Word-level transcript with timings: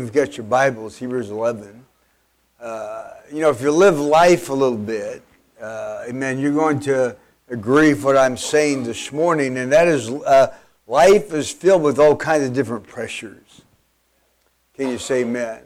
11. 0.00 0.08
If 0.08 0.14
you've 0.14 0.26
got 0.26 0.36
your 0.36 0.46
Bibles, 0.46 0.96
Hebrews 0.96 1.30
11. 1.30 1.84
Uh, 2.58 3.10
you 3.32 3.40
know, 3.40 3.50
if 3.50 3.60
you 3.60 3.70
live 3.70 3.98
life 3.98 4.48
a 4.48 4.54
little 4.54 4.78
bit, 4.78 5.22
uh, 5.60 6.04
amen, 6.08 6.38
you're 6.38 6.54
going 6.54 6.80
to 6.80 7.16
agree 7.48 7.92
with 7.92 8.04
what 8.04 8.16
I'm 8.16 8.36
saying 8.36 8.84
this 8.84 9.12
morning, 9.12 9.58
and 9.58 9.70
that 9.72 9.88
is 9.88 10.08
uh, 10.08 10.54
life 10.86 11.34
is 11.34 11.50
filled 11.50 11.82
with 11.82 11.98
all 11.98 12.16
kinds 12.16 12.44
of 12.44 12.54
different 12.54 12.86
pressures. 12.86 13.62
Can 14.74 14.88
you 14.88 14.98
say 14.98 15.20
amen? 15.20 15.62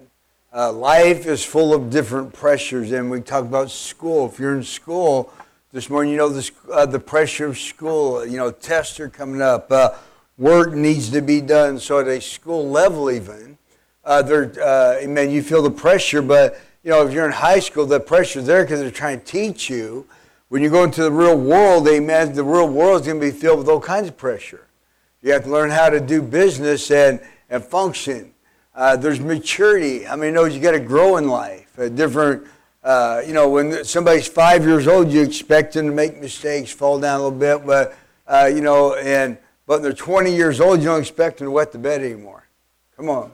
Uh, 0.53 0.73
life 0.73 1.27
is 1.27 1.45
full 1.45 1.73
of 1.73 1.91
different 1.91 2.32
pressures, 2.32 2.91
and 2.93 3.11
we 3.11 3.21
talk 3.21 3.45
about 3.45 3.71
school. 3.71 4.27
If 4.27 4.39
you're 4.41 4.57
in 4.57 4.64
school 4.64 5.32
this 5.73 5.89
morning, 5.91 6.12
you 6.12 6.19
know 6.19 6.29
this, 6.29 6.51
uh, 6.73 6.87
the 6.87 7.01
pressure 7.01 7.46
of 7.46 7.59
school. 7.59 8.27
You 8.27 8.39
know, 8.39 8.51
tests 8.51 8.98
are 8.98 9.09
coming 9.09 9.43
up. 9.43 9.71
Uh, 9.71 9.91
work 10.39 10.73
needs 10.73 11.11
to 11.11 11.21
be 11.21 11.41
done. 11.41 11.79
So 11.79 12.01
at 12.01 12.09
a 12.09 12.21
school 12.21 12.69
level, 12.69 13.11
even, 13.11 13.59
uh, 14.05 14.23
they're, 14.23 14.52
uh, 14.62 14.98
amen, 15.00 15.30
you 15.30 15.43
feel 15.43 15.62
the 15.62 15.70
pressure, 15.70 16.23
but, 16.23 16.60
you 16.83 16.91
know, 16.91 17.06
if 17.06 17.12
you're 17.12 17.27
in 17.27 17.33
high 17.33 17.60
school, 17.60 17.87
the 17.87 18.01
pressure's 18.01 18.47
there 18.47 18.62
because 18.65 18.80
they're 18.80 18.91
trying 18.91 19.20
to 19.20 19.24
teach 19.24 19.70
you. 19.70 20.06
When 20.48 20.62
you 20.62 20.70
go 20.70 20.84
into 20.84 21.02
the 21.02 21.11
real 21.11 21.37
world, 21.37 21.88
amen, 21.88 22.34
the 22.34 22.45
real 22.45 22.69
world 22.69 23.01
is 23.01 23.06
going 23.06 23.20
to 23.20 23.27
be 23.27 23.33
filled 23.33 23.59
with 23.59 23.69
all 23.69 23.80
kinds 23.80 24.09
of 24.09 24.16
pressure. 24.16 24.66
You 25.23 25.33
have 25.33 25.45
to 25.45 25.51
learn 25.51 25.70
how 25.70 25.88
to 25.88 26.01
do 26.01 26.20
business 26.20 26.91
and, 26.91 27.20
and 27.48 27.64
function. 27.64 28.34
Uh, 28.75 28.97
there's 28.97 29.20
maturity. 29.20 30.06
I 30.06 30.16
mean, 30.16 30.34
knows 30.34 30.55
you 30.55 30.61
got 30.61 30.73
to 30.73 30.80
grow 30.80 31.16
in 31.16 31.28
life. 31.28 31.78
A 31.78 31.89
different, 31.89 32.47
uh, 32.83 33.23
you 33.27 33.33
know, 33.33 33.48
when 33.48 33.84
somebody's 33.84 34.28
five 34.28 34.64
years 34.64 34.86
old, 34.86 35.11
you 35.11 35.23
expect 35.23 35.73
them 35.73 35.86
to 35.86 35.92
make 35.92 36.20
mistakes, 36.20 36.70
fall 36.70 37.00
down 37.00 37.20
a 37.20 37.23
little 37.23 37.39
bit, 37.39 37.66
but, 37.66 37.97
uh, 38.27 38.50
you 38.52 38.61
know, 38.61 38.95
and 38.95 39.39
but 39.66 39.80
when 39.80 39.83
they're 39.83 39.92
20 39.92 40.34
years 40.34 40.61
old, 40.61 40.80
you 40.80 40.86
don't 40.86 41.00
expect 41.00 41.39
them 41.39 41.47
to 41.47 41.50
wet 41.50 41.73
the 41.73 41.78
bed 41.78 42.02
anymore. 42.02 42.47
Come 42.97 43.09
on. 43.09 43.33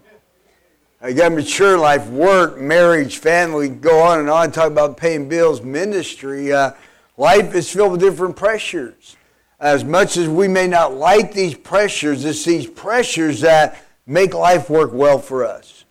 Got 1.00 1.32
mature 1.32 1.78
life, 1.78 2.06
work, 2.08 2.60
marriage, 2.60 3.18
family, 3.18 3.70
go 3.70 4.00
on 4.02 4.20
and 4.20 4.28
on, 4.28 4.52
talk 4.52 4.70
about 4.70 4.98
paying 4.98 5.30
bills, 5.30 5.62
ministry. 5.62 6.52
Uh, 6.52 6.72
life 7.16 7.54
is 7.54 7.72
filled 7.72 7.92
with 7.92 8.00
different 8.00 8.36
pressures. 8.36 9.16
As 9.58 9.82
much 9.82 10.18
as 10.18 10.28
we 10.28 10.46
may 10.46 10.66
not 10.66 10.94
like 10.94 11.32
these 11.32 11.54
pressures, 11.54 12.24
it's 12.26 12.44
these 12.44 12.66
pressures 12.66 13.40
that 13.40 13.82
make 14.06 14.34
life 14.34 14.68
work 14.68 14.92
well 14.92 15.18
for 15.18 15.42
us. 15.44 15.86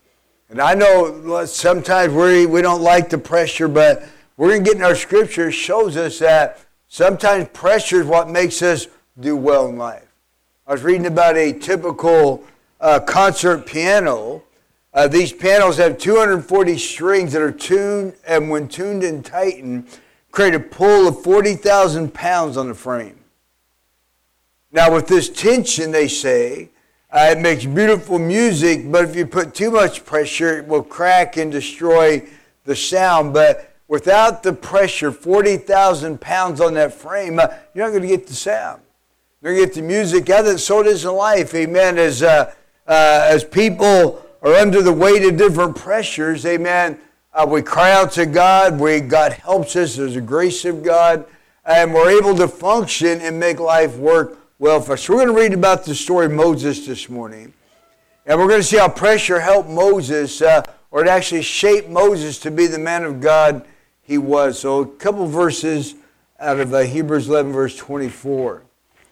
And 0.47 0.61
I 0.61 0.75
know 0.75 1.43
sometimes 1.45 2.13
we, 2.13 2.45
we 2.45 2.61
don't 2.61 2.81
like 2.81 3.09
the 3.09 3.17
pressure, 3.17 3.67
but 3.67 4.07
we're 4.37 4.49
going 4.49 4.63
to 4.63 4.69
get 4.69 4.77
in 4.77 4.83
our 4.83 4.95
scripture 4.95 5.51
shows 5.51 5.97
us 5.97 6.19
that 6.19 6.59
sometimes 6.87 7.49
pressure 7.49 8.01
is 8.01 8.07
what 8.07 8.29
makes 8.29 8.61
us 8.61 8.87
do 9.19 9.35
well 9.35 9.67
in 9.67 9.77
life. 9.77 10.07
I 10.67 10.73
was 10.73 10.83
reading 10.83 11.07
about 11.07 11.35
a 11.35 11.51
typical 11.51 12.43
uh, 12.79 12.99
concert 12.99 13.65
piano. 13.65 14.43
Uh, 14.99 15.07
these 15.07 15.31
panels 15.31 15.77
have 15.77 15.97
240 15.97 16.77
strings 16.77 17.31
that 17.31 17.41
are 17.41 17.53
tuned, 17.53 18.13
and 18.27 18.49
when 18.49 18.67
tuned 18.67 19.01
and 19.01 19.23
tightened, 19.23 19.87
create 20.29 20.53
a 20.53 20.59
pull 20.59 21.07
of 21.07 21.23
40,000 21.23 22.13
pounds 22.13 22.57
on 22.57 22.67
the 22.67 22.73
frame. 22.73 23.17
Now, 24.73 24.93
with 24.93 25.07
this 25.07 25.29
tension, 25.29 25.91
they 25.91 26.09
say, 26.09 26.71
uh, 27.11 27.29
it 27.31 27.39
makes 27.39 27.63
beautiful 27.63 28.19
music, 28.19 28.91
but 28.91 29.05
if 29.05 29.15
you 29.15 29.25
put 29.25 29.53
too 29.53 29.71
much 29.71 30.03
pressure, 30.03 30.57
it 30.57 30.67
will 30.67 30.83
crack 30.83 31.37
and 31.37 31.49
destroy 31.49 32.27
the 32.65 32.75
sound. 32.75 33.33
But 33.33 33.73
without 33.87 34.43
the 34.43 34.51
pressure, 34.51 35.13
40,000 35.13 36.19
pounds 36.19 36.59
on 36.59 36.73
that 36.73 36.93
frame, 36.93 37.39
uh, 37.39 37.47
you're 37.73 37.85
not 37.85 37.91
going 37.91 38.01
to 38.01 38.09
get 38.09 38.27
the 38.27 38.35
sound. 38.35 38.81
You're 39.41 39.53
going 39.53 39.63
to 39.63 39.73
get 39.73 39.81
the 39.81 39.87
music 39.87 40.29
out 40.29 40.41
of 40.41 40.55
it. 40.55 40.57
So 40.57 40.81
it 40.81 40.87
is 40.87 41.05
in 41.05 41.13
life. 41.13 41.55
Amen. 41.55 41.97
As, 41.97 42.21
uh, 42.21 42.53
uh, 42.85 43.27
as 43.29 43.45
people 43.45 44.25
are 44.41 44.53
under 44.53 44.81
the 44.81 44.93
weight 44.93 45.23
of 45.25 45.37
different 45.37 45.75
pressures, 45.75 46.45
amen, 46.45 46.99
uh, 47.33 47.45
we 47.47 47.61
cry 47.61 47.91
out 47.91 48.11
to 48.13 48.25
God. 48.25 48.79
We, 48.79 49.01
God 49.01 49.33
helps 49.33 49.75
us. 49.75 49.95
There's 49.95 50.15
a 50.15 50.21
grace 50.21 50.65
of 50.65 50.83
God. 50.83 51.25
And 51.63 51.93
we're 51.93 52.17
able 52.17 52.35
to 52.35 52.47
function 52.47 53.21
and 53.21 53.39
make 53.39 53.59
life 53.59 53.95
work 53.97 54.39
well 54.57 54.81
for 54.81 54.93
us. 54.93 55.07
We're 55.07 55.17
going 55.17 55.27
to 55.27 55.33
read 55.33 55.53
about 55.53 55.85
the 55.85 55.93
story 55.93 56.25
of 56.25 56.31
Moses 56.31 56.87
this 56.87 57.07
morning. 57.07 57.53
And 58.25 58.39
we're 58.39 58.47
going 58.47 58.61
to 58.61 58.67
see 58.67 58.77
how 58.77 58.89
pressure 58.89 59.39
helped 59.39 59.69
Moses, 59.69 60.41
uh, 60.41 60.63
or 60.91 61.03
it 61.03 61.07
actually 61.07 61.43
shaped 61.43 61.87
Moses 61.87 62.39
to 62.39 62.51
be 62.51 62.65
the 62.65 62.79
man 62.79 63.03
of 63.03 63.21
God 63.21 63.65
he 64.01 64.17
was. 64.17 64.57
So 64.59 64.79
a 64.79 64.87
couple 64.87 65.27
verses 65.27 65.95
out 66.39 66.59
of 66.59 66.73
uh, 66.73 66.79
Hebrews 66.79 67.29
11, 67.29 67.51
verse 67.51 67.77
24 67.77 68.63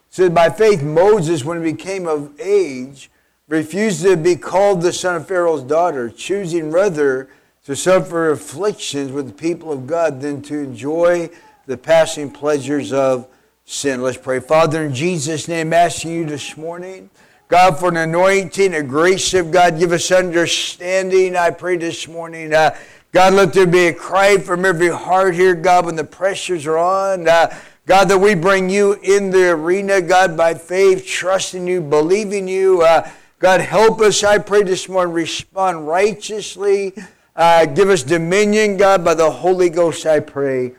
says, 0.09 0.29
By 0.31 0.49
faith, 0.49 0.81
Moses, 0.81 1.45
when 1.45 1.63
he 1.63 1.71
became 1.71 2.07
of 2.07 2.39
age, 2.39 3.11
refused 3.47 4.01
to 4.01 4.17
be 4.17 4.35
called 4.35 4.81
the 4.81 4.91
son 4.91 5.15
of 5.15 5.27
Pharaoh's 5.27 5.63
daughter, 5.63 6.09
choosing 6.09 6.69
rather 6.69 7.29
to 7.63 7.75
suffer 7.75 8.31
afflictions 8.31 9.11
with 9.11 9.27
the 9.27 9.33
people 9.33 9.71
of 9.71 9.87
God 9.87 10.19
than 10.21 10.41
to 10.43 10.57
enjoy 10.57 11.29
the 11.65 11.77
passing 11.77 12.29
pleasures 12.29 12.91
of 12.91 13.27
sin. 13.65 14.01
Let's 14.01 14.17
pray. 14.17 14.39
Father, 14.39 14.83
in 14.85 14.93
Jesus' 14.93 15.47
name, 15.47 15.71
asking 15.71 16.11
you 16.11 16.25
this 16.25 16.57
morning, 16.57 17.09
God, 17.47 17.79
for 17.79 17.87
an 17.87 17.97
anointing, 17.97 18.73
a 18.73 18.83
grace 18.83 19.33
of 19.33 19.51
God, 19.51 19.79
give 19.79 19.93
us 19.93 20.11
understanding. 20.11 21.37
I 21.37 21.51
pray 21.51 21.77
this 21.77 22.07
morning. 22.07 22.53
Uh, 22.53 22.75
God, 23.13 23.33
let 23.33 23.53
there 23.53 23.65
be 23.65 23.87
a 23.87 23.93
cry 23.93 24.37
from 24.37 24.65
every 24.65 24.89
heart 24.89 25.35
here, 25.35 25.55
God, 25.55 25.85
when 25.85 25.95
the 25.95 26.03
pressures 26.03 26.65
are 26.65 26.77
on. 26.77 27.27
Uh, 27.27 27.57
God, 27.85 28.09
that 28.09 28.17
we 28.17 28.35
bring 28.35 28.69
you 28.69 28.93
in 29.01 29.31
the 29.31 29.51
arena, 29.51 30.01
God, 30.01 30.35
by 30.35 30.53
faith, 30.53 31.05
trusting 31.05 31.65
you, 31.65 31.79
believing 31.79 32.49
you. 32.49 32.81
Uh, 32.81 33.09
God, 33.39 33.61
help 33.61 34.01
us, 34.01 34.23
I 34.23 34.39
pray 34.39 34.63
this 34.63 34.89
morning, 34.89 35.13
respond 35.13 35.87
righteously. 35.87 36.95
Uh, 37.35 37.67
give 37.67 37.87
us 37.87 38.01
dominion, 38.01 38.77
God, 38.77 39.05
by 39.05 39.13
the 39.13 39.29
Holy 39.29 39.69
Ghost, 39.69 40.07
I 40.07 40.21
pray, 40.21 40.73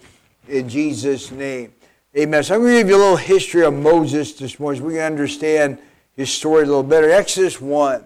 in 0.49 0.69
Jesus' 0.69 1.31
name. 1.31 1.73
Amen. 2.17 2.43
So 2.43 2.57
I'm 2.57 2.63
going 2.63 2.73
to 2.73 2.81
give 2.81 2.89
you 2.89 2.97
a 2.97 2.99
little 2.99 3.17
history 3.17 3.65
of 3.65 3.75
Moses 3.75 4.33
this 4.33 4.59
morning 4.59 4.81
so 4.81 4.89
we 4.89 4.95
can 4.95 5.03
understand 5.03 5.79
his 6.17 6.33
story 6.33 6.65
a 6.65 6.67
little 6.67 6.83
better. 6.83 7.09
Exodus 7.09 7.61
1. 7.61 8.03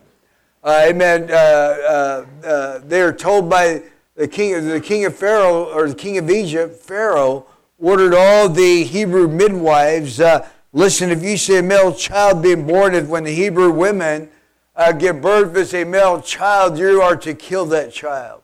Uh, 0.62 0.84
amen. 0.86 1.30
Uh, 1.30 1.34
uh, 1.34 2.26
uh, 2.44 2.78
they 2.80 3.00
are 3.00 3.14
told 3.14 3.48
by 3.48 3.82
the 4.16 4.28
king, 4.28 4.68
the 4.68 4.82
king 4.82 5.06
of 5.06 5.16
Pharaoh, 5.16 5.72
or 5.72 5.88
the 5.88 5.94
king 5.94 6.18
of 6.18 6.28
Egypt, 6.28 6.76
Pharaoh, 6.76 7.46
ordered 7.78 8.12
all 8.12 8.50
the 8.50 8.84
Hebrew 8.84 9.28
midwives, 9.28 10.20
uh, 10.20 10.46
listen, 10.74 11.10
if 11.10 11.22
you 11.22 11.38
see 11.38 11.56
a 11.56 11.62
male 11.62 11.94
child 11.94 12.42
being 12.42 12.66
born, 12.66 12.94
if 12.94 13.08
when 13.08 13.24
the 13.24 13.34
Hebrew 13.34 13.72
women 13.72 14.28
uh, 14.74 14.92
give 14.92 15.20
birth 15.20 15.54
as 15.56 15.74
a 15.74 15.84
male 15.84 16.20
child, 16.20 16.78
you 16.78 17.02
are 17.02 17.16
to 17.16 17.34
kill 17.34 17.66
that 17.66 17.92
child. 17.92 18.42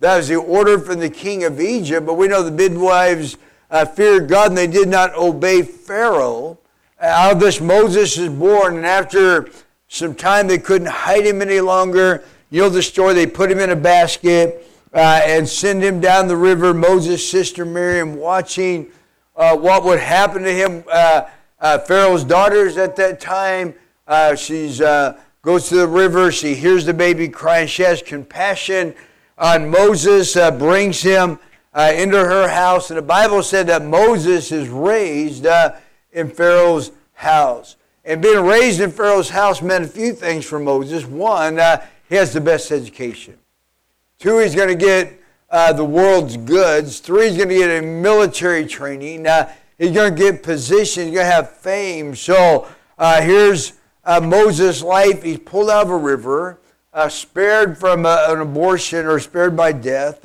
That 0.00 0.16
was 0.16 0.28
the 0.28 0.36
order 0.36 0.78
from 0.78 1.00
the 1.00 1.10
king 1.10 1.44
of 1.44 1.60
Egypt, 1.60 2.06
but 2.06 2.14
we 2.14 2.28
know 2.28 2.42
the 2.42 2.50
midwives 2.50 3.36
uh, 3.70 3.84
feared 3.84 4.28
God 4.28 4.50
and 4.50 4.58
they 4.58 4.66
did 4.66 4.88
not 4.88 5.14
obey 5.14 5.62
Pharaoh. 5.62 6.58
Out 7.00 7.34
of 7.34 7.40
this, 7.40 7.60
Moses 7.60 8.18
is 8.18 8.28
born, 8.28 8.76
and 8.76 8.86
after 8.86 9.48
some 9.88 10.14
time, 10.14 10.48
they 10.48 10.58
couldn't 10.58 10.88
hide 10.88 11.24
him 11.24 11.40
any 11.40 11.60
longer. 11.60 12.24
You 12.50 12.62
know 12.62 12.68
the 12.68 12.82
story, 12.82 13.14
they 13.14 13.26
put 13.26 13.50
him 13.50 13.58
in 13.60 13.70
a 13.70 13.76
basket 13.76 14.66
uh, 14.92 15.20
and 15.24 15.48
send 15.48 15.82
him 15.82 16.00
down 16.00 16.28
the 16.28 16.36
river. 16.36 16.74
Moses' 16.74 17.28
sister 17.28 17.64
Miriam 17.64 18.16
watching 18.16 18.90
uh, 19.36 19.56
what 19.56 19.84
would 19.84 20.00
happen 20.00 20.42
to 20.42 20.52
him. 20.52 20.84
Uh, 20.90 21.28
uh 21.60 21.78
Pharaoh's 21.78 22.24
daughters 22.24 22.76
at 22.76 22.96
that 22.96 23.20
time, 23.20 23.74
uh, 24.06 24.34
she 24.34 24.82
uh, 24.82 25.12
goes 25.42 25.68
to 25.68 25.76
the 25.76 25.88
river. 25.88 26.30
She 26.32 26.54
hears 26.54 26.84
the 26.84 26.94
baby 26.94 27.28
crying. 27.28 27.68
She 27.68 27.82
has 27.82 28.02
compassion 28.02 28.94
on 29.36 29.70
Moses, 29.70 30.34
brings 30.58 31.02
him 31.02 31.38
into 31.76 32.18
her 32.18 32.48
house. 32.48 32.90
And 32.90 32.98
the 32.98 33.02
Bible 33.02 33.42
said 33.42 33.66
that 33.68 33.84
Moses 33.84 34.50
is 34.50 34.68
raised 34.68 35.46
in 36.12 36.30
Pharaoh's 36.30 36.90
house. 37.14 37.76
And 38.04 38.22
being 38.22 38.44
raised 38.44 38.80
in 38.80 38.90
Pharaoh's 38.90 39.28
house 39.28 39.62
meant 39.62 39.84
a 39.84 39.88
few 39.88 40.12
things 40.12 40.44
for 40.44 40.58
Moses. 40.58 41.04
One, 41.04 41.58
he 42.08 42.14
has 42.16 42.32
the 42.32 42.40
best 42.40 42.72
education. 42.72 43.38
Two, 44.18 44.38
he's 44.38 44.54
going 44.54 44.68
to 44.68 44.74
get 44.74 45.20
uh, 45.50 45.72
the 45.72 45.84
world's 45.84 46.36
goods. 46.36 46.98
Three, 47.00 47.28
he's 47.28 47.36
going 47.36 47.50
to 47.50 47.54
get 47.54 47.82
a 47.82 47.86
military 47.86 48.66
training. 48.66 49.26
Uh, 49.26 49.52
he's 49.78 49.92
going 49.92 50.14
to 50.14 50.20
get 50.20 50.42
position. 50.42 51.04
He's 51.04 51.14
going 51.14 51.26
to 51.26 51.32
have 51.32 51.50
fame. 51.50 52.14
So 52.14 52.66
uh, 52.98 53.20
here's 53.20 53.74
uh, 54.08 54.20
Moses' 54.20 54.82
life. 54.82 55.22
He's 55.22 55.38
pulled 55.38 55.68
out 55.68 55.84
of 55.84 55.90
a 55.90 55.96
river, 55.96 56.58
uh, 56.94 57.10
spared 57.10 57.76
from 57.76 58.06
uh, 58.06 58.24
an 58.28 58.40
abortion 58.40 59.04
or 59.04 59.20
spared 59.20 59.54
by 59.54 59.72
death. 59.72 60.22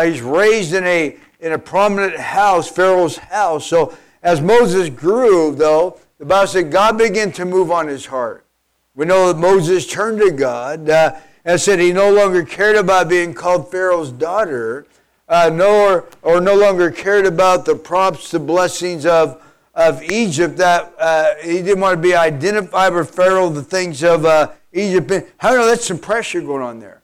he's 0.00 0.22
raised 0.22 0.72
in 0.72 0.84
a, 0.84 1.16
in 1.40 1.52
a 1.52 1.58
prominent 1.58 2.16
house, 2.16 2.70
Pharaoh's 2.70 3.16
house. 3.16 3.66
So 3.66 3.96
as 4.22 4.40
Moses 4.40 4.90
grew, 4.90 5.52
though, 5.54 5.98
the 6.18 6.24
Bible 6.24 6.46
said 6.46 6.70
God 6.70 6.98
began 6.98 7.32
to 7.32 7.44
move 7.44 7.72
on 7.72 7.88
his 7.88 8.06
heart. 8.06 8.46
We 8.94 9.06
know 9.06 9.32
that 9.32 9.40
Moses 9.40 9.86
turned 9.86 10.20
to 10.20 10.30
God 10.30 10.88
and 10.88 11.60
said 11.60 11.80
he 11.80 11.92
no 11.92 12.12
longer 12.12 12.44
cared 12.44 12.76
about 12.76 13.08
being 13.08 13.34
called 13.34 13.72
Pharaoh's 13.72 14.12
daughter, 14.12 14.86
uh, 15.28 15.50
nor 15.52 16.06
or 16.22 16.40
no 16.40 16.54
longer 16.54 16.92
cared 16.92 17.26
about 17.26 17.64
the 17.64 17.74
props, 17.74 18.30
the 18.30 18.38
blessings 18.38 19.04
of 19.04 19.42
of 19.74 20.02
Egypt. 20.02 20.56
That 20.56 20.94
uh, 20.98 21.34
he 21.42 21.62
didn't 21.62 21.80
want 21.80 21.96
to 21.96 22.02
be 22.02 22.14
identified 22.14 22.92
with 22.92 23.14
Pharaoh, 23.14 23.48
the 23.48 23.62
things 23.62 24.02
of 24.02 24.24
uh, 24.24 24.52
Egypt. 24.72 25.32
How 25.38 25.50
do 25.50 25.54
you 25.54 25.60
know 25.60 25.66
that's 25.68 25.86
some 25.86 25.98
pressure 25.98 26.40
going 26.40 26.62
on 26.62 26.78
there? 26.80 27.02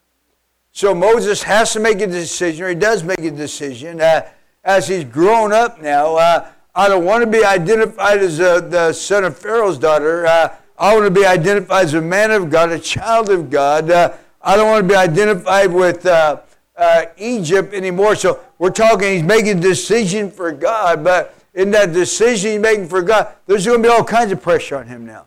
So 0.72 0.94
Moses 0.94 1.42
has 1.44 1.72
to 1.72 1.80
make 1.80 2.00
a 2.00 2.06
decision, 2.06 2.64
or 2.64 2.68
he 2.68 2.74
does 2.74 3.02
make 3.02 3.20
a 3.20 3.30
decision. 3.30 4.00
Uh, 4.00 4.28
as 4.62 4.88
he's 4.88 5.04
grown 5.04 5.52
up 5.52 5.80
now, 5.80 6.16
uh, 6.16 6.48
I 6.74 6.88
don't 6.88 7.04
want 7.04 7.24
to 7.24 7.30
be 7.30 7.42
identified 7.44 8.18
as 8.18 8.40
a, 8.40 8.60
the 8.60 8.92
son 8.92 9.24
of 9.24 9.38
Pharaoh's 9.38 9.78
daughter. 9.78 10.26
Uh, 10.26 10.54
I 10.78 10.92
want 10.92 11.06
to 11.06 11.10
be 11.10 11.24
identified 11.24 11.86
as 11.86 11.94
a 11.94 12.02
man 12.02 12.30
of 12.30 12.50
God, 12.50 12.70
a 12.70 12.78
child 12.78 13.30
of 13.30 13.48
God. 13.48 13.90
Uh, 13.90 14.12
I 14.42 14.56
don't 14.56 14.68
want 14.68 14.84
to 14.84 14.88
be 14.88 14.94
identified 14.94 15.72
with 15.72 16.04
uh, 16.04 16.40
uh, 16.76 17.06
Egypt 17.16 17.72
anymore. 17.72 18.14
So 18.14 18.40
we're 18.58 18.70
talking, 18.70 19.14
he's 19.14 19.22
making 19.22 19.58
a 19.58 19.60
decision 19.60 20.30
for 20.30 20.52
God, 20.52 21.02
but 21.02 21.34
in 21.56 21.70
that 21.70 21.92
decision 21.92 22.52
he's 22.52 22.60
making 22.60 22.86
for 22.86 23.02
God, 23.02 23.34
there's 23.46 23.66
going 23.66 23.82
to 23.82 23.88
be 23.88 23.92
all 23.92 24.04
kinds 24.04 24.30
of 24.30 24.40
pressure 24.40 24.76
on 24.76 24.86
him 24.86 25.04
now. 25.04 25.26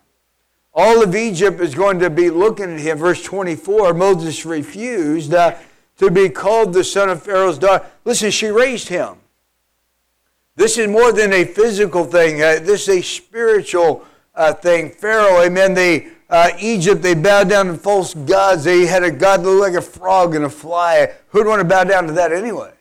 All 0.74 1.04
of 1.04 1.16
Egypt 1.16 1.60
is 1.60 1.74
going 1.74 2.00
to 2.00 2.10
be 2.10 2.30
looking 2.30 2.72
at 2.72 2.80
him. 2.80 3.00
Verse 3.00 3.22
24 3.24 3.94
Moses 3.96 4.46
refused 4.46 5.34
uh, 5.34 5.56
to 5.98 6.12
be 6.12 6.30
called 6.30 6.72
the 6.72 6.84
son 6.84 7.10
of 7.10 7.24
Pharaoh's 7.24 7.58
daughter. 7.58 7.86
Listen, 8.06 8.30
she 8.32 8.48
raised 8.48 8.88
him. 8.88 9.16
This 10.56 10.78
is 10.78 10.88
more 10.88 11.12
than 11.12 11.34
a 11.34 11.46
physical 11.46 12.06
thing, 12.06 12.42
uh, 12.42 12.60
this 12.62 12.88
is 12.88 13.00
a 13.00 13.02
spiritual 13.02 14.06
uh, 14.36 14.54
thing. 14.54 14.90
Pharaoh, 14.92 15.42
amen, 15.42 15.74
they, 15.74 16.10
uh, 16.30 16.52
Egypt, 16.60 17.02
they 17.02 17.16
bowed 17.16 17.50
down 17.50 17.68
to 17.68 17.76
false 17.76 18.14
gods. 18.14 18.66
They 18.66 18.86
had 18.86 19.04
a 19.04 19.12
god 19.12 19.42
that 19.42 19.50
looked 19.50 19.74
like 19.74 19.74
a 19.74 19.82
frog 19.82 20.36
and 20.36 20.46
a 20.46 20.50
fly. 20.50 21.14
Who'd 21.30 21.48
want 21.48 21.62
to 21.62 21.66
bow 21.66 21.86
down 21.86 22.08
to 22.08 22.14
that 22.14 22.32
anyway? 22.32 22.74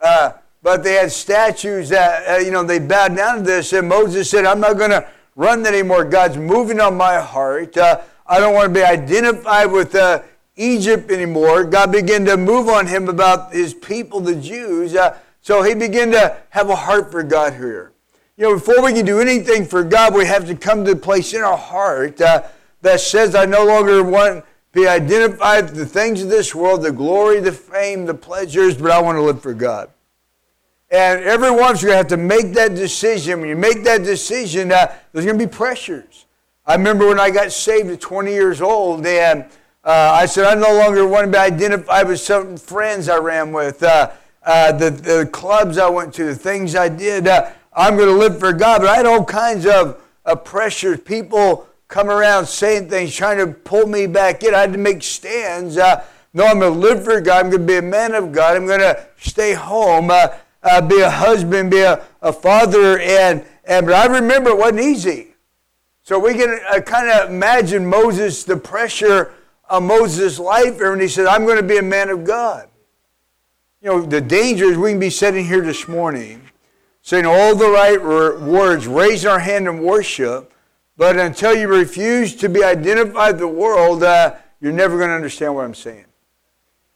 Uh, 0.00 0.32
but 0.62 0.84
they 0.84 0.94
had 0.94 1.10
statues 1.10 1.88
that, 1.88 2.28
uh, 2.28 2.38
you 2.38 2.50
know, 2.50 2.62
they 2.62 2.78
bowed 2.78 3.16
down 3.16 3.38
to 3.38 3.42
this. 3.42 3.72
And 3.72 3.88
Moses 3.88 4.28
said, 4.28 4.44
I'm 4.44 4.60
not 4.60 4.76
going 4.76 4.90
to 4.90 5.08
run 5.36 5.66
anymore. 5.66 6.04
God's 6.04 6.36
moving 6.36 6.80
on 6.80 6.96
my 6.96 7.18
heart. 7.18 7.76
Uh, 7.76 8.02
I 8.26 8.38
don't 8.38 8.54
want 8.54 8.68
to 8.68 8.74
be 8.74 8.84
identified 8.84 9.72
with 9.72 9.94
uh, 9.94 10.22
Egypt 10.56 11.10
anymore. 11.10 11.64
God 11.64 11.90
began 11.90 12.24
to 12.26 12.36
move 12.36 12.68
on 12.68 12.86
him 12.86 13.08
about 13.08 13.52
his 13.52 13.72
people, 13.72 14.20
the 14.20 14.36
Jews. 14.36 14.94
Uh, 14.94 15.18
so 15.40 15.62
he 15.62 15.74
began 15.74 16.10
to 16.12 16.36
have 16.50 16.68
a 16.68 16.76
heart 16.76 17.10
for 17.10 17.22
God 17.22 17.54
here. 17.54 17.92
You 18.36 18.48
know, 18.48 18.54
before 18.54 18.82
we 18.82 18.92
can 18.92 19.04
do 19.04 19.20
anything 19.20 19.64
for 19.64 19.82
God, 19.82 20.14
we 20.14 20.26
have 20.26 20.46
to 20.46 20.54
come 20.54 20.84
to 20.84 20.92
a 20.92 20.96
place 20.96 21.32
in 21.32 21.40
our 21.40 21.56
heart 21.56 22.20
uh, 22.20 22.42
that 22.82 23.00
says, 23.00 23.34
I 23.34 23.46
no 23.46 23.64
longer 23.64 24.02
want 24.02 24.44
to 24.44 24.50
be 24.72 24.86
identified 24.86 25.64
with 25.64 25.76
the 25.76 25.86
things 25.86 26.22
of 26.22 26.28
this 26.28 26.54
world, 26.54 26.82
the 26.82 26.92
glory, 26.92 27.40
the 27.40 27.52
fame, 27.52 28.06
the 28.06 28.14
pleasures, 28.14 28.76
but 28.76 28.90
I 28.90 29.00
want 29.00 29.16
to 29.16 29.22
live 29.22 29.42
for 29.42 29.54
God. 29.54 29.90
And 30.90 31.22
every 31.22 31.52
once 31.52 31.82
you 31.82 31.90
have 31.90 32.08
to 32.08 32.16
make 32.16 32.52
that 32.54 32.74
decision. 32.74 33.40
When 33.40 33.48
you 33.48 33.56
make 33.56 33.84
that 33.84 34.02
decision, 34.02 34.72
uh, 34.72 34.92
there's 35.12 35.24
going 35.24 35.38
to 35.38 35.46
be 35.46 35.50
pressures. 35.50 36.26
I 36.66 36.74
remember 36.74 37.06
when 37.06 37.20
I 37.20 37.30
got 37.30 37.52
saved 37.52 37.90
at 37.90 38.00
20 38.00 38.32
years 38.32 38.60
old, 38.60 39.06
and 39.06 39.44
uh, 39.84 40.12
I 40.14 40.26
said 40.26 40.44
I 40.46 40.54
no 40.54 40.76
longer 40.76 41.06
want 41.06 41.26
to 41.26 41.30
be 41.30 41.38
identified 41.38 42.08
with 42.08 42.20
some 42.20 42.56
friends 42.56 43.08
I 43.08 43.18
ran 43.18 43.52
with, 43.52 43.82
uh, 43.82 44.10
uh 44.42 44.72
the, 44.72 44.90
the 44.90 45.28
clubs 45.32 45.78
I 45.78 45.88
went 45.88 46.12
to, 46.14 46.24
the 46.24 46.34
things 46.34 46.74
I 46.74 46.88
did. 46.88 47.28
Uh, 47.28 47.50
I'm 47.72 47.96
going 47.96 48.08
to 48.08 48.14
live 48.14 48.40
for 48.40 48.52
God. 48.52 48.80
But 48.80 48.90
I 48.90 48.96
had 48.96 49.06
all 49.06 49.24
kinds 49.24 49.66
of 49.66 50.02
pressures. 50.44 51.00
People 51.00 51.68
come 51.86 52.10
around 52.10 52.46
saying 52.46 52.88
things, 52.88 53.14
trying 53.14 53.38
to 53.38 53.46
pull 53.46 53.86
me 53.86 54.06
back 54.06 54.42
in. 54.42 54.54
I 54.54 54.60
had 54.60 54.72
to 54.72 54.78
make 54.78 55.02
stands. 55.02 55.76
Uh, 55.76 56.04
no, 56.34 56.46
I'm 56.46 56.58
going 56.58 56.72
to 56.72 56.78
live 56.78 57.04
for 57.04 57.20
God. 57.20 57.44
I'm 57.44 57.50
going 57.50 57.62
to 57.62 57.66
be 57.66 57.76
a 57.76 57.82
man 57.82 58.14
of 58.14 58.32
God. 58.32 58.56
I'm 58.56 58.66
going 58.66 58.80
to 58.80 59.06
stay 59.18 59.54
home 59.54 60.10
uh, 60.62 60.80
be 60.80 61.00
a 61.00 61.10
husband, 61.10 61.70
be 61.70 61.80
a, 61.80 62.04
a 62.22 62.32
father, 62.32 62.98
and, 62.98 63.44
and 63.64 63.86
but 63.86 63.94
I 63.94 64.06
remember 64.06 64.50
it 64.50 64.58
wasn't 64.58 64.80
easy. 64.80 65.34
So 66.02 66.18
we 66.18 66.34
can 66.34 66.58
uh, 66.70 66.80
kind 66.80 67.10
of 67.10 67.30
imagine 67.30 67.86
Moses, 67.86 68.44
the 68.44 68.56
pressure 68.56 69.32
of 69.68 69.84
Moses' 69.84 70.38
life 70.38 70.80
and 70.80 71.00
he 71.00 71.08
said, 71.08 71.26
I'm 71.26 71.44
going 71.44 71.56
to 71.56 71.62
be 71.62 71.78
a 71.78 71.82
man 71.82 72.10
of 72.10 72.24
God. 72.24 72.68
You 73.80 73.88
know, 73.88 74.02
the 74.02 74.20
danger 74.20 74.66
is 74.66 74.76
we 74.76 74.90
can 74.90 75.00
be 75.00 75.10
sitting 75.10 75.46
here 75.46 75.62
this 75.62 75.88
morning 75.88 76.42
saying 77.02 77.24
all 77.24 77.54
the 77.54 77.68
right 77.68 78.02
words, 78.02 78.86
raising 78.86 79.30
our 79.30 79.38
hand 79.38 79.66
in 79.66 79.82
worship, 79.82 80.52
but 80.96 81.16
until 81.16 81.54
you 81.54 81.66
refuse 81.66 82.34
to 82.36 82.48
be 82.48 82.62
identified 82.62 83.32
with 83.32 83.40
the 83.40 83.48
world, 83.48 84.02
uh, 84.02 84.34
you're 84.60 84.72
never 84.72 84.98
going 84.98 85.08
to 85.08 85.14
understand 85.14 85.54
what 85.54 85.64
I'm 85.64 85.74
saying. 85.74 86.04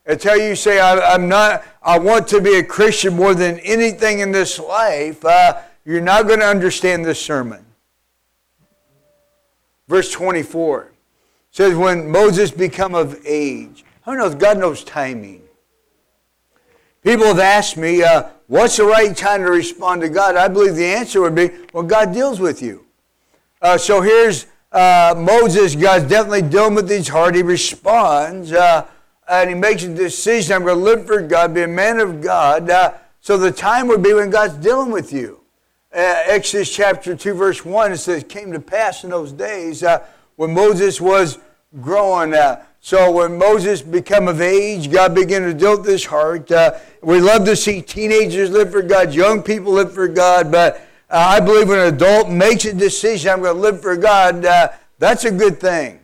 Until 0.06 0.36
you 0.36 0.54
say, 0.54 0.80
I, 0.80 1.14
am 1.14 1.28
not, 1.28 1.64
I 1.82 1.98
want 1.98 2.28
to 2.28 2.40
be 2.40 2.56
a 2.56 2.64
Christian 2.64 3.14
more 3.14 3.34
than 3.34 3.58
anything 3.60 4.18
in 4.18 4.32
this 4.32 4.58
life, 4.58 5.24
uh, 5.24 5.62
you're 5.84 6.00
not 6.00 6.26
going 6.26 6.40
to 6.40 6.46
understand 6.46 7.04
this 7.04 7.20
sermon. 7.20 7.64
Verse 9.88 10.10
24 10.10 10.92
says, 11.50 11.74
When 11.74 12.10
Moses 12.10 12.50
become 12.50 12.94
of 12.94 13.18
age, 13.26 13.84
who 14.04 14.16
knows? 14.16 14.34
God 14.34 14.58
knows 14.58 14.84
timing. 14.84 15.42
People 17.02 17.26
have 17.26 17.38
asked 17.38 17.76
me, 17.76 18.02
uh, 18.02 18.24
what's 18.46 18.78
the 18.78 18.84
right 18.84 19.14
time 19.14 19.42
to 19.42 19.50
respond 19.50 20.00
to 20.02 20.08
God? 20.08 20.36
I 20.36 20.48
believe 20.48 20.74
the 20.74 20.86
answer 20.86 21.20
would 21.20 21.34
be, 21.34 21.50
well, 21.72 21.82
God 21.82 22.12
deals 22.12 22.40
with 22.40 22.62
you. 22.62 22.86
Uh, 23.60 23.76
so 23.76 24.00
here's 24.00 24.46
uh, 24.72 25.14
Moses. 25.16 25.74
God's 25.74 26.06
definitely 26.06 26.42
dealing 26.42 26.74
with 26.74 26.88
his 26.88 27.08
heart. 27.08 27.34
He 27.34 27.42
responds. 27.42 28.52
Uh, 28.52 28.86
and 29.28 29.48
he 29.48 29.54
makes 29.54 29.82
a 29.84 29.94
decision 29.94 30.54
I'm 30.54 30.62
going 30.64 30.78
to 30.78 30.84
live 30.84 31.06
for 31.06 31.20
God, 31.22 31.54
be 31.54 31.62
a 31.62 31.68
man 31.68 31.98
of 32.00 32.20
God. 32.20 32.68
Uh, 32.68 32.94
so 33.20 33.36
the 33.38 33.52
time 33.52 33.88
would 33.88 34.02
be 34.02 34.12
when 34.12 34.30
God's 34.30 34.54
dealing 34.54 34.90
with 34.90 35.12
you. 35.12 35.40
Uh, 35.92 36.22
Exodus 36.26 36.74
chapter 36.74 37.16
2, 37.16 37.34
verse 37.34 37.64
1, 37.64 37.92
it 37.92 37.98
says, 37.98 38.24
came 38.24 38.52
to 38.52 38.60
pass 38.60 39.04
in 39.04 39.10
those 39.10 39.32
days 39.32 39.82
uh, 39.82 40.04
when 40.36 40.52
Moses 40.52 41.00
was 41.00 41.38
growing. 41.80 42.34
Uh, 42.34 42.62
so 42.80 43.10
when 43.10 43.38
Moses 43.38 43.80
became 43.80 44.28
of 44.28 44.40
age, 44.40 44.90
God 44.90 45.14
began 45.14 45.42
to 45.42 45.54
deal 45.54 45.78
with 45.78 45.86
his 45.86 46.04
heart. 46.04 46.50
Uh, 46.50 46.78
we 47.00 47.20
love 47.20 47.44
to 47.46 47.56
see 47.56 47.80
teenagers 47.80 48.50
live 48.50 48.72
for 48.72 48.82
God, 48.82 49.14
young 49.14 49.42
people 49.42 49.72
live 49.72 49.94
for 49.94 50.08
God, 50.08 50.50
but 50.52 50.86
uh, 51.08 51.16
I 51.16 51.40
believe 51.40 51.68
when 51.68 51.78
an 51.78 51.94
adult 51.94 52.28
makes 52.28 52.64
a 52.64 52.74
decision, 52.74 53.30
I'm 53.30 53.40
going 53.40 53.54
to 53.54 53.60
live 53.60 53.80
for 53.80 53.96
God, 53.96 54.42
that's 54.98 55.24
a 55.24 55.30
good 55.30 55.60
thing. 55.60 56.00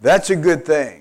That's 0.00 0.30
a 0.30 0.36
good 0.36 0.64
thing. 0.64 0.99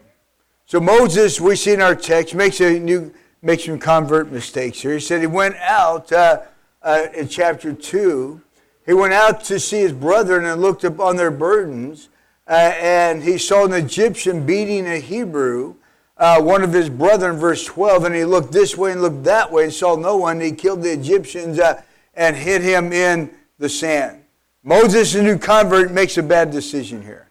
So 0.70 0.80
Moses, 0.80 1.42
we 1.42 1.56
see 1.56 1.74
in 1.74 1.82
our 1.82 1.96
text, 1.96 2.36
makes 2.36 2.62
a 2.62 2.78
new 2.78 3.12
makes 3.42 3.66
some 3.66 3.80
convert 3.80 4.32
mistakes 4.32 4.80
here. 4.80 4.94
He 4.94 5.00
said 5.00 5.20
he 5.20 5.26
went 5.26 5.56
out 5.56 6.12
uh, 6.12 6.42
uh, 6.84 7.08
in 7.16 7.28
chapter 7.28 7.74
two. 7.74 8.42
He 8.86 8.94
went 8.94 9.14
out 9.14 9.44
to 9.46 9.60
see 9.60 9.80
his 9.80 9.94
brethren 9.94 10.46
and 10.46 10.62
looked 10.62 10.84
upon 10.84 11.16
their 11.16 11.32
burdens, 11.32 12.10
uh, 12.48 12.76
and 12.80 13.24
he 13.24 13.40
saw 13.40 13.66
an 13.66 13.74
Egyptian 13.74 14.46
beating 14.46 14.86
a 14.86 15.00
Hebrew, 15.00 15.74
uh, 16.18 16.40
one 16.40 16.62
of 16.62 16.72
his 16.72 16.88
brethren, 16.88 17.38
verse 17.38 17.66
12, 17.66 18.04
and 18.04 18.14
he 18.14 18.24
looked 18.24 18.52
this 18.52 18.78
way 18.78 18.92
and 18.92 19.02
looked 19.02 19.24
that 19.24 19.52
way 19.52 19.64
and 19.64 19.74
saw 19.74 19.96
no 19.96 20.18
one. 20.18 20.40
He 20.40 20.52
killed 20.52 20.84
the 20.84 20.94
Egyptians 20.94 21.60
uh, 21.60 21.82
and 22.14 22.36
hid 22.36 22.62
him 22.62 22.94
in 22.94 23.32
the 23.58 23.70
sand. 23.70 24.22
Moses, 24.62 25.16
a 25.16 25.24
new 25.24 25.40
convert, 25.40 25.92
makes 25.92 26.20
a 26.20 26.24
bad 26.24 26.52
decision 26.52 27.02
here. 27.02 27.28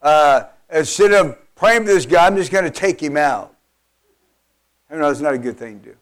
Uh, 0.00 0.44
instead 0.70 1.12
of 1.12 1.36
praying 1.56 1.80
for 1.80 1.88
this 1.88 2.06
guy, 2.06 2.26
I'm 2.26 2.36
just 2.36 2.52
going 2.52 2.64
to 2.64 2.70
take 2.70 3.02
him 3.02 3.16
out. 3.16 3.54
I 4.90 4.96
know 4.96 5.10
it's 5.10 5.20
not 5.20 5.34
a 5.34 5.38
good 5.38 5.56
thing 5.56 5.80
to 5.80 5.90
do. 5.90 5.96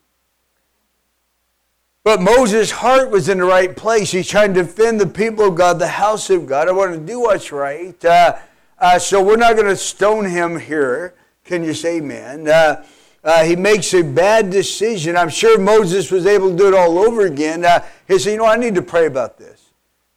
But 2.05 2.21
Moses' 2.21 2.71
heart 2.71 3.11
was 3.11 3.31
in 3.31 3.39
the 3.39 3.45
right 3.45 3.75
place. 3.75 4.11
He's 4.13 4.29
trying 4.29 4.53
to 4.53 4.63
defend 4.63 5.01
the 5.01 5.07
people 5.07 5.49
of 5.49 5.55
God, 5.55 5.79
the 5.79 5.89
house 5.89 6.29
of 6.29 6.47
God. 6.47 6.69
I 6.69 6.73
want 6.73 6.93
to 6.93 7.01
do 7.01 7.21
what's 7.21 7.51
right. 7.51 8.05
Uh, 8.05 8.37
uh, 8.79 8.99
so 8.99 9.25
we're 9.25 9.37
not 9.37 9.55
going 9.55 9.69
to 9.69 9.77
stone 9.77 10.27
him 10.27 10.61
here. 10.61 11.15
Can 11.45 11.65
you 11.65 11.73
say 11.73 11.97
amen? 11.97 12.47
Uh, 12.47 12.85
uh, 13.23 13.43
he 13.45 13.57
makes 13.57 13.95
a 13.95 14.03
bad 14.03 14.51
decision. 14.51 15.17
I'm 15.17 15.31
sure 15.31 15.59
Moses 15.59 16.11
was 16.11 16.27
able 16.27 16.51
to 16.51 16.57
do 16.57 16.69
it 16.69 16.75
all 16.75 16.99
over 16.99 17.25
again. 17.25 17.65
Uh, 17.65 17.83
he 18.07 18.19
said, 18.19 18.33
You 18.33 18.39
know, 18.39 18.45
I 18.45 18.57
need 18.57 18.75
to 18.75 18.83
pray 18.83 19.07
about 19.07 19.39
this. 19.39 19.71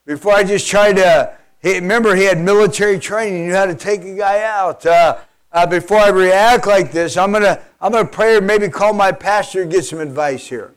Before 0.06 0.34
I 0.34 0.44
just 0.44 0.67
try 0.67 0.91
to, 0.91 1.38
he, 1.62 1.75
remember, 1.75 2.15
he 2.15 2.25
had 2.25 2.38
military 2.38 3.00
training. 3.00 3.44
He 3.44 3.48
knew 3.48 3.56
how 3.56 3.65
to 3.65 3.75
take 3.75 4.03
a 4.03 4.13
guy 4.13 4.44
out. 4.44 4.86
Uh, 5.57 5.61
uh, 5.61 5.65
before 5.65 5.97
I 5.97 6.09
react 6.09 6.67
like 6.67 6.91
this, 6.91 7.17
I'm 7.17 7.31
going 7.31 7.41
to 7.41 7.59
I'm 7.81 7.91
gonna 7.91 8.07
pray 8.07 8.35
or 8.35 8.41
maybe 8.41 8.69
call 8.69 8.93
my 8.93 9.11
pastor 9.11 9.63
and 9.63 9.71
get 9.71 9.85
some 9.85 9.99
advice 9.99 10.45
here. 10.45 10.75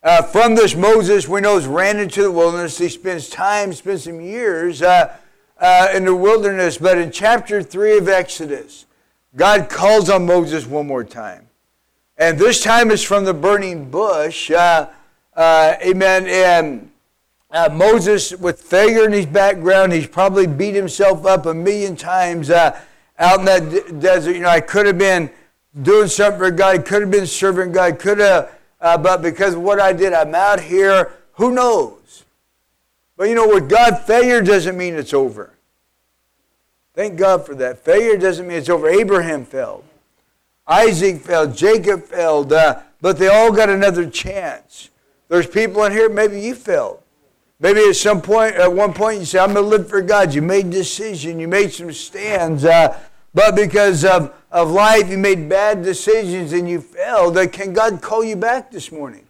Uh, 0.00 0.22
from 0.22 0.54
this, 0.54 0.76
Moses, 0.76 1.26
we 1.26 1.40
know, 1.40 1.60
ran 1.66 1.98
into 1.98 2.22
the 2.22 2.30
wilderness. 2.30 2.78
He 2.78 2.88
spends 2.88 3.28
time, 3.28 3.72
spends 3.72 4.04
some 4.04 4.20
years 4.20 4.80
uh, 4.80 5.16
uh, 5.58 5.88
in 5.92 6.04
the 6.04 6.14
wilderness. 6.14 6.78
But 6.78 6.98
in 6.98 7.10
chapter 7.10 7.64
3 7.64 7.98
of 7.98 8.08
Exodus, 8.08 8.86
God 9.34 9.68
calls 9.68 10.08
on 10.08 10.24
Moses 10.24 10.66
one 10.66 10.86
more 10.86 11.02
time. 11.02 11.48
And 12.16 12.38
this 12.38 12.62
time 12.62 12.92
is 12.92 13.02
from 13.02 13.24
the 13.24 13.34
burning 13.34 13.90
bush. 13.90 14.52
Uh, 14.52 14.88
uh, 15.34 15.74
amen. 15.82 16.28
And 16.28 16.90
uh, 17.50 17.70
Moses, 17.72 18.36
with 18.36 18.62
failure 18.62 19.04
in 19.04 19.12
his 19.12 19.26
background, 19.26 19.92
he's 19.92 20.06
probably 20.06 20.46
beat 20.46 20.76
himself 20.76 21.26
up 21.26 21.46
a 21.46 21.54
million 21.54 21.96
times 21.96 22.50
out 23.18 23.40
in 23.40 23.44
that 23.46 24.00
desert. 24.00 24.34
You 24.34 24.40
know, 24.42 24.48
I 24.48 24.60
could 24.60 24.86
have 24.86 24.98
been 24.98 25.30
doing 25.80 26.08
something 26.08 26.38
for 26.38 26.50
God, 26.50 26.84
could 26.84 27.02
have 27.02 27.10
been 27.10 27.26
serving 27.26 27.72
God, 27.72 27.98
could 27.98 28.18
have, 28.18 28.52
uh, 28.80 28.98
but 28.98 29.22
because 29.22 29.54
of 29.54 29.62
what 29.62 29.80
I 29.80 29.92
did, 29.92 30.12
I'm 30.12 30.34
out 30.34 30.60
here. 30.60 31.12
Who 31.34 31.52
knows? 31.52 32.24
But 33.16 33.28
you 33.28 33.34
know, 33.34 33.48
with 33.48 33.68
God, 33.68 34.00
failure 34.00 34.40
doesn't 34.40 34.76
mean 34.76 34.94
it's 34.94 35.14
over. 35.14 35.54
Thank 36.94 37.16
God 37.16 37.44
for 37.44 37.54
that. 37.56 37.78
Failure 37.78 38.16
doesn't 38.16 38.46
mean 38.46 38.58
it's 38.58 38.68
over. 38.68 38.88
Abraham 38.88 39.44
failed. 39.44 39.84
Isaac 40.66 41.20
failed, 41.20 41.56
Jacob 41.56 42.04
failed, 42.04 42.52
uh, 42.52 42.80
but 43.00 43.18
they 43.18 43.28
all 43.28 43.52
got 43.52 43.68
another 43.68 44.08
chance. 44.08 44.90
There's 45.28 45.46
people 45.46 45.84
in 45.84 45.92
here, 45.92 46.08
maybe 46.08 46.40
you 46.40 46.54
failed. 46.54 47.00
Maybe 47.60 47.80
at 47.80 47.96
some 47.96 48.20
point, 48.20 48.56
at 48.56 48.72
one 48.72 48.92
point, 48.92 49.20
you 49.20 49.24
say, 49.24 49.38
I'm 49.38 49.52
going 49.52 49.64
to 49.64 49.68
live 49.68 49.88
for 49.88 50.02
God. 50.02 50.34
You 50.34 50.42
made 50.42 50.70
decision, 50.70 51.38
you 51.38 51.48
made 51.48 51.72
some 51.72 51.92
stands, 51.92 52.64
uh, 52.64 52.98
but 53.32 53.54
because 53.54 54.04
of, 54.04 54.34
of 54.50 54.70
life, 54.70 55.08
you 55.08 55.18
made 55.18 55.48
bad 55.48 55.82
decisions 55.82 56.52
and 56.52 56.68
you 56.68 56.80
failed. 56.80 57.36
Uh, 57.36 57.46
can 57.46 57.72
God 57.72 58.02
call 58.02 58.24
you 58.24 58.36
back 58.36 58.70
this 58.70 58.92
morning? 58.92 59.24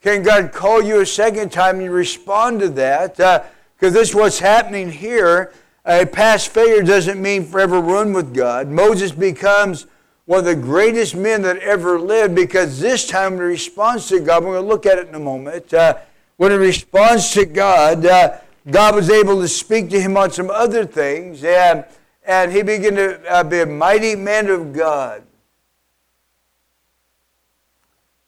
Can 0.00 0.22
God 0.22 0.52
call 0.52 0.82
you 0.82 1.00
a 1.00 1.06
second 1.06 1.50
time 1.50 1.80
and 1.80 1.90
respond 1.90 2.60
to 2.60 2.68
that? 2.70 3.16
Because 3.16 3.94
uh, 3.94 3.98
this 3.98 4.10
is 4.10 4.14
what's 4.14 4.38
happening 4.38 4.90
here. 4.90 5.52
A 5.84 6.06
past 6.06 6.48
failure 6.50 6.82
doesn't 6.82 7.20
mean 7.20 7.44
forever 7.44 7.80
ruin 7.80 8.12
with 8.12 8.34
God. 8.34 8.68
Moses 8.68 9.10
becomes 9.10 9.86
one 10.26 10.40
of 10.40 10.44
the 10.44 10.54
greatest 10.54 11.16
men 11.16 11.42
that 11.42 11.58
ever 11.58 11.98
lived 11.98 12.34
because 12.34 12.78
this 12.78 13.06
time 13.06 13.34
in 13.34 13.40
response 13.40 14.08
to 14.08 14.20
God, 14.20 14.44
we're 14.44 14.52
going 14.52 14.62
to 14.62 14.68
look 14.68 14.86
at 14.86 14.98
it 14.98 15.08
in 15.08 15.14
a 15.14 15.20
moment. 15.20 15.72
Uh, 15.72 15.96
when 16.38 16.52
he 16.52 16.56
responds 16.56 17.32
to 17.32 17.44
God, 17.44 18.06
uh, 18.06 18.38
God 18.70 18.94
was 18.94 19.10
able 19.10 19.40
to 19.40 19.48
speak 19.48 19.90
to 19.90 20.00
him 20.00 20.16
on 20.16 20.30
some 20.30 20.50
other 20.50 20.86
things, 20.86 21.42
and, 21.42 21.84
and 22.24 22.52
he 22.52 22.62
began 22.62 22.94
to 22.94 23.30
uh, 23.30 23.44
be 23.44 23.60
a 23.60 23.66
mighty 23.66 24.14
man 24.14 24.48
of 24.48 24.72
God. 24.72 25.24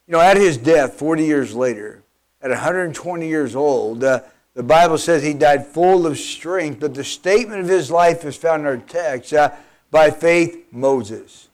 You 0.09 0.13
know, 0.13 0.21
at 0.21 0.37
his 0.37 0.59
death, 0.59 0.95
40 0.95 1.25
years 1.25 1.55
later, 1.55 2.03
at 2.43 2.51
120 2.51 3.29
years 3.29 3.55
old, 3.55 4.03
uh, 4.03 4.21
the 4.55 4.65
Bible 4.65 4.99
says 4.99 5.23
he 5.23 5.33
died 5.33 5.69
full 5.69 6.05
of 6.05 6.19
strength, 6.19 6.81
but 6.81 6.95
the 6.95 7.05
statement 7.05 7.61
of 7.61 7.69
his 7.69 7.93
life 7.93 8.25
is 8.25 8.37
found 8.37 8.63
in 8.63 8.67
our 8.67 8.77
text 8.77 9.33
uh, 9.33 9.53
by 9.93 10.11
faith, 10.11 10.67
Moses. 10.73 11.49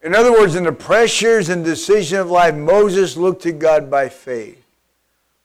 In 0.00 0.14
other 0.14 0.30
words, 0.30 0.54
in 0.54 0.62
the 0.62 0.72
pressures 0.72 1.48
and 1.48 1.64
decision 1.64 2.20
of 2.20 2.30
life, 2.30 2.54
Moses 2.54 3.16
looked 3.16 3.42
to 3.42 3.52
God 3.52 3.90
by 3.90 4.08
faith. 4.08 4.61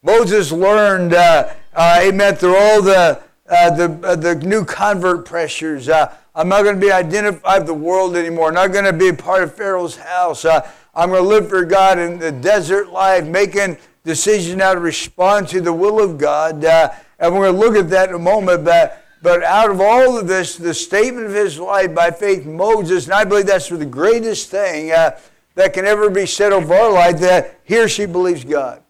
Moses 0.02 0.52
learned, 0.52 1.12
uh, 1.12 1.52
uh, 1.74 1.98
amen, 2.02 2.36
through 2.36 2.56
all 2.56 2.80
the, 2.80 3.20
uh, 3.48 3.70
the, 3.70 4.06
uh, 4.06 4.14
the 4.14 4.36
new 4.36 4.64
convert 4.64 5.24
pressures. 5.24 5.88
Uh, 5.88 6.14
I'm 6.36 6.48
not 6.48 6.62
going 6.62 6.76
to 6.76 6.80
be 6.80 6.92
identified 6.92 7.62
with 7.62 7.66
the 7.66 7.74
world 7.74 8.14
anymore. 8.14 8.48
I'm 8.48 8.54
not 8.54 8.72
going 8.72 8.84
to 8.84 8.92
be 8.92 9.10
part 9.10 9.42
of 9.42 9.54
Pharaoh's 9.54 9.96
house. 9.96 10.44
Uh, 10.44 10.70
I'm 10.94 11.10
going 11.10 11.22
to 11.22 11.28
live 11.28 11.48
for 11.48 11.64
God 11.64 11.98
in 11.98 12.20
the 12.20 12.30
desert 12.30 12.90
life, 12.90 13.26
making 13.26 13.76
decisions 14.04 14.62
how 14.62 14.74
to 14.74 14.80
respond 14.80 15.48
to 15.48 15.60
the 15.60 15.72
will 15.72 16.00
of 16.00 16.16
God. 16.16 16.64
And 16.64 17.34
we're 17.34 17.50
going 17.50 17.54
to 17.54 17.58
look 17.58 17.74
at 17.74 17.90
that 17.90 18.10
in 18.10 18.14
a 18.14 18.20
moment. 18.20 18.64
But, 18.64 19.04
but 19.20 19.42
out 19.42 19.68
of 19.68 19.80
all 19.80 20.16
of 20.16 20.28
this, 20.28 20.56
the 20.56 20.74
statement 20.74 21.26
of 21.26 21.32
his 21.32 21.58
life 21.58 21.92
by 21.92 22.12
faith, 22.12 22.46
Moses, 22.46 23.06
and 23.06 23.14
I 23.14 23.24
believe 23.24 23.46
that's 23.46 23.68
the 23.68 23.84
greatest 23.84 24.48
thing 24.48 24.88
that 24.90 25.72
can 25.72 25.86
ever 25.86 26.08
be 26.08 26.24
said 26.24 26.52
of 26.52 26.70
our 26.70 26.92
life, 26.92 27.18
that 27.18 27.58
he 27.64 27.80
or 27.80 27.88
she 27.88 28.06
believes 28.06 28.44
God. 28.44 28.84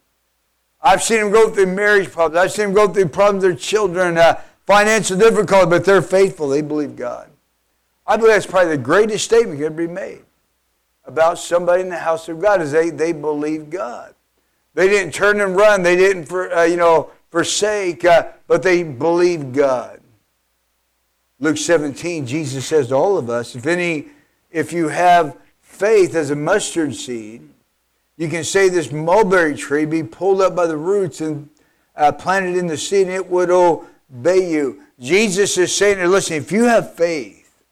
I've 0.81 1.03
seen 1.03 1.21
them 1.21 1.31
go 1.31 1.51
through 1.51 1.67
marriage 1.67 2.11
problems. 2.11 2.45
I've 2.45 2.53
seen 2.53 2.67
them 2.67 2.75
go 2.75 2.93
through 2.93 3.09
problems 3.09 3.45
with 3.45 3.53
their 3.53 3.61
children, 3.61 4.17
uh, 4.17 4.41
financial 4.67 5.19
difficulty, 5.19 5.69
but 5.69 5.85
they're 5.85 6.03
faithful. 6.03 6.49
They 6.49 6.63
believe 6.63 6.95
God. 6.95 7.31
I 8.07 8.17
believe 8.17 8.33
that's 8.33 8.47
probably 8.47 8.77
the 8.77 8.83
greatest 8.83 9.25
statement 9.25 9.61
can 9.61 9.75
be 9.75 9.87
made 9.87 10.23
about 11.09 11.39
somebody 11.39 11.83
in 11.83 11.89
the 11.89 11.99
house 11.99 12.29
of 12.29 12.39
God 12.39 12.61
is 12.61 12.71
they, 12.71 12.91
they 12.91 13.13
believe 13.13 13.71
God. 13.71 14.15
They 14.75 14.89
didn't 14.89 15.15
turn 15.15 15.41
and 15.41 15.57
run. 15.57 15.83
They 15.83 15.97
didn't, 15.97 16.27
for, 16.27 16.55
uh, 16.55 16.65
you 16.65 16.77
know, 16.77 17.11
forsake, 17.31 18.05
uh, 18.05 18.29
but 18.47 18.63
they 18.63 18.83
believe 18.83 19.53
God. 19.53 20.01
Luke 21.41 21.57
17, 21.57 22.27
Jesus 22.27 22.67
says 22.67 22.89
to 22.89 22.95
all 22.95 23.17
of 23.17 23.31
us, 23.31 23.57
if 23.57 23.67
any, 23.67 24.09
if 24.51 24.73
you 24.73 24.89
have 24.89 25.37
faith 25.61 26.15
as 26.15 26.31
a 26.31 26.37
mustard 26.37 26.95
seed, 26.95 27.49
you 28.19 28.29
can 28.29 28.45
say 28.45 28.69
this 28.69 28.91
mulberry 28.91 29.55
tree 29.55 29.85
be 29.85 30.03
pulled 30.03 30.43
up 30.43 30.55
by 30.55 30.67
the 30.67 30.77
roots 30.77 31.21
and 31.21 31.49
uh, 31.97 32.13
planted 32.13 32.57
in 32.57 32.67
the 32.67 32.77
sea, 32.77 33.03
and 33.03 33.11
it 33.11 33.31
would 33.31 33.51
obey 33.51 34.51
you. 34.51 34.83
Jesus 35.01 35.57
is 35.57 35.75
saying, 35.75 36.05
listen, 36.11 36.37
if 36.37 36.51
you 36.51 36.65
have 36.65 36.95
faith, 36.95 37.63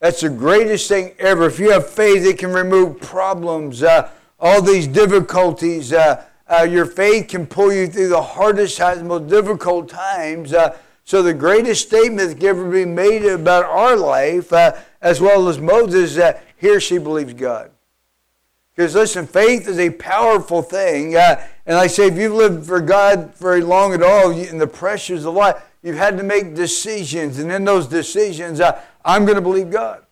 that's 0.00 0.20
the 0.20 0.28
greatest 0.28 0.88
thing 0.88 1.14
ever. 1.18 1.46
If 1.46 1.60
you 1.60 1.70
have 1.70 1.88
faith, 1.88 2.26
it 2.26 2.38
can 2.38 2.52
remove 2.52 3.00
problems, 3.00 3.82
uh, 3.84 4.10
all 4.40 4.60
these 4.60 4.88
difficulties. 4.88 5.92
Uh, 5.92 6.24
uh, 6.48 6.66
your 6.68 6.86
faith 6.86 7.28
can 7.28 7.46
pull 7.46 7.72
you 7.72 7.86
through 7.86 8.08
the 8.08 8.20
hardest 8.20 8.76
times, 8.76 9.02
most 9.02 9.28
difficult 9.28 9.88
times. 9.88 10.52
Uh, 10.52 10.76
so 11.04 11.22
the 11.22 11.32
greatest 11.32 11.86
statement 11.86 12.28
that 12.28 12.38
can 12.38 12.48
ever 12.48 12.68
be 12.68 12.84
made 12.84 13.24
about 13.24 13.64
our 13.64 13.96
life, 13.96 14.52
uh, 14.52 14.72
as 15.00 15.20
well 15.20 15.48
as 15.48 15.58
Moses, 15.58 16.16
that 16.16 16.44
here 16.56 16.80
she 16.80 16.98
believes 16.98 17.32
God. 17.32 17.70
Because 18.74 18.94
listen, 18.94 19.26
faith 19.26 19.68
is 19.68 19.78
a 19.78 19.90
powerful 19.90 20.60
thing. 20.60 21.14
Uh, 21.14 21.46
and 21.64 21.76
I 21.76 21.86
say, 21.86 22.08
if 22.08 22.16
you've 22.16 22.32
lived 22.32 22.66
for 22.66 22.80
God 22.80 23.34
very 23.36 23.60
long 23.60 23.94
at 23.94 24.02
all, 24.02 24.32
and 24.32 24.60
the 24.60 24.66
pressures 24.66 25.24
of 25.24 25.34
life, 25.34 25.62
you've 25.82 25.96
had 25.96 26.16
to 26.18 26.24
make 26.24 26.54
decisions. 26.54 27.38
And 27.38 27.52
in 27.52 27.64
those 27.64 27.86
decisions, 27.86 28.60
uh, 28.60 28.80
I'm 29.04 29.24
going 29.24 29.36
to 29.36 29.42
believe 29.42 29.70
God. 29.70 30.04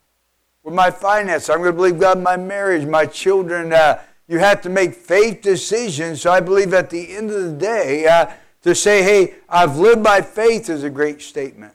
With 0.62 0.74
my 0.74 0.92
finances, 0.92 1.50
I'm 1.50 1.58
going 1.58 1.72
to 1.72 1.76
believe 1.76 1.98
God 1.98 2.18
in 2.18 2.22
my 2.22 2.36
marriage, 2.36 2.86
my 2.86 3.04
children. 3.04 3.72
Uh, 3.72 4.00
you 4.28 4.38
have 4.38 4.62
to 4.62 4.70
make 4.70 4.94
faith 4.94 5.42
decisions. 5.42 6.22
So 6.22 6.30
I 6.30 6.38
believe 6.38 6.72
at 6.72 6.88
the 6.88 7.16
end 7.16 7.30
of 7.30 7.42
the 7.42 7.52
day, 7.52 8.06
uh, 8.06 8.30
to 8.62 8.76
say, 8.76 9.02
hey, 9.02 9.34
I've 9.48 9.76
lived 9.76 10.04
by 10.04 10.20
faith 10.22 10.70
is 10.70 10.84
a 10.84 10.90
great 10.90 11.20
statement. 11.20 11.74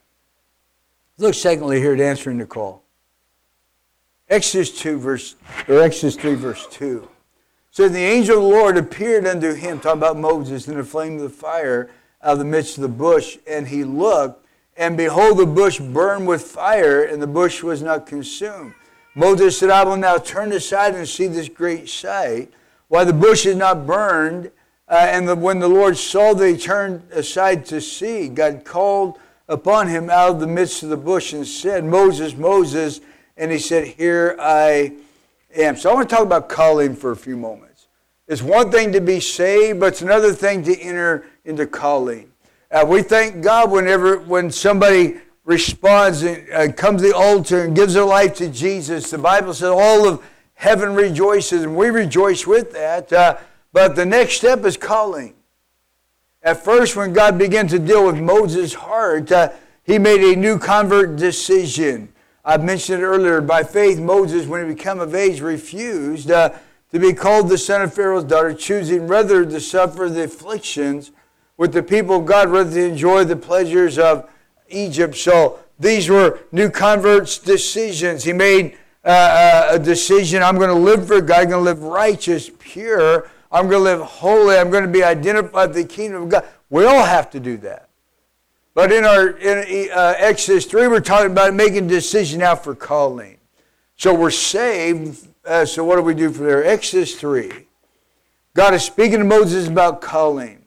Look, 1.17 1.33
secondly, 1.33 1.81
here 1.81 1.93
at 1.93 1.99
answering 1.99 2.37
the 2.37 2.45
call. 2.45 2.83
Exodus 4.29 4.77
2, 4.79 4.99
verse, 4.99 5.35
or 5.69 5.81
Exodus 5.81 6.17
3, 6.17 6.35
verse 6.35 6.67
2. 6.71 7.07
So 7.71 7.87
the 7.87 7.99
angel 7.99 8.37
of 8.37 8.43
the 8.43 8.49
Lord 8.49 8.77
appeared 8.77 9.25
unto 9.25 9.53
him, 9.53 9.79
talking 9.79 9.99
about 9.99 10.17
Moses, 10.17 10.67
in 10.67 10.75
the 10.75 10.83
flame 10.83 11.15
of 11.15 11.21
the 11.21 11.29
fire 11.29 11.89
out 12.21 12.33
of 12.33 12.39
the 12.39 12.45
midst 12.45 12.77
of 12.77 12.81
the 12.81 12.89
bush, 12.89 13.37
and 13.47 13.67
he 13.67 13.83
looked, 13.85 14.45
and 14.75 14.97
behold, 14.97 15.37
the 15.37 15.45
bush 15.45 15.79
burned 15.79 16.27
with 16.27 16.41
fire, 16.41 17.03
and 17.03 17.21
the 17.21 17.27
bush 17.27 17.63
was 17.63 17.81
not 17.81 18.05
consumed. 18.05 18.73
Moses 19.15 19.57
said, 19.57 19.69
I 19.69 19.83
will 19.83 19.95
now 19.95 20.17
turn 20.17 20.51
aside 20.51 20.93
and 20.95 21.07
see 21.07 21.27
this 21.27 21.49
great 21.49 21.87
sight. 21.87 22.51
Why 22.89 23.03
the 23.03 23.13
bush 23.13 23.45
is 23.45 23.55
not 23.55 23.87
burned, 23.87 24.51
uh, 24.89 25.07
and 25.09 25.27
the, 25.27 25.35
when 25.35 25.59
the 25.59 25.69
Lord 25.69 25.97
saw 25.97 26.33
that 26.33 26.49
he 26.49 26.57
turned 26.57 27.09
aside 27.11 27.65
to 27.67 27.79
see, 27.79 28.27
God 28.27 28.65
called 28.65 29.17
upon 29.47 29.87
him 29.87 30.09
out 30.09 30.31
of 30.31 30.39
the 30.39 30.47
midst 30.47 30.83
of 30.83 30.89
the 30.89 30.97
bush 30.97 31.31
and 31.31 31.47
said, 31.47 31.85
Moses, 31.85 32.35
Moses. 32.35 32.99
And 33.37 33.51
he 33.51 33.59
said, 33.59 33.87
Here 33.87 34.35
I 34.39 34.93
am. 35.55 35.77
So 35.77 35.91
I 35.91 35.93
want 35.93 36.09
to 36.09 36.15
talk 36.15 36.25
about 36.25 36.49
calling 36.49 36.95
for 36.95 37.11
a 37.11 37.15
few 37.15 37.37
moments. 37.37 37.87
It's 38.27 38.41
one 38.41 38.71
thing 38.71 38.91
to 38.91 38.99
be 38.99 39.19
saved, 39.19 39.79
but 39.79 39.87
it's 39.87 40.01
another 40.01 40.33
thing 40.33 40.63
to 40.63 40.77
enter 40.79 41.25
into 41.45 41.65
calling. 41.65 42.31
Uh, 42.69 42.85
we 42.85 43.01
thank 43.01 43.41
God 43.41 43.71
whenever 43.71 44.17
when 44.17 44.51
somebody 44.51 45.21
responds 45.45 46.23
and 46.23 46.51
uh, 46.51 46.73
comes 46.73 47.01
to 47.01 47.07
the 47.07 47.15
altar 47.15 47.63
and 47.63 47.75
gives 47.75 47.93
their 47.93 48.03
life 48.03 48.35
to 48.35 48.49
Jesus. 48.49 49.09
The 49.09 49.17
Bible 49.17 49.53
says 49.53 49.69
all 49.69 50.07
of 50.07 50.21
heaven 50.55 50.93
rejoices, 50.93 51.63
and 51.63 51.75
we 51.77 51.89
rejoice 51.89 52.45
with 52.45 52.73
that. 52.73 53.13
Uh, 53.13 53.37
but 53.71 53.95
the 53.95 54.05
next 54.05 54.33
step 54.33 54.65
is 54.65 54.75
calling. 54.75 55.35
At 56.43 56.63
first, 56.63 56.95
when 56.95 57.13
God 57.13 57.37
began 57.37 57.67
to 57.69 57.79
deal 57.79 58.05
with 58.05 58.19
Moses' 58.19 58.73
heart, 58.73 59.31
uh, 59.31 59.51
he 59.83 59.97
made 59.97 60.21
a 60.21 60.35
new 60.35 60.59
convert 60.59 61.15
decision. 61.15 62.11
I 62.47 62.55
mentioned 62.55 63.03
it 63.03 63.05
earlier. 63.05 63.41
By 63.41 63.63
faith, 63.63 63.99
Moses, 63.99 64.47
when 64.47 64.65
he 64.65 64.73
became 64.73 65.01
of 65.01 65.13
age, 65.13 65.41
refused 65.41 66.31
uh, 66.31 66.51
to 66.93 66.99
be 66.99 67.11
called 67.11 67.49
the 67.49 67.57
son 67.57 67.81
of 67.81 67.93
Pharaoh's 67.93 68.23
daughter, 68.23 68.53
choosing 68.53 69.05
rather 69.05 69.45
to 69.45 69.59
suffer 69.59 70.07
the 70.07 70.23
afflictions 70.23 71.11
with 71.57 71.73
the 71.73 71.83
people 71.83 72.15
of 72.15 72.25
God 72.25 72.47
rather 72.47 72.69
than 72.69 72.91
enjoy 72.91 73.25
the 73.25 73.35
pleasures 73.35 73.99
of 73.99 74.29
Egypt. 74.69 75.15
So 75.15 75.59
these 75.77 76.09
were 76.09 76.39
new 76.53 76.69
converts' 76.69 77.37
decisions. 77.37 78.23
He 78.23 78.31
made 78.31 78.77
uh, 79.03 79.09
uh 79.09 79.67
a 79.73 79.79
decision 79.79 80.41
I'm 80.41 80.55
going 80.55 80.69
to 80.69 80.73
live 80.73 81.05
for 81.05 81.19
God, 81.19 81.41
I'm 81.41 81.49
going 81.49 81.65
to 81.65 81.69
live 81.69 81.83
righteous, 81.83 82.49
pure, 82.59 83.29
I'm 83.51 83.67
going 83.67 83.83
to 83.83 83.91
live 83.91 84.01
holy, 84.01 84.57
I'm 84.57 84.69
going 84.69 84.85
to 84.85 84.91
be 84.91 85.03
identified 85.03 85.69
with 85.69 85.77
the 85.77 85.83
kingdom 85.83 86.23
of 86.23 86.29
God. 86.29 86.45
We 86.69 86.85
all 86.85 87.03
have 87.03 87.29
to 87.31 87.41
do 87.41 87.57
that. 87.57 87.86
But 88.77 88.91
in 88.91 89.05
our 89.05 89.29
in, 89.29 89.89
uh, 89.91 90.13
Exodus 90.19 90.65
3, 90.65 90.87
we're 90.87 90.99
talking 90.99 91.31
about 91.31 91.51
making 91.55 91.85
a 91.85 91.87
decision 91.87 92.41
now 92.41 92.55
for 92.55 92.75
calling. 92.75 93.39
So 93.95 94.13
we're 94.13 94.29
saved. 94.29 95.27
Uh, 95.43 95.65
so 95.65 95.83
what 95.83 95.95
do 95.95 96.03
we 96.03 96.13
do 96.13 96.29
for 96.29 96.43
there? 96.43 96.63
Exodus 96.63 97.19
3. 97.19 97.51
God 98.53 98.75
is 98.75 98.83
speaking 98.83 99.17
to 99.17 99.25
Moses 99.25 99.67
about 99.67 99.99
calling. 99.99 100.61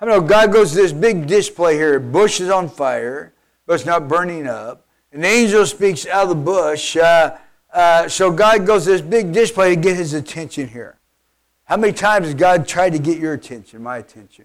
I 0.00 0.06
know 0.06 0.20
God 0.20 0.52
goes 0.52 0.70
to 0.70 0.76
this 0.76 0.92
big 0.92 1.26
display 1.26 1.74
here. 1.74 1.98
Bush 1.98 2.40
is 2.40 2.48
on 2.48 2.68
fire, 2.68 3.32
but 3.66 3.74
it's 3.74 3.84
not 3.84 4.06
burning 4.06 4.46
up. 4.46 4.86
An 5.10 5.24
angel 5.24 5.66
speaks 5.66 6.06
out 6.06 6.22
of 6.22 6.28
the 6.28 6.36
bush. 6.36 6.96
Uh, 6.96 7.38
uh, 7.72 8.08
so 8.08 8.30
God 8.30 8.66
goes 8.68 8.84
to 8.84 8.90
this 8.90 9.00
big 9.00 9.32
display 9.32 9.74
to 9.74 9.80
get 9.80 9.96
his 9.96 10.14
attention 10.14 10.68
here. 10.68 11.00
How 11.64 11.76
many 11.76 11.92
times 11.92 12.26
has 12.26 12.36
God 12.36 12.68
tried 12.68 12.90
to 12.90 13.00
get 13.00 13.18
your 13.18 13.32
attention, 13.32 13.82
my 13.82 13.96
attention? 13.96 14.44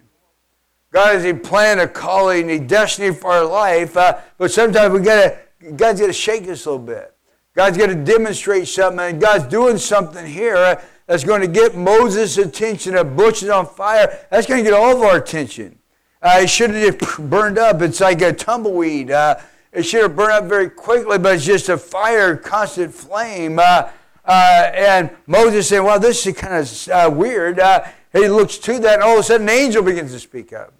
God 0.93 1.15
has 1.15 1.25
a 1.25 1.33
plan, 1.33 1.79
a 1.79 1.87
calling, 1.87 2.51
a 2.51 2.59
destiny 2.59 3.11
for 3.11 3.31
our 3.31 3.45
life, 3.45 3.97
uh, 3.97 4.19
but 4.37 4.51
sometimes 4.51 4.93
we 4.93 4.99
gotta, 4.99 5.39
God's 5.75 5.99
got 5.99 6.07
to 6.07 6.13
shake 6.13 6.47
us 6.47 6.67
a 6.67 6.69
little 6.71 6.85
bit. 6.85 7.15
God's 7.55 7.77
going 7.79 7.89
to 7.89 7.95
demonstrate 7.95 8.67
something, 8.67 8.99
and 8.99 9.19
God's 9.19 9.45
doing 9.45 9.79
something 9.79 10.23
here 10.23 10.79
that's 11.07 11.23
going 11.23 11.41
to 11.41 11.47
get 11.47 11.75
Moses' 11.75 12.37
attention. 12.37 12.95
A 12.95 13.03
bush 13.03 13.41
is 13.41 13.49
on 13.49 13.65
fire. 13.65 14.19
That's 14.29 14.45
going 14.45 14.63
to 14.63 14.69
get 14.69 14.77
all 14.77 14.95
of 14.95 15.01
our 15.01 15.17
attention. 15.17 15.79
Uh, 16.21 16.41
it 16.41 16.49
shouldn't 16.49 16.79
have 16.79 17.19
burned 17.29 17.57
up. 17.57 17.81
It's 17.81 17.99
like 17.99 18.21
a 18.21 18.31
tumbleweed. 18.31 19.09
Uh, 19.09 19.39
it 19.71 19.83
should 19.83 20.03
have 20.03 20.15
burned 20.15 20.33
up 20.33 20.45
very 20.45 20.69
quickly, 20.69 21.17
but 21.17 21.35
it's 21.35 21.45
just 21.45 21.69
a 21.69 21.77
fire, 21.77 22.37
constant 22.37 22.93
flame. 22.93 23.57
Uh, 23.57 23.89
uh 24.25 24.71
and 24.75 25.09
Moses 25.25 25.69
saying, 25.69 25.83
well, 25.83 25.99
this 25.99 26.25
is 26.27 26.35
kind 26.35 26.53
of 26.53 26.89
uh, 26.89 27.09
weird. 27.09 27.59
Uh, 27.59 27.83
he 28.11 28.27
looks 28.27 28.59
to 28.59 28.77
that, 28.77 28.95
and 28.95 29.03
all 29.03 29.15
of 29.15 29.21
a 29.21 29.23
sudden 29.23 29.49
an 29.49 29.55
angel 29.55 29.81
begins 29.81 30.11
to 30.11 30.19
speak 30.19 30.53
up. 30.53 30.73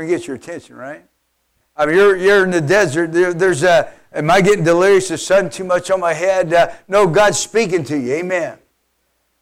Going 0.00 0.08
to 0.08 0.16
get 0.16 0.26
your 0.28 0.36
attention, 0.36 0.76
right? 0.76 1.04
I 1.76 1.84
mean, 1.84 1.96
you're, 1.96 2.16
you're 2.16 2.44
in 2.44 2.50
the 2.50 2.60
desert. 2.62 3.12
There, 3.12 3.34
there's 3.34 3.62
a, 3.62 3.92
am 4.14 4.30
I 4.30 4.40
getting 4.40 4.64
delirious? 4.64 5.08
The 5.08 5.18
sun 5.18 5.50
too 5.50 5.64
much 5.64 5.90
on 5.90 6.00
my 6.00 6.14
head? 6.14 6.54
Uh, 6.54 6.72
no, 6.88 7.06
God's 7.06 7.38
speaking 7.38 7.84
to 7.84 7.98
you. 7.98 8.14
Amen. 8.14 8.56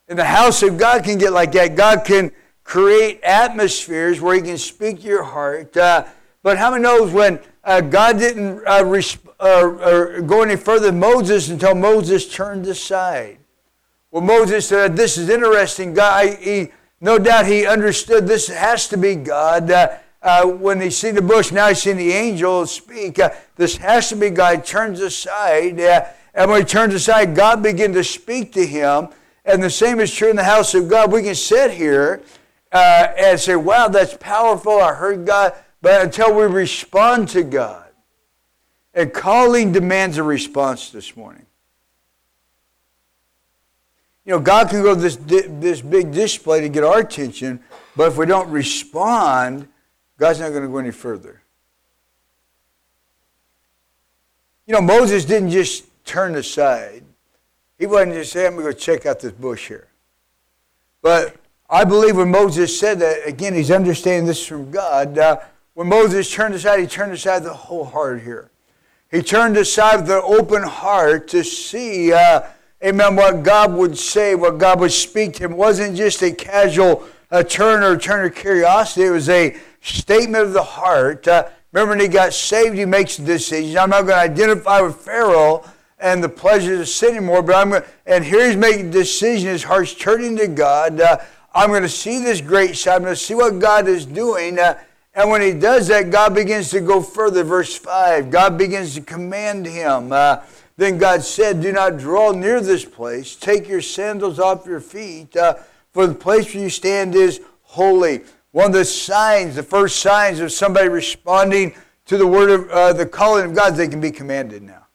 In 0.09 0.17
the 0.17 0.25
house 0.25 0.65
of 0.65 0.77
God 0.77 1.05
can 1.05 1.17
get 1.17 1.33
like 1.33 1.53
that. 1.53 1.77
God 1.77 2.05
can 2.05 2.33
create 2.65 3.23
atmospheres 3.23 4.21
where 4.21 4.35
He 4.35 4.41
can 4.41 4.59
speak 4.59 5.03
to 5.03 5.07
your 5.07 5.23
heart. 5.23 5.77
Uh, 5.77 6.07
but 6.43 6.59
how 6.59 6.73
many 6.73 6.83
knows 6.83 7.13
when 7.13 7.39
uh, 7.63 7.81
God 7.81 8.19
didn't 8.19 8.59
uh, 8.67 8.83
resp- 8.83 9.29
uh, 9.39 10.23
go 10.23 10.43
any 10.43 10.57
further 10.57 10.87
than 10.87 10.99
Moses 10.99 11.51
until 11.51 11.77
Moses 11.77 12.29
turned 12.29 12.67
aside? 12.67 13.39
Well, 14.11 14.25
Moses 14.25 14.67
said, 14.67 14.97
"This 14.97 15.19
is 15.19 15.29
interesting." 15.29 15.95
God, 15.95 16.37
he, 16.41 16.73
no 17.01 17.17
doubt 17.17 17.47
he 17.47 17.65
understood 17.65 18.27
this 18.27 18.49
has 18.49 18.89
to 18.89 18.97
be 18.97 19.15
God. 19.15 19.71
Uh, 20.29 20.45
when 20.45 20.79
he 20.79 20.91
see 20.91 21.11
the 21.11 21.23
bush, 21.23 21.53
now 21.53 21.69
he's 21.69 21.81
seen 21.81 21.97
the 21.97 22.13
angel 22.13 22.67
speak. 22.67 23.19
Uh, 23.19 23.31
this 23.57 23.79
has 23.79 24.11
to 24.11 24.17
be 24.17 24.29
God. 24.29 24.63
Turns 24.63 25.01
aside, 25.01 25.81
uh, 25.81 26.05
and 26.35 26.51
when 26.51 26.61
he 26.61 26.67
turns 26.67 26.93
aside, 26.93 27.35
God 27.35 27.63
begins 27.63 27.95
to 27.95 28.05
speak 28.05 28.53
to 28.53 28.67
him. 28.67 29.09
And 29.47 29.63
the 29.63 29.71
same 29.71 30.01
is 30.01 30.15
true 30.15 30.29
in 30.29 30.37
the 30.37 30.45
house 30.45 30.75
of 30.75 30.87
God. 30.87 31.11
We 31.11 31.23
can 31.23 31.35
sit 31.35 31.71
here 31.71 32.21
uh, 32.71 33.07
and 33.17 33.41
say, 33.41 33.57
"Wow, 33.57 33.89
that's 33.89 34.19
powerful. 34.21 34.79
I 34.79 34.93
heard 34.93 35.25
God," 35.25 35.55
but 35.81 36.03
until 36.03 36.35
we 36.35 36.43
respond 36.43 37.31
to 37.31 37.43
God, 37.43 37.89
and 38.93 39.11
calling 39.15 39.73
demands 39.73 40.19
a 40.19 40.23
response 40.23 40.91
this 40.91 41.17
morning. 41.17 41.47
You 44.27 44.33
know, 44.33 44.41
God 44.41 44.69
can 44.69 44.83
go 44.83 44.95
to 44.95 45.01
this, 45.01 45.17
this 45.17 45.81
big 45.81 46.13
display 46.13 46.61
to 46.61 46.69
get 46.69 46.85
our 46.85 46.99
attention, 46.99 47.61
but 47.97 48.09
if 48.09 48.19
we 48.19 48.27
don't 48.27 48.51
respond, 48.51 49.69
God's 50.19 50.41
not 50.41 50.51
going 50.51 50.63
to 50.63 50.69
go 50.69 50.79
any 50.79 50.91
further. 50.91 51.41
You 54.67 54.75
know, 54.75 54.83
Moses 54.83 55.25
didn't 55.25 55.51
just 55.51 55.85
turn 56.05 56.35
aside. 56.35 57.03
He 57.79 57.87
wasn't 57.87 58.15
just 58.15 58.33
saying, 58.33 58.49
I'm 58.49 58.53
going 58.55 58.67
to 58.67 58.73
go 58.73 58.79
check 58.79 59.07
out 59.07 59.21
this 59.21 59.33
bush 59.33 59.69
here. 59.69 59.87
But 61.01 61.37
I 61.71 61.85
believe 61.85 62.17
when 62.17 62.31
Moses 62.31 62.79
said 62.79 62.99
that, 62.99 63.27
again, 63.27 63.55
he's 63.55 63.71
understanding 63.71 64.27
this 64.27 64.45
from 64.45 64.71
God. 64.71 65.17
Uh, 65.17 65.39
when 65.75 65.89
Moses 65.89 66.31
turned 66.31 66.55
aside, 66.55 66.81
he 66.81 66.87
turned 66.87 67.13
aside 67.13 67.45
the 67.45 67.55
whole 67.55 67.85
heart 67.85 68.23
here. 68.23 68.51
He 69.11 69.23
turned 69.23 69.57
aside 69.57 70.07
the 70.07 70.21
open 70.23 70.65
heart 70.65 71.29
to 71.29 71.45
see, 71.45 72.13
uh, 72.13 72.43
amen, 72.85 73.17
what 73.17 73.43
God 73.43 73.73
would 73.75 73.97
say, 73.97 74.35
what 74.35 74.59
God 74.59 74.81
would 74.81 74.93
speak 74.93 75.35
to 75.35 75.45
him. 75.45 75.53
It 75.53 75.59
wasn't 75.59 75.97
just 75.97 76.21
a 76.23 76.33
casual 76.33 77.05
uh, 77.31 77.43
turn 77.43 77.83
or 77.83 77.97
turn 77.97 78.27
of 78.27 78.35
curiosity. 78.35 79.07
It 79.07 79.11
was 79.11 79.29
a 79.29 79.57
statement 79.81 80.45
of 80.45 80.53
the 80.53 80.63
heart. 80.63 81.27
Uh, 81.27 81.49
remember, 81.73 81.93
when 81.93 82.01
he 82.01 82.09
got 82.09 82.33
saved, 82.33 82.77
he 82.77 82.85
makes 82.85 83.19
a 83.19 83.23
decision. 83.23 83.79
I'm 83.79 83.91
not 83.91 84.03
going 84.03 84.17
to 84.17 84.33
identify 84.33 84.81
with 84.81 84.97
Pharaoh 84.97 85.65
and 85.99 86.23
the 86.23 86.29
pleasures 86.29 86.81
of 86.81 86.89
sin 86.89 87.17
anymore, 87.17 87.43
but 87.43 87.57
I'm 87.57 87.71
going 87.71 87.83
to, 87.83 87.89
and 88.07 88.25
here 88.25 88.47
he's 88.47 88.57
making 88.57 88.89
a 88.89 88.93
decision. 88.93 89.49
His 89.49 89.65
heart's 89.65 89.95
turning 89.95 90.37
to 90.37 90.47
God. 90.47 91.01
Uh, 91.01 91.19
I'm 91.55 91.71
going 91.71 91.83
to 91.83 91.89
see 91.89 92.21
this 92.21 92.41
great 92.41 92.77
sight. 92.77 92.97
I'm 92.97 93.03
going 93.03 93.15
to 93.15 93.21
see 93.21 93.35
what 93.35 93.59
God 93.59 93.89
is 93.89 94.07
doing. 94.07 94.59
Uh, 94.59 94.79
and 95.15 95.31
when 95.31 95.43
he 95.43 95.53
does 95.53 95.89
that, 95.89 96.11
God 96.11 96.35
begins 96.35 96.71
to 96.71 96.81
go 96.81 97.03
further. 97.03 97.43
Verse 97.43 97.77
5 97.77 98.31
God 98.31 98.57
begins 98.57 98.95
to 98.95 99.01
command 99.01 99.67
him. 99.67 100.13
Uh, 100.13 100.41
then 100.77 100.99
God 100.99 101.25
said, 101.25 101.61
Do 101.61 101.73
not 101.73 101.99
draw 101.99 102.31
near 102.31 102.61
this 102.61 102.85
place. 102.85 103.35
Take 103.35 103.69
your 103.69 103.81
sandals 103.81 104.39
off 104.39 104.65
your 104.65 104.81
feet, 104.81 105.37
uh, 105.37 105.55
for 105.93 106.07
the 106.07 106.15
place 106.15 106.55
where 106.55 106.63
you 106.63 106.71
stand 106.71 107.17
is 107.17 107.41
holy. 107.63 108.23
One 108.53 108.67
of 108.67 108.73
the 108.73 108.85
signs, 108.85 109.57
the 109.57 109.63
first 109.63 110.01
signs 110.01 110.41
of 110.41 110.53
somebody 110.53 110.89
responding 110.89 111.75
to 112.07 112.17
the 112.17 112.27
word 112.27 112.51
of 112.51 112.71
uh, 112.71 112.93
the 112.95 113.05
calling 113.05 113.45
of 113.45 113.55
God, 113.55 113.77
they 113.77 113.89
can 113.89 114.01
be 114.01 114.11
commanded 114.11 114.63
now. 114.63 114.87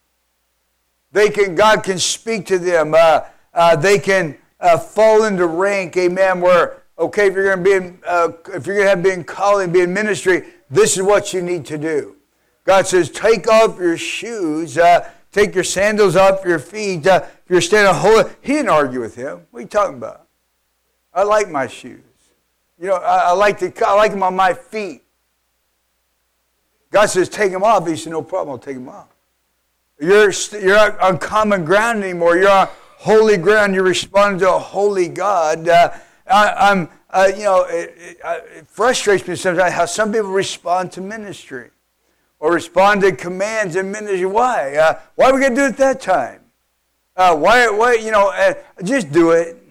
They 1.11 1.29
can, 1.29 1.53
God 1.53 1.83
can 1.83 1.99
speak 1.99 2.47
to 2.47 2.57
them. 2.57 2.95
Uh, 2.97 3.21
uh, 3.53 3.75
they 3.75 3.99
can 3.99 4.37
uh, 4.59 4.79
fall 4.79 5.25
into 5.25 5.45
rank, 5.45 5.95
amen, 5.95 6.41
where, 6.41 6.81
okay, 6.97 7.27
if 7.27 7.35
you're 7.35 7.55
going 7.55 7.63
to 7.63 7.63
be 7.63 7.73
in, 7.73 7.99
uh, 8.07 8.29
if 8.53 8.65
you're 8.65 8.75
going 8.75 8.85
to 8.85 8.89
have 8.89 9.03
been 9.03 9.23
calling, 9.23 9.71
be 9.71 9.81
in 9.81 9.93
ministry, 9.93 10.45
this 10.71 10.97
is 10.97 11.03
what 11.03 11.33
you 11.33 11.43
need 11.43 11.65
to 11.65 11.77
do. 11.77 12.15
God 12.65 12.87
says, 12.87 13.11
take 13.11 13.47
off 13.47 13.77
your 13.77 13.97
shoes, 13.97 14.77
uh, 14.79 15.07
take 15.31 15.53
your 15.53 15.63
sandals 15.63 16.15
off 16.15 16.43
your 16.43 16.57
feet. 16.57 17.05
if 17.05 17.29
you're 17.47 17.61
standing 17.61 17.93
holy, 17.93 18.23
he 18.41 18.53
didn't 18.53 18.69
argue 18.69 19.01
with 19.01 19.15
him. 19.15 19.45
What 19.51 19.59
are 19.59 19.61
you 19.61 19.67
talking 19.67 19.97
about? 19.97 20.27
I 21.13 21.23
like 21.23 21.49
my 21.49 21.67
shoes. 21.67 22.01
You 22.83 22.89
know, 22.89 22.95
I, 22.95 23.29
I 23.29 23.31
like 23.31 23.59
to, 23.59 23.71
I 23.87 23.93
like 23.93 24.11
them 24.11 24.23
on 24.23 24.35
my 24.35 24.53
feet. 24.53 25.03
God 26.91 27.05
says, 27.05 27.29
take 27.29 27.53
them 27.53 27.63
off. 27.63 27.87
He 27.87 27.95
said, 27.95 28.11
no 28.11 28.21
problem, 28.21 28.51
I'll 28.51 28.59
take 28.59 28.75
them 28.75 28.89
off. 28.89 29.07
You're, 30.01 30.33
you're 30.61 31.01
on 31.01 31.17
common 31.17 31.63
ground 31.63 32.03
anymore. 32.03 32.35
You're 32.35 32.49
on 32.49 32.67
holy 32.97 33.37
ground. 33.37 33.73
You're 33.73 33.85
responding 33.85 34.41
to 34.41 34.55
a 34.55 34.59
holy 34.59 35.07
God. 35.07 35.69
Uh, 35.69 35.93
I, 36.29 36.71
am 36.71 36.89
uh, 37.09 37.31
you 37.33 37.43
know, 37.43 37.63
it, 37.69 37.95
it, 37.97 38.17
it, 38.57 38.67
frustrates 38.67 39.25
me 39.29 39.37
sometimes 39.37 39.71
how 39.71 39.85
some 39.85 40.11
people 40.11 40.31
respond 40.31 40.91
to 40.91 40.99
ministry 40.99 41.69
or 42.37 42.51
respond 42.51 42.99
to 43.03 43.13
commands 43.13 43.77
in 43.77 43.93
ministry. 43.93 44.25
Why? 44.25 44.75
Uh, 44.75 44.99
why 45.15 45.29
are 45.29 45.33
we 45.33 45.39
going 45.39 45.55
to 45.55 45.61
do 45.61 45.67
it 45.67 45.77
that 45.77 46.01
time? 46.01 46.41
Uh, 47.15 47.33
why, 47.33 47.69
why, 47.69 47.93
you 47.93 48.11
know, 48.11 48.29
uh, 48.35 48.55
just 48.83 49.09
do 49.13 49.31
it. 49.31 49.62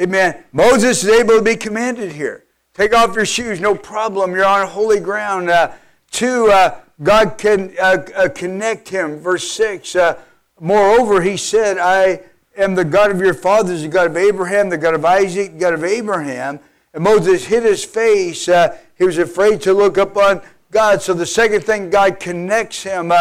Amen. 0.00 0.44
Moses 0.52 1.02
is 1.02 1.10
able 1.10 1.38
to 1.38 1.42
be 1.42 1.56
commanded 1.56 2.12
here. 2.12 2.44
Take 2.72 2.94
off 2.94 3.16
your 3.16 3.26
shoes, 3.26 3.60
no 3.60 3.74
problem. 3.74 4.32
You're 4.32 4.44
on 4.44 4.64
holy 4.68 5.00
ground. 5.00 5.50
Uh, 5.50 5.72
two, 6.12 6.46
uh, 6.52 6.78
God 7.02 7.36
can 7.36 7.74
uh, 7.80 8.06
uh 8.14 8.28
connect 8.28 8.88
him. 8.88 9.18
Verse 9.18 9.50
6 9.50 9.96
uh, 9.96 10.20
Moreover, 10.60 11.22
he 11.22 11.36
said, 11.36 11.78
I 11.78 12.20
am 12.56 12.76
the 12.76 12.84
God 12.84 13.10
of 13.10 13.20
your 13.20 13.34
fathers, 13.34 13.82
the 13.82 13.88
God 13.88 14.06
of 14.06 14.16
Abraham, 14.16 14.68
the 14.68 14.78
God 14.78 14.94
of 14.94 15.04
Isaac, 15.04 15.54
the 15.54 15.58
God 15.58 15.74
of 15.74 15.82
Abraham. 15.82 16.60
And 16.94 17.02
Moses 17.02 17.46
hid 17.46 17.64
his 17.64 17.84
face. 17.84 18.48
Uh, 18.48 18.78
he 18.96 19.04
was 19.04 19.18
afraid 19.18 19.60
to 19.62 19.72
look 19.72 19.96
upon 19.96 20.42
God. 20.70 21.02
So 21.02 21.12
the 21.12 21.26
second 21.26 21.64
thing, 21.64 21.90
God 21.90 22.20
connects 22.20 22.84
him 22.84 23.12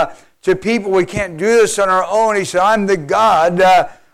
to 0.43 0.55
people. 0.55 0.91
We 0.91 1.05
can't 1.05 1.37
do 1.37 1.45
this 1.45 1.79
on 1.79 1.89
our 1.89 2.05
own. 2.05 2.35
He 2.35 2.45
said, 2.45 2.61
I'm 2.61 2.85
the 2.85 2.97
God 2.97 3.61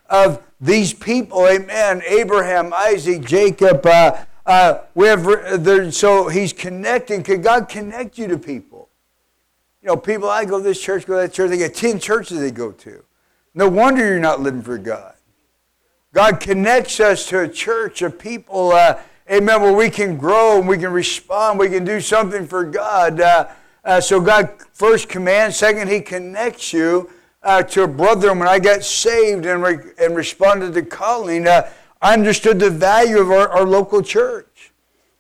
of 0.09 0.41
these 0.63 0.93
people, 0.93 1.45
amen, 1.45 2.01
Abraham, 2.07 2.73
Isaac, 2.73 3.21
Jacob, 3.25 3.85
uh, 3.85 4.23
uh, 4.45 4.79
we 4.95 5.07
have, 5.07 5.93
so 5.93 6.29
he's 6.29 6.53
connecting. 6.53 7.21
Could 7.21 7.43
God 7.43 7.67
connect 7.67 8.17
you 8.17 8.27
to 8.27 8.37
people? 8.37 8.87
You 9.81 9.87
know, 9.87 9.97
people, 9.97 10.29
I 10.29 10.45
go 10.45 10.59
to 10.59 10.63
this 10.63 10.81
church, 10.81 11.05
go 11.05 11.15
to 11.15 11.27
that 11.27 11.33
church, 11.33 11.49
they 11.49 11.57
got 11.57 11.73
10 11.73 11.99
churches 11.99 12.39
they 12.39 12.49
go 12.49 12.71
to. 12.71 13.03
No 13.53 13.67
wonder 13.67 14.07
you're 14.07 14.19
not 14.19 14.39
living 14.39 14.61
for 14.61 14.77
God. 14.77 15.15
God 16.13 16.39
connects 16.39 17.01
us 17.01 17.27
to 17.27 17.41
a 17.41 17.47
church 17.49 18.01
of 18.01 18.17
people, 18.17 18.71
uh, 18.71 19.01
amen, 19.29 19.61
where 19.61 19.73
we 19.73 19.89
can 19.89 20.15
grow 20.15 20.59
and 20.59 20.67
we 20.67 20.77
can 20.77 20.93
respond, 20.93 21.59
we 21.59 21.67
can 21.67 21.83
do 21.83 21.99
something 21.99 22.47
for 22.47 22.63
God. 22.63 23.19
Uh, 23.19 23.49
uh 23.83 23.99
so 23.99 24.21
God 24.21 24.49
first 24.71 25.09
commands, 25.09 25.57
second, 25.57 25.89
He 25.89 25.99
connects 25.99 26.71
you 26.71 27.09
uh, 27.43 27.63
to 27.63 27.83
a 27.83 27.87
brother 27.87 28.33
when 28.33 28.47
I 28.47 28.59
got 28.59 28.83
saved 28.83 29.45
and, 29.45 29.61
re- 29.61 29.91
and 29.99 30.15
responded 30.15 30.73
to 30.73 30.81
calling, 30.81 31.47
uh, 31.47 31.69
I 32.01 32.13
understood 32.13 32.59
the 32.59 32.69
value 32.69 33.19
of 33.19 33.31
our, 33.31 33.49
our 33.49 33.65
local 33.65 34.01
church. 34.01 34.71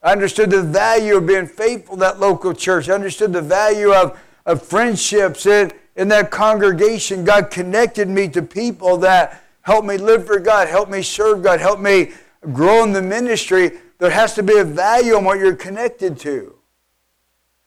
I 0.01 0.11
understood 0.11 0.49
the 0.49 0.61
value 0.61 1.17
of 1.17 1.25
being 1.25 1.47
faithful 1.47 1.95
to 1.95 2.01
that 2.01 2.19
local 2.19 2.53
church. 2.53 2.89
I 2.89 2.93
understood 2.93 3.31
the 3.31 3.41
value 3.41 3.93
of, 3.93 4.19
of 4.45 4.61
friendships 4.61 5.45
in, 5.45 5.71
in 5.95 6.09
that 6.09 6.31
congregation. 6.31 7.23
God 7.23 7.51
connected 7.51 8.09
me 8.09 8.27
to 8.29 8.41
people 8.41 8.97
that 8.97 9.43
helped 9.61 9.87
me 9.87 9.97
live 9.97 10.25
for 10.25 10.39
God, 10.39 10.67
helped 10.67 10.91
me 10.91 11.01
serve 11.01 11.41
God, 11.41 11.59
helped 11.59 11.81
me 11.81 12.11
grow 12.51 12.83
in 12.83 12.91
the 12.91 13.01
ministry. 13.01 13.79
There 13.99 14.09
has 14.09 14.33
to 14.35 14.43
be 14.43 14.57
a 14.57 14.65
value 14.65 15.17
in 15.17 15.23
what 15.23 15.39
you're 15.39 15.55
connected 15.55 16.19
to. 16.19 16.55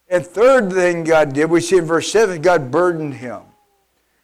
And 0.09 0.25
third 0.25 0.73
thing 0.73 1.05
God 1.05 1.33
did, 1.33 1.51
we 1.51 1.61
see 1.61 1.79
in 1.79 1.85
verse 1.85 2.13
7, 2.13 2.43
God 2.43 2.71
burdened 2.71 3.15
him. 3.15 3.41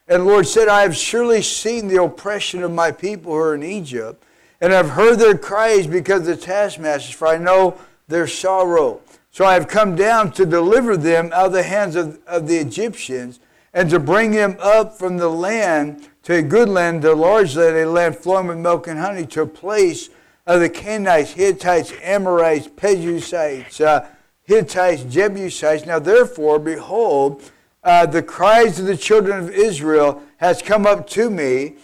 And 0.08 0.22
the 0.22 0.26
Lord 0.26 0.46
said, 0.46 0.68
I 0.68 0.82
have 0.82 0.96
surely 0.96 1.42
seen 1.42 1.88
the 1.88 2.02
oppression 2.02 2.62
of 2.62 2.72
my 2.72 2.90
people 2.90 3.32
who 3.32 3.38
are 3.38 3.54
in 3.54 3.62
Egypt, 3.62 4.22
and 4.60 4.72
I've 4.72 4.90
heard 4.90 5.18
their 5.18 5.38
cries 5.38 5.86
because 5.86 6.20
of 6.20 6.26
the 6.26 6.36
taskmasters, 6.36 7.14
for 7.14 7.28
I 7.28 7.38
know 7.38 7.78
their 8.08 8.26
sorrow. 8.26 9.00
So 9.30 9.44
I 9.44 9.54
have 9.54 9.68
come 9.68 9.96
down 9.96 10.32
to 10.32 10.44
deliver 10.44 10.96
them 10.96 11.30
out 11.32 11.46
of 11.46 11.52
the 11.52 11.62
hands 11.62 11.96
of, 11.96 12.18
of 12.26 12.46
the 12.46 12.58
Egyptians, 12.58 13.40
and 13.72 13.88
to 13.90 13.98
bring 13.98 14.32
them 14.32 14.56
up 14.60 14.98
from 14.98 15.16
the 15.16 15.30
land 15.30 16.08
to 16.24 16.34
a 16.34 16.42
good 16.42 16.68
land, 16.68 17.02
to 17.02 17.12
a 17.12 17.14
large 17.14 17.56
land, 17.56 17.76
a 17.76 17.88
land 17.88 18.16
flowing 18.16 18.46
with 18.48 18.58
milk 18.58 18.86
and 18.86 18.98
honey, 18.98 19.26
to 19.26 19.42
a 19.42 19.46
place 19.46 20.10
of 20.46 20.60
the 20.60 20.68
Canaanites, 20.68 21.32
Hittites, 21.32 21.92
Amorites, 22.02 22.68
Perizzites, 22.68 23.80
uh, 23.80 24.06
Hittites, 24.44 25.04
Jebusites. 25.04 25.86
Now, 25.86 25.98
therefore, 25.98 26.58
behold, 26.58 27.42
uh, 27.84 28.06
the 28.06 28.22
cries 28.22 28.78
of 28.78 28.86
the 28.86 28.96
children 28.96 29.38
of 29.38 29.50
Israel 29.50 30.22
has 30.36 30.62
come 30.62 30.86
up 30.86 31.08
to 31.10 31.30
me, 31.30 31.74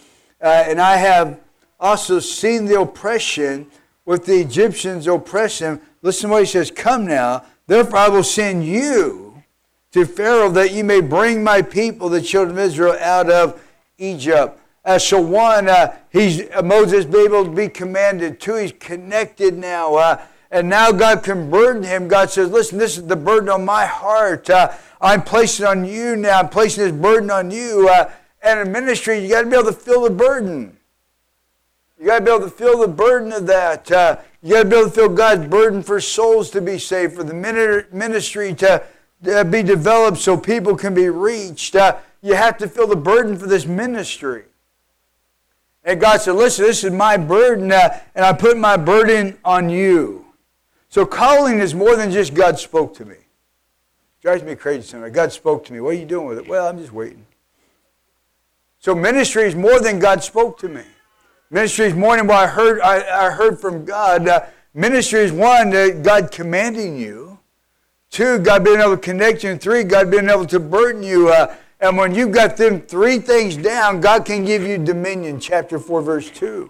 uh, 0.41 0.63
and 0.67 0.79
I 0.79 0.97
have 0.97 1.39
also 1.79 2.19
seen 2.19 2.65
the 2.65 2.79
oppression 2.79 3.67
with 4.05 4.25
the 4.25 4.39
Egyptians 4.39 5.07
oppress 5.07 5.59
them. 5.59 5.81
Listen 6.01 6.29
to 6.29 6.33
what 6.33 6.43
he 6.43 6.45
says, 6.47 6.71
Come 6.71 7.05
now, 7.05 7.43
therefore 7.67 7.99
I 7.99 8.09
will 8.09 8.23
send 8.23 8.65
you 8.65 9.43
to 9.91 10.05
Pharaoh 10.05 10.49
that 10.51 10.71
you 10.71 10.83
may 10.83 11.01
bring 11.01 11.43
my 11.43 11.61
people, 11.61 12.09
the 12.09 12.21
children 12.21 12.57
of 12.57 12.63
Israel, 12.63 12.95
out 12.99 13.29
of 13.29 13.61
Egypt. 13.97 14.59
Uh, 14.85 14.97
so 14.97 15.19
one, 15.19 15.67
uh, 15.67 15.95
he's 16.09 16.49
uh, 16.51 16.61
Moses 16.63 17.05
be 17.05 17.19
able 17.19 17.43
to 17.43 17.51
be 17.51 17.67
commanded. 17.67 18.39
Two, 18.39 18.55
he's 18.55 18.71
connected 18.79 19.57
now, 19.57 19.95
uh, 19.95 20.21
and 20.51 20.69
now 20.69 20.91
God 20.91 21.23
can 21.23 21.49
burden 21.49 21.83
him. 21.83 22.07
God 22.07 22.29
says, 22.29 22.49
"Listen, 22.49 22.77
this 22.77 22.97
is 22.97 23.05
the 23.05 23.15
burden 23.15 23.49
on 23.49 23.65
my 23.65 23.85
heart. 23.85 24.49
Uh, 24.49 24.71
I'm 24.99 25.23
placing 25.23 25.65
on 25.65 25.85
you 25.85 26.15
now. 26.15 26.39
I'm 26.39 26.49
placing 26.49 26.83
this 26.83 26.93
burden 26.93 27.29
on 27.29 27.51
you." 27.51 27.89
Uh, 27.89 28.09
and 28.41 28.59
in 28.59 28.71
ministry, 28.71 29.19
you 29.19 29.29
got 29.29 29.41
to 29.41 29.47
be 29.47 29.55
able 29.55 29.65
to 29.65 29.73
feel 29.73 30.03
the 30.03 30.09
burden. 30.09 30.77
You 31.99 32.07
got 32.07 32.19
to 32.19 32.25
be 32.25 32.31
able 32.31 32.45
to 32.45 32.49
feel 32.49 32.79
the 32.79 32.87
burden 32.87 33.33
of 33.33 33.45
that. 33.47 33.89
you 34.41 34.53
got 34.53 34.63
to 34.63 34.69
be 34.69 34.75
able 34.77 34.89
to 34.89 34.95
feel 34.95 35.09
God's 35.09 35.47
burden 35.47 35.83
for 35.83 35.99
souls 35.99 36.49
to 36.51 36.61
be 36.61 36.79
saved, 36.79 37.15
for 37.15 37.23
the 37.23 37.33
ministry 37.33 38.53
to 38.55 38.83
be 39.49 39.63
developed, 39.63 40.17
so 40.19 40.37
people 40.37 40.77
can 40.77 40.93
be 40.93 41.09
reached. 41.09 41.75
you 42.21 42.35
have 42.35 42.57
to 42.59 42.67
feel 42.67 42.87
the 42.87 42.95
burden 42.95 43.37
for 43.37 43.47
this 43.47 43.65
ministry. 43.65 44.45
And 45.83 45.99
God 45.99 46.21
said, 46.21 46.33
Listen, 46.33 46.65
this 46.65 46.83
is 46.83 46.91
my 46.91 47.17
burden, 47.17 47.71
uh, 47.71 47.99
and 48.15 48.25
I 48.25 48.33
put 48.33 48.57
my 48.57 48.77
burden 48.77 49.37
on 49.43 49.69
you. 49.69 50.25
So 50.89 51.05
calling 51.05 51.59
is 51.59 51.75
more 51.75 51.95
than 51.95 52.11
just 52.11 52.33
God 52.33 52.59
spoke 52.59 52.95
to 52.95 53.05
me. 53.05 53.15
drives 54.21 54.43
me 54.43 54.55
crazy 54.55 54.87
sometimes. 54.87 55.13
God 55.13 55.31
spoke 55.31 55.63
to 55.65 55.73
me. 55.73 55.79
What 55.79 55.91
are 55.91 55.99
you 55.99 56.05
doing 56.05 56.27
with 56.27 56.39
it? 56.39 56.47
Well, 56.47 56.67
I'm 56.67 56.79
just 56.79 56.91
waiting. 56.91 57.25
So 58.79 58.95
ministry 58.95 59.43
is 59.43 59.55
more 59.55 59.79
than 59.79 59.99
God 59.99 60.23
spoke 60.23 60.57
to 60.59 60.67
me. 60.67 60.83
Ministry 61.51 61.85
is 61.87 61.93
more 61.93 62.17
than 62.17 62.27
what 62.27 62.37
I 62.37 62.47
heard, 62.47 62.81
I, 62.81 63.27
I 63.27 63.29
heard 63.29 63.59
from 63.59 63.85
God. 63.85 64.27
Uh, 64.27 64.45
ministry 64.73 65.21
is 65.21 65.31
one, 65.31 65.75
uh, 65.75 65.89
God 66.01 66.31
commanding 66.31 66.97
you. 66.97 67.39
Two, 68.09 68.39
God 68.39 68.63
being 68.63 68.79
able 68.79 68.95
to 68.95 68.97
connect 68.97 69.43
you. 69.43 69.51
And 69.51 69.61
three, 69.61 69.83
God 69.83 70.09
being 70.09 70.29
able 70.29 70.45
to 70.47 70.59
burden 70.59 71.03
you. 71.03 71.29
Uh, 71.29 71.55
and 71.79 71.97
when 71.97 72.13
you've 72.13 72.31
got 72.31 72.57
them 72.57 72.81
three 72.81 73.19
things 73.19 73.55
down, 73.55 74.01
God 74.01 74.25
can 74.25 74.43
give 74.43 74.63
you 74.63 74.77
dominion. 74.77 75.39
Chapter 75.39 75.77
4, 75.77 76.01
verse 76.01 76.29
2. 76.31 76.69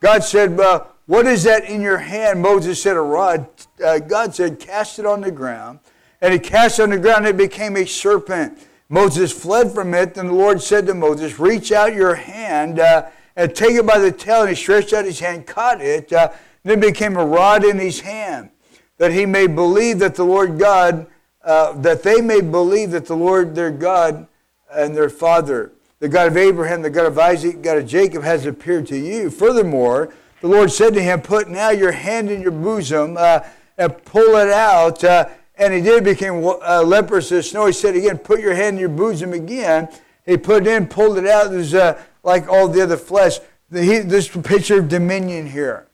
God 0.00 0.24
said, 0.24 0.58
uh, 0.58 0.84
What 1.10 1.26
is 1.26 1.42
that 1.42 1.64
in 1.64 1.80
your 1.80 1.98
hand? 1.98 2.40
Moses 2.40 2.80
said, 2.80 2.96
A 2.96 3.00
rod. 3.00 3.48
Uh, 3.84 3.98
God 3.98 4.32
said, 4.32 4.60
Cast 4.60 5.00
it 5.00 5.06
on 5.06 5.22
the 5.22 5.32
ground. 5.32 5.80
And 6.20 6.32
he 6.32 6.38
cast 6.38 6.78
it 6.78 6.84
on 6.84 6.90
the 6.90 7.00
ground, 7.00 7.26
and 7.26 7.34
it 7.34 7.36
became 7.36 7.76
a 7.76 7.84
serpent. 7.84 8.56
Moses 8.88 9.32
fled 9.32 9.72
from 9.72 9.92
it, 9.92 10.16
and 10.16 10.28
the 10.28 10.34
Lord 10.34 10.62
said 10.62 10.86
to 10.86 10.94
Moses, 10.94 11.40
Reach 11.40 11.72
out 11.72 11.94
your 11.94 12.14
hand 12.14 12.78
uh, 12.78 13.08
and 13.34 13.52
take 13.56 13.72
it 13.72 13.84
by 13.84 13.98
the 13.98 14.12
tail. 14.12 14.42
And 14.42 14.50
he 14.50 14.54
stretched 14.54 14.92
out 14.92 15.04
his 15.04 15.18
hand, 15.18 15.48
caught 15.48 15.80
it, 15.80 16.12
uh, 16.12 16.30
and 16.62 16.74
it 16.74 16.80
became 16.80 17.16
a 17.16 17.26
rod 17.26 17.64
in 17.64 17.76
his 17.80 17.98
hand, 17.98 18.50
that 18.98 19.10
he 19.10 19.26
may 19.26 19.48
believe 19.48 19.98
that 19.98 20.14
the 20.14 20.22
Lord 20.22 20.60
God, 20.60 21.08
uh, 21.42 21.72
that 21.80 22.04
they 22.04 22.20
may 22.20 22.40
believe 22.40 22.92
that 22.92 23.06
the 23.06 23.16
Lord 23.16 23.56
their 23.56 23.72
God 23.72 24.28
and 24.72 24.96
their 24.96 25.10
father. 25.10 25.72
The 25.98 26.08
God 26.08 26.28
of 26.28 26.36
Abraham, 26.36 26.82
the 26.82 26.88
God 26.88 27.06
of 27.06 27.18
Isaac, 27.18 27.62
God 27.62 27.78
of 27.78 27.86
Jacob 27.88 28.22
has 28.22 28.46
appeared 28.46 28.86
to 28.86 28.96
you. 28.96 29.28
Furthermore, 29.28 30.14
the 30.40 30.48
Lord 30.48 30.70
said 30.70 30.94
to 30.94 31.02
him, 31.02 31.20
Put 31.20 31.48
now 31.48 31.70
your 31.70 31.92
hand 31.92 32.30
in 32.30 32.40
your 32.40 32.50
bosom 32.50 33.16
uh, 33.18 33.40
and 33.76 34.04
pull 34.04 34.36
it 34.36 34.48
out. 34.48 35.02
Uh, 35.04 35.28
and 35.56 35.74
he 35.74 35.80
did 35.80 36.04
became 36.04 36.44
uh, 36.44 36.82
leprous 36.82 37.30
as 37.32 37.50
snow. 37.50 37.66
He 37.66 37.72
said 37.72 37.94
again, 37.94 38.18
Put 38.18 38.40
your 38.40 38.54
hand 38.54 38.76
in 38.76 38.80
your 38.80 38.88
bosom 38.88 39.32
again. 39.32 39.88
He 40.24 40.36
put 40.36 40.66
it 40.66 40.70
in, 40.70 40.86
pulled 40.86 41.18
it 41.18 41.26
out. 41.26 41.52
It 41.52 41.56
was 41.56 41.74
uh, 41.74 42.02
like 42.22 42.48
all 42.48 42.68
the 42.68 42.82
other 42.82 42.96
flesh. 42.96 43.38
The, 43.70 43.82
he, 43.82 43.98
this 43.98 44.28
picture 44.28 44.78
of 44.78 44.88
dominion 44.88 45.46
here. 45.46 45.86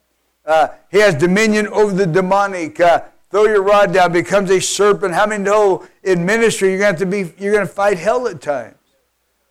Uh, 0.44 0.68
he 0.90 0.98
has 0.98 1.14
dominion 1.14 1.66
over 1.68 1.92
the 1.92 2.06
demonic. 2.06 2.78
Uh, 2.78 3.02
throw 3.30 3.44
your 3.44 3.62
rod 3.62 3.92
down, 3.92 4.12
becomes 4.12 4.50
a 4.50 4.60
serpent. 4.60 5.14
How 5.14 5.26
many 5.26 5.42
know 5.42 5.86
in 6.04 6.24
ministry 6.24 6.70
you're 6.70 6.78
going 6.78 6.96
to, 6.96 7.06
be 7.06 7.32
you're 7.38 7.52
going 7.52 7.66
to 7.66 7.72
fight 7.72 7.98
hell 7.98 8.28
at 8.28 8.40
times? 8.40 8.76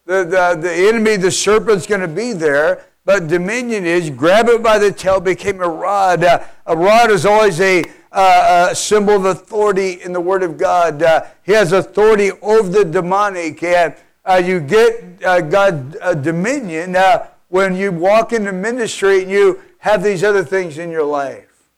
The, 0.06 0.24
the, 0.24 0.60
the 0.62 0.72
enemy, 0.72 1.18
the 1.18 1.32
serpent's 1.32 1.86
going 1.86 2.02
to 2.02 2.08
be 2.08 2.32
there, 2.32 2.86
but 3.06 3.28
dominion 3.28 3.86
is 3.86 4.10
grab 4.10 4.50
it 4.50 4.62
by 4.62 4.80
the 4.80 4.92
tail, 4.92 5.20
became 5.20 5.62
a 5.62 5.68
rod. 5.68 6.24
Uh, 6.24 6.44
a 6.66 6.76
rod 6.76 7.12
is 7.12 7.26
always 7.26 7.62
a, 7.62 7.84
uh, 8.12 8.70
a, 8.72 8.76
symbol 8.76 9.16
of 9.16 9.26
authority 9.26 10.02
in 10.04 10.12
the 10.12 10.20
Word 10.20 10.44
of 10.44 10.58
God. 10.58 11.04
Uh, 11.04 11.26
he 11.44 11.54
has 11.54 11.72
authority 11.72 12.32
over 12.42 12.68
the 12.68 12.84
demonic, 12.84 13.62
and 13.62 13.96
uh, 14.26 14.42
you 14.44 14.60
get 14.60 15.24
uh, 15.24 15.40
God 15.42 15.96
uh, 16.02 16.16
dominion 16.16 16.98
when 17.50 17.76
you 17.76 17.92
walk 17.92 18.34
into 18.34 18.52
ministry 18.52 19.22
and 19.22 19.32
you 19.32 19.62
have 19.78 20.04
these 20.04 20.24
other 20.24 20.44
things 20.44 20.80
in 20.80 20.90
your 20.90 21.06
life. 21.06 21.70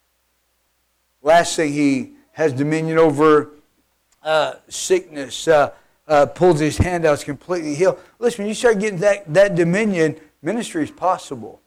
Last 1.22 1.58
thing, 1.58 1.74
he 1.74 2.13
has 2.32 2.54
dominion 2.54 2.98
over 2.98 3.52
uh, 4.24 4.54
sickness, 4.70 5.48
uh, 5.48 5.72
uh, 6.08 6.26
pulls 6.26 6.60
his 6.60 6.78
hand 6.78 7.06
out, 7.06 7.16
is 7.16 7.24
completely 7.24 7.76
healed. 7.76 8.00
Listen, 8.20 8.44
when 8.44 8.48
you 8.50 8.54
start 8.54 8.80
getting 8.80 9.00
that, 9.00 9.32
that 9.34 9.56
dominion, 9.56 10.16
ministry 10.47 10.81
is 10.81 10.91
possible. 10.91 11.60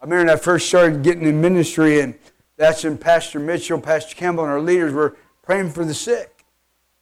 I 0.00 0.04
remember 0.04 0.26
when 0.26 0.38
I 0.38 0.40
first 0.40 0.68
started 0.68 1.02
getting 1.02 1.26
in 1.26 1.40
ministry, 1.40 1.98
and 2.00 2.14
that's 2.56 2.84
when 2.84 2.96
Pastor 2.96 3.40
Mitchell, 3.40 3.80
Pastor 3.80 4.14
Campbell, 4.14 4.44
and 4.44 4.52
our 4.52 4.60
leaders 4.60 4.92
were 4.92 5.16
praying 5.42 5.70
for 5.70 5.84
the 5.84 5.92
sick. 5.92 6.44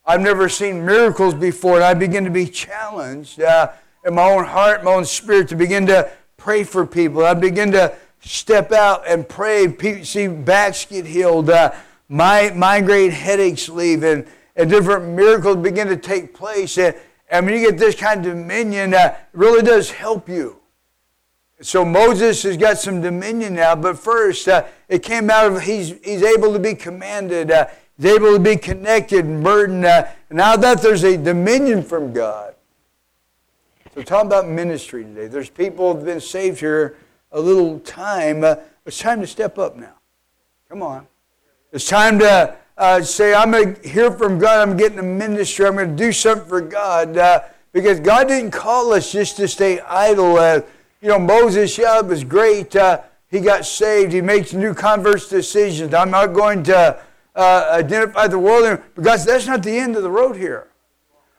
I've 0.06 0.22
never 0.22 0.48
seen 0.48 0.86
miracles 0.86 1.34
before, 1.34 1.74
and 1.74 1.84
I 1.84 1.92
begin 1.92 2.24
to 2.24 2.30
be 2.30 2.46
challenged 2.46 3.42
uh, 3.42 3.72
in 4.06 4.14
my 4.14 4.22
own 4.22 4.44
heart, 4.46 4.82
my 4.82 4.92
own 4.92 5.04
spirit, 5.04 5.48
to 5.48 5.54
begin 5.54 5.84
to 5.88 6.10
pray 6.38 6.64
for 6.64 6.86
people. 6.86 7.26
I 7.26 7.34
begin 7.34 7.72
to 7.72 7.94
step 8.20 8.72
out 8.72 9.06
and 9.06 9.28
pray, 9.28 9.76
see 10.02 10.28
backs 10.28 10.86
get 10.86 11.04
healed, 11.04 11.50
uh, 11.50 11.74
my, 12.08 12.52
migraine 12.56 13.10
headaches 13.10 13.68
leave, 13.68 14.02
and, 14.02 14.26
and 14.56 14.70
different 14.70 15.08
miracles 15.08 15.58
begin 15.58 15.88
to 15.88 15.96
take 15.98 16.32
place. 16.32 16.78
And, 16.78 16.96
and 17.30 17.44
when 17.44 17.54
you 17.54 17.70
get 17.70 17.78
this 17.78 17.94
kind 17.94 18.24
of 18.24 18.32
dominion, 18.32 18.94
uh, 18.94 19.14
it 19.18 19.38
really 19.38 19.60
does 19.60 19.90
help 19.90 20.26
you. 20.26 20.59
So 21.62 21.84
Moses 21.84 22.42
has 22.44 22.56
got 22.56 22.78
some 22.78 23.02
dominion 23.02 23.54
now, 23.54 23.74
but 23.74 23.98
first 23.98 24.48
uh, 24.48 24.64
it 24.88 25.02
came 25.02 25.28
out 25.28 25.52
of 25.52 25.62
he's, 25.62 25.94
he's 26.02 26.22
able 26.22 26.54
to 26.54 26.58
be 26.58 26.74
commanded, 26.74 27.50
uh, 27.50 27.66
he's 27.98 28.06
able 28.06 28.32
to 28.32 28.38
be 28.38 28.56
connected 28.56 29.26
and 29.26 29.44
burdened. 29.44 29.84
Uh, 29.84 30.06
now 30.30 30.56
that 30.56 30.80
there's 30.80 31.04
a 31.04 31.18
dominion 31.18 31.82
from 31.82 32.14
God. 32.14 32.54
So 33.94 34.02
talking 34.02 34.28
about 34.28 34.48
ministry 34.48 35.04
today. 35.04 35.26
There's 35.26 35.50
people 35.50 35.92
who've 35.92 36.04
been 36.04 36.20
saved 36.20 36.60
here 36.60 36.96
a 37.32 37.40
little 37.40 37.78
time, 37.80 38.42
uh, 38.42 38.56
it's 38.86 38.98
time 38.98 39.20
to 39.20 39.26
step 39.26 39.58
up 39.58 39.76
now. 39.76 39.94
Come 40.68 40.82
on. 40.82 41.06
It's 41.72 41.86
time 41.86 42.18
to 42.20 42.56
uh, 42.78 43.02
say, 43.02 43.34
I'm 43.34 43.50
going 43.50 43.74
to 43.74 43.88
hear 43.88 44.10
from 44.10 44.38
God. 44.38 44.66
I'm 44.66 44.76
getting 44.76 44.98
a 44.98 45.02
ministry. 45.02 45.66
I'm 45.66 45.74
going 45.74 45.94
to 45.94 46.02
do 46.02 46.12
something 46.12 46.48
for 46.48 46.60
God. 46.60 47.16
Uh, 47.16 47.42
because 47.72 48.00
God 48.00 48.26
didn't 48.26 48.50
call 48.50 48.92
us 48.92 49.12
just 49.12 49.36
to 49.36 49.46
stay 49.46 49.78
idle. 49.80 50.38
You 51.02 51.08
know, 51.08 51.18
Moses, 51.18 51.78
yeah, 51.78 52.00
was 52.00 52.24
great. 52.24 52.76
Uh, 52.76 53.00
he 53.30 53.40
got 53.40 53.64
saved. 53.64 54.12
He 54.12 54.20
makes 54.20 54.52
new 54.52 54.74
converse 54.74 55.28
decisions. 55.28 55.94
I'm 55.94 56.10
not 56.10 56.28
going 56.28 56.62
to 56.64 57.00
uh, 57.34 57.68
identify 57.70 58.26
the 58.26 58.38
world. 58.38 58.82
Because 58.94 59.24
that's 59.24 59.46
not 59.46 59.62
the 59.62 59.78
end 59.78 59.96
of 59.96 60.02
the 60.02 60.10
road 60.10 60.36
here. 60.36 60.68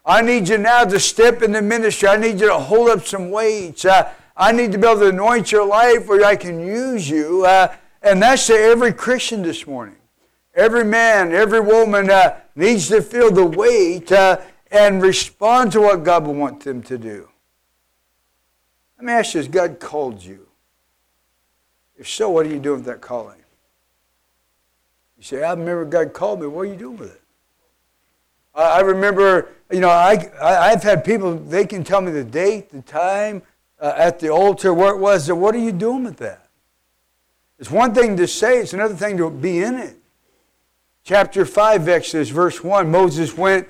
I 0.03 0.23
need 0.23 0.49
you 0.49 0.57
now 0.57 0.85
to 0.85 0.99
step 0.99 1.43
in 1.43 1.51
the 1.51 1.61
ministry. 1.61 2.09
I 2.09 2.17
need 2.17 2.39
you 2.39 2.47
to 2.47 2.57
hold 2.57 2.89
up 2.89 3.05
some 3.05 3.29
weights. 3.29 3.85
Uh, 3.85 4.11
I 4.35 4.51
need 4.51 4.71
to 4.71 4.79
be 4.79 4.87
able 4.87 5.01
to 5.01 5.09
anoint 5.09 5.51
your 5.51 5.67
life 5.67 6.07
where 6.07 6.25
I 6.25 6.35
can 6.35 6.59
use 6.59 7.07
you. 7.07 7.45
Uh, 7.45 7.75
and 8.01 8.19
that's 8.19 8.47
to 8.47 8.53
every 8.53 8.93
Christian 8.93 9.43
this 9.43 9.67
morning. 9.67 9.97
Every 10.55 10.83
man, 10.83 11.31
every 11.33 11.59
woman 11.59 12.09
uh, 12.09 12.39
needs 12.55 12.87
to 12.87 13.03
feel 13.03 13.31
the 13.31 13.45
weight 13.45 14.11
uh, 14.11 14.41
and 14.71 15.03
respond 15.03 15.71
to 15.73 15.81
what 15.81 16.03
God 16.03 16.25
will 16.25 16.33
want 16.33 16.63
them 16.63 16.81
to 16.83 16.97
do. 16.97 17.30
Let 19.01 19.07
me 19.07 19.13
ask 19.13 19.33
you, 19.33 19.39
has 19.39 19.47
God 19.47 19.79
called 19.79 20.23
you? 20.23 20.45
If 21.97 22.07
so, 22.07 22.29
what 22.29 22.45
are 22.45 22.49
you 22.49 22.59
doing 22.59 22.81
with 22.81 22.85
that 22.85 23.01
calling? 23.01 23.39
You 25.17 25.23
say, 25.23 25.41
I 25.41 25.53
remember 25.53 25.85
God 25.85 26.13
called 26.13 26.39
me. 26.39 26.45
What 26.45 26.61
are 26.61 26.65
you 26.65 26.75
doing 26.75 26.97
with 26.97 27.15
it? 27.15 27.21
I 28.53 28.81
remember, 28.81 29.49
you 29.71 29.79
know, 29.79 29.89
I, 29.89 30.29
I've 30.39 30.83
had 30.83 31.03
people, 31.03 31.35
they 31.35 31.65
can 31.65 31.83
tell 31.83 31.99
me 31.99 32.11
the 32.11 32.23
date, 32.23 32.69
the 32.69 32.83
time, 32.83 33.41
uh, 33.79 33.95
at 33.97 34.19
the 34.19 34.29
altar 34.29 34.71
where 34.71 34.93
it 34.93 34.99
was. 34.99 35.25
So 35.25 35.33
what 35.33 35.55
are 35.55 35.59
you 35.59 35.71
doing 35.71 36.03
with 36.03 36.17
that? 36.17 36.47
It's 37.57 37.71
one 37.71 37.95
thing 37.95 38.15
to 38.17 38.27
say, 38.27 38.59
it's 38.59 38.73
another 38.73 38.93
thing 38.93 39.17
to 39.17 39.31
be 39.31 39.63
in 39.63 39.79
it. 39.79 39.97
Chapter 41.03 41.43
5, 41.43 41.89
Exodus, 41.89 42.29
verse 42.29 42.63
1 42.63 42.91
Moses 42.91 43.35
went 43.35 43.67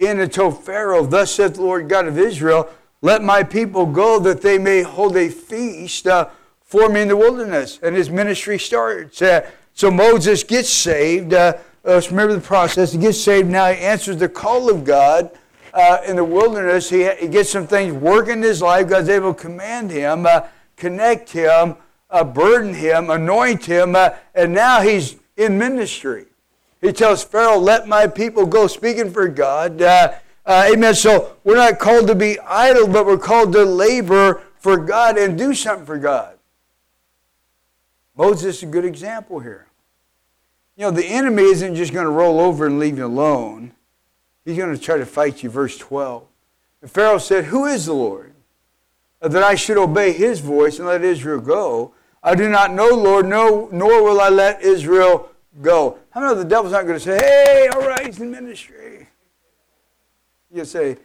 in 0.00 0.18
and 0.18 0.32
told 0.32 0.64
Pharaoh, 0.64 1.06
Thus 1.06 1.32
saith 1.32 1.54
the 1.54 1.62
Lord 1.62 1.88
God 1.88 2.08
of 2.08 2.18
Israel, 2.18 2.68
Let 3.02 3.22
my 3.22 3.42
people 3.42 3.84
go 3.84 4.20
that 4.20 4.42
they 4.42 4.58
may 4.58 4.82
hold 4.82 5.16
a 5.16 5.28
feast 5.28 6.06
uh, 6.06 6.28
for 6.62 6.88
me 6.88 7.02
in 7.02 7.08
the 7.08 7.16
wilderness. 7.16 7.80
And 7.82 7.96
his 7.96 8.08
ministry 8.08 8.58
starts. 8.58 9.20
Uh, 9.20 9.50
so 9.74 9.90
Moses 9.90 10.44
gets 10.44 10.70
saved. 10.70 11.34
Uh, 11.34 11.58
let's 11.82 12.10
remember 12.10 12.34
the 12.34 12.40
process. 12.40 12.92
He 12.92 12.98
gets 12.98 13.20
saved. 13.20 13.50
Now 13.50 13.72
he 13.72 13.80
answers 13.80 14.18
the 14.18 14.28
call 14.28 14.70
of 14.70 14.84
God 14.84 15.32
uh, 15.74 15.98
in 16.06 16.16
the 16.16 16.24
wilderness. 16.24 16.90
He, 16.90 17.10
he 17.14 17.26
gets 17.26 17.50
some 17.50 17.66
things 17.66 17.92
working 17.92 18.34
in 18.34 18.42
his 18.42 18.62
life. 18.62 18.88
God's 18.88 19.08
able 19.08 19.34
to 19.34 19.40
command 19.40 19.90
him, 19.90 20.24
uh, 20.24 20.42
connect 20.76 21.30
him, 21.30 21.76
uh, 22.08 22.22
burden 22.22 22.74
him, 22.74 23.10
anoint 23.10 23.64
him, 23.64 23.96
uh, 23.96 24.10
and 24.34 24.52
now 24.52 24.80
he's 24.80 25.16
in 25.36 25.58
ministry. 25.58 26.26
He 26.80 26.92
tells 26.92 27.24
Pharaoh, 27.24 27.58
Let 27.58 27.88
my 27.88 28.06
people 28.06 28.46
go, 28.46 28.66
speaking 28.66 29.10
for 29.10 29.28
God. 29.28 29.80
Uh, 29.80 30.14
uh, 30.44 30.70
amen. 30.72 30.94
So 30.94 31.36
we're 31.44 31.56
not 31.56 31.78
called 31.78 32.06
to 32.08 32.14
be 32.14 32.38
idle, 32.40 32.88
but 32.88 33.06
we're 33.06 33.18
called 33.18 33.52
to 33.52 33.64
labor 33.64 34.42
for 34.58 34.76
God 34.76 35.18
and 35.18 35.38
do 35.38 35.54
something 35.54 35.86
for 35.86 35.98
God. 35.98 36.38
Moses 38.16 38.58
is 38.58 38.62
a 38.62 38.66
good 38.66 38.84
example 38.84 39.40
here. 39.40 39.66
You 40.76 40.82
know, 40.82 40.90
the 40.90 41.06
enemy 41.06 41.42
isn't 41.42 41.74
just 41.74 41.92
going 41.92 42.06
to 42.06 42.10
roll 42.10 42.40
over 42.40 42.66
and 42.66 42.78
leave 42.78 42.98
you 42.98 43.06
alone. 43.06 43.72
He's 44.44 44.56
going 44.56 44.74
to 44.74 44.80
try 44.80 44.96
to 44.98 45.06
fight 45.06 45.42
you. 45.42 45.50
Verse 45.50 45.78
12. 45.78 46.24
And 46.82 46.90
Pharaoh 46.90 47.18
said, 47.18 47.44
Who 47.46 47.66
is 47.66 47.86
the 47.86 47.92
Lord? 47.92 48.32
That 49.20 49.42
I 49.42 49.54
should 49.54 49.76
obey 49.76 50.12
his 50.12 50.40
voice 50.40 50.78
and 50.78 50.88
let 50.88 51.04
Israel 51.04 51.40
go. 51.40 51.94
I 52.22 52.34
do 52.34 52.48
not 52.48 52.72
know, 52.72 52.88
Lord, 52.88 53.26
no, 53.26 53.68
nor 53.72 54.02
will 54.02 54.20
I 54.20 54.28
let 54.28 54.62
Israel 54.62 55.30
go. 55.60 55.98
How 56.10 56.20
many 56.20 56.32
of 56.32 56.38
the 56.38 56.44
devil's 56.44 56.72
not 56.72 56.82
going 56.82 56.98
to 56.98 57.00
say, 57.00 57.18
Hey, 57.18 57.68
all 57.68 57.86
right, 57.86 58.06
he's 58.06 58.20
in 58.20 58.30
ministry? 58.30 58.81
You 60.52 60.64
say, 60.64 60.98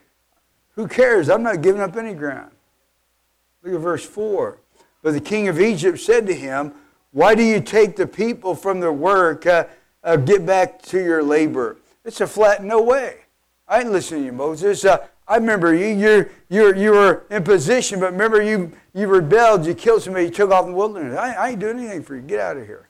Who 0.75 0.87
cares? 0.87 1.29
I'm 1.29 1.43
not 1.43 1.61
giving 1.61 1.81
up 1.81 1.95
any 1.95 2.13
ground. 2.13 2.51
Look 3.63 3.73
at 3.73 3.79
verse 3.79 4.05
4. 4.05 4.57
But 5.01 5.13
the 5.13 5.21
king 5.21 5.47
of 5.47 5.59
Egypt 5.59 5.99
said 5.99 6.27
to 6.27 6.33
him, 6.33 6.73
Why 7.11 7.35
do 7.35 7.43
you 7.43 7.61
take 7.61 7.95
the 7.95 8.07
people 8.07 8.55
from 8.55 8.79
their 8.79 8.93
work? 8.93 9.45
Uh, 9.45 9.65
uh, 10.03 10.15
get 10.17 10.45
back 10.45 10.81
to 10.83 11.03
your 11.03 11.23
labor. 11.23 11.77
It's 12.05 12.21
a 12.21 12.27
flat 12.27 12.63
no 12.63 12.81
way. 12.81 13.19
I 13.67 13.81
ain't 13.81 13.91
listening 13.91 14.21
to 14.21 14.25
you, 14.27 14.31
Moses. 14.31 14.85
Uh, 14.85 15.05
I 15.27 15.35
remember 15.35 15.73
you. 15.73 15.87
You're, 15.87 16.29
you're, 16.49 16.75
you 16.75 16.91
were 16.91 17.25
in 17.29 17.43
position, 17.43 17.99
but 17.99 18.13
remember 18.13 18.41
you, 18.41 18.71
you 18.93 19.07
rebelled. 19.07 19.65
You 19.65 19.75
killed 19.75 20.03
somebody. 20.03 20.25
You 20.25 20.31
took 20.31 20.51
off 20.51 20.65
in 20.65 20.71
the 20.71 20.77
wilderness. 20.77 21.17
I, 21.17 21.33
I 21.33 21.49
ain't 21.49 21.59
doing 21.59 21.79
anything 21.79 22.03
for 22.03 22.15
you. 22.15 22.21
Get 22.21 22.39
out 22.39 22.57
of 22.57 22.65
here. 22.65 22.87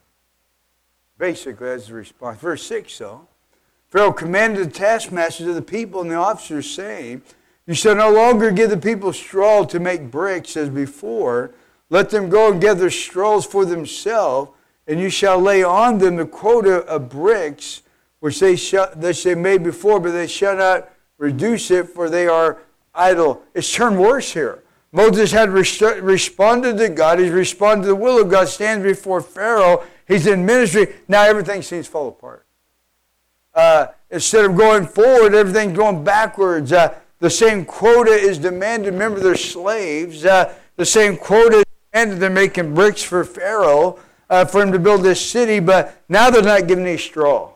Basically, 1.17 1.67
that's 1.67 1.87
the 1.87 1.95
response. 1.95 2.39
Verse 2.39 2.61
6, 2.63 2.95
though. 2.99 3.27
Pharaoh 3.89 4.11
commanded 4.11 4.67
the 4.67 4.71
taskmasters 4.71 5.47
of 5.47 5.55
the 5.55 5.61
people 5.61 6.01
and 6.01 6.11
the 6.11 6.15
officers, 6.15 6.69
saying, 6.69 7.21
You 7.65 7.73
shall 7.73 7.95
no 7.95 8.11
longer 8.11 8.51
give 8.51 8.69
the 8.69 8.77
people 8.77 9.13
straw 9.13 9.63
to 9.65 9.79
make 9.79 10.11
bricks 10.11 10.57
as 10.57 10.69
before. 10.69 11.51
Let 11.89 12.09
them 12.09 12.27
go 12.29 12.51
and 12.51 12.61
gather 12.61 12.89
straws 12.89 13.45
for 13.45 13.63
themselves, 13.63 14.51
and 14.87 14.99
you 14.99 15.09
shall 15.09 15.39
lay 15.39 15.63
on 15.63 15.99
them 15.99 16.17
the 16.17 16.25
quota 16.25 16.79
of 16.85 17.09
bricks 17.09 17.83
which 18.19 18.39
they, 18.39 18.55
shall, 18.55 18.89
which 18.95 19.23
they 19.23 19.35
made 19.35 19.63
before, 19.63 19.99
but 19.99 20.11
they 20.11 20.27
shall 20.27 20.57
not 20.57 20.89
reduce 21.17 21.71
it, 21.71 21.87
for 21.89 22.09
they 22.09 22.27
are 22.27 22.57
idle. 22.93 23.43
It's 23.53 23.71
turned 23.73 23.99
worse 23.99 24.33
here. 24.33 24.63
Moses 24.91 25.31
had 25.31 25.51
responded 25.51 26.77
to 26.77 26.89
God. 26.89 27.19
He's 27.19 27.31
responded 27.31 27.83
to 27.83 27.89
the 27.89 27.95
will 27.95 28.21
of 28.21 28.29
God, 28.29 28.47
stands 28.47 28.83
before 28.83 29.21
Pharaoh. 29.21 29.83
He's 30.07 30.25
in 30.25 30.45
ministry. 30.45 30.95
Now 31.07 31.23
everything 31.23 31.61
seems 31.61 31.85
to 31.85 31.91
fall 31.91 32.07
apart. 32.07 32.46
Uh, 33.57 33.87
instead 34.11 34.45
of 34.45 34.55
going 34.55 34.85
forward, 34.85 35.33
everything's 35.33 35.75
going 35.75 36.03
backwards. 36.03 36.71
Uh, 36.71 36.95
the 37.19 37.29
same 37.29 37.65
quota 37.65 38.11
is 38.11 38.37
demanded. 38.37 38.93
Remember, 38.93 39.19
they're 39.19 39.35
slaves. 39.35 40.23
Uh, 40.23 40.53
the 40.75 40.85
same 40.85 41.17
quota 41.17 41.57
is 41.57 41.65
demanded. 41.91 42.19
They're 42.19 42.29
making 42.29 42.75
bricks 42.75 43.01
for 43.01 43.25
Pharaoh 43.25 43.99
uh, 44.29 44.45
for 44.45 44.61
him 44.61 44.71
to 44.73 44.79
build 44.79 45.01
this 45.01 45.27
city, 45.27 45.59
but 45.59 46.03
now 46.07 46.29
they're 46.29 46.43
not 46.43 46.67
giving 46.67 46.85
any 46.85 46.99
straw. 46.99 47.51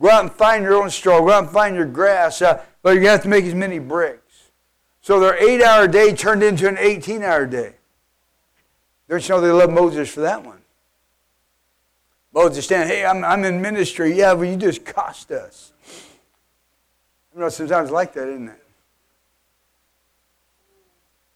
Go 0.00 0.10
out 0.10 0.22
and 0.22 0.32
find 0.32 0.62
your 0.62 0.80
own 0.80 0.90
straw. 0.90 1.18
Go 1.18 1.32
out 1.32 1.44
and 1.44 1.52
find 1.52 1.74
your 1.74 1.86
grass. 1.86 2.40
Uh, 2.40 2.62
but 2.82 2.94
you 2.94 3.08
have 3.08 3.22
to 3.22 3.28
make 3.28 3.44
as 3.44 3.54
many 3.54 3.80
bricks. 3.80 4.50
So 5.00 5.18
their 5.18 5.36
eight 5.42 5.60
hour 5.60 5.88
day 5.88 6.14
turned 6.14 6.44
into 6.44 6.68
an 6.68 6.78
18 6.78 7.24
hour 7.24 7.46
day. 7.46 7.74
Don't 9.08 9.28
you 9.28 9.34
know 9.34 9.40
they 9.40 9.50
love 9.50 9.72
Moses 9.72 10.08
for 10.08 10.20
that 10.20 10.44
one? 10.44 10.55
Moses 12.36 12.66
standing, 12.66 12.94
hey, 12.94 13.02
I'm, 13.02 13.24
I'm 13.24 13.44
in 13.44 13.62
ministry. 13.62 14.12
Yeah, 14.12 14.34
well, 14.34 14.44
you 14.44 14.58
just 14.58 14.84
cost 14.84 15.30
us. 15.30 15.72
You 17.34 17.40
know, 17.40 17.48
sometimes 17.48 17.90
like 17.90 18.12
that, 18.12 18.28
isn't 18.28 18.48
it? 18.48 18.62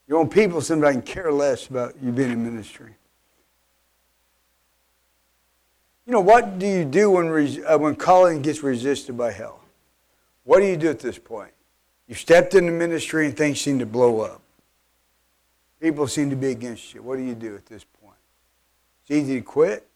Your 0.07 0.19
own 0.19 0.29
people 0.29 0.61
sometimes 0.61 0.97
can 0.97 1.03
care 1.03 1.33
less 1.33 1.69
about 1.69 1.95
you 2.03 2.13
being 2.13 2.31
in 2.31 2.45
ministry. 2.45 2.95
You 6.05 6.13
know, 6.13 6.21
what 6.21 6.59
do 6.59 6.67
you 6.67 6.85
do 6.85 7.13
when, 7.13 7.65
uh, 7.67 7.79
when 7.79 7.95
calling 7.97 8.43
gets 8.43 8.63
resisted 8.63 9.17
by 9.17 9.33
hell? 9.33 9.61
What 10.45 10.61
do 10.61 10.67
you 10.67 10.77
do 10.77 10.91
at 10.91 10.99
this 10.99 11.19
point? 11.19 11.53
You 12.09 12.15
stepped 12.15 12.55
into 12.55 12.73
ministry 12.73 13.25
and 13.25 13.35
things 13.35 13.59
seem 13.59 13.79
to 13.79 13.87
blow 13.87 14.21
up. 14.21 14.43
People 15.81 16.07
seem 16.09 16.29
to 16.29 16.37
be 16.37 16.51
against 16.51 16.93
you. 16.93 17.03
What 17.03 17.17
do 17.17 17.23
you 17.23 17.35
do 17.35 17.55
at 17.55 17.65
this 17.65 17.85
point? 17.85 18.19
It's 19.03 19.13
easy 19.13 19.37
to 19.37 19.41
quit. 19.41 19.87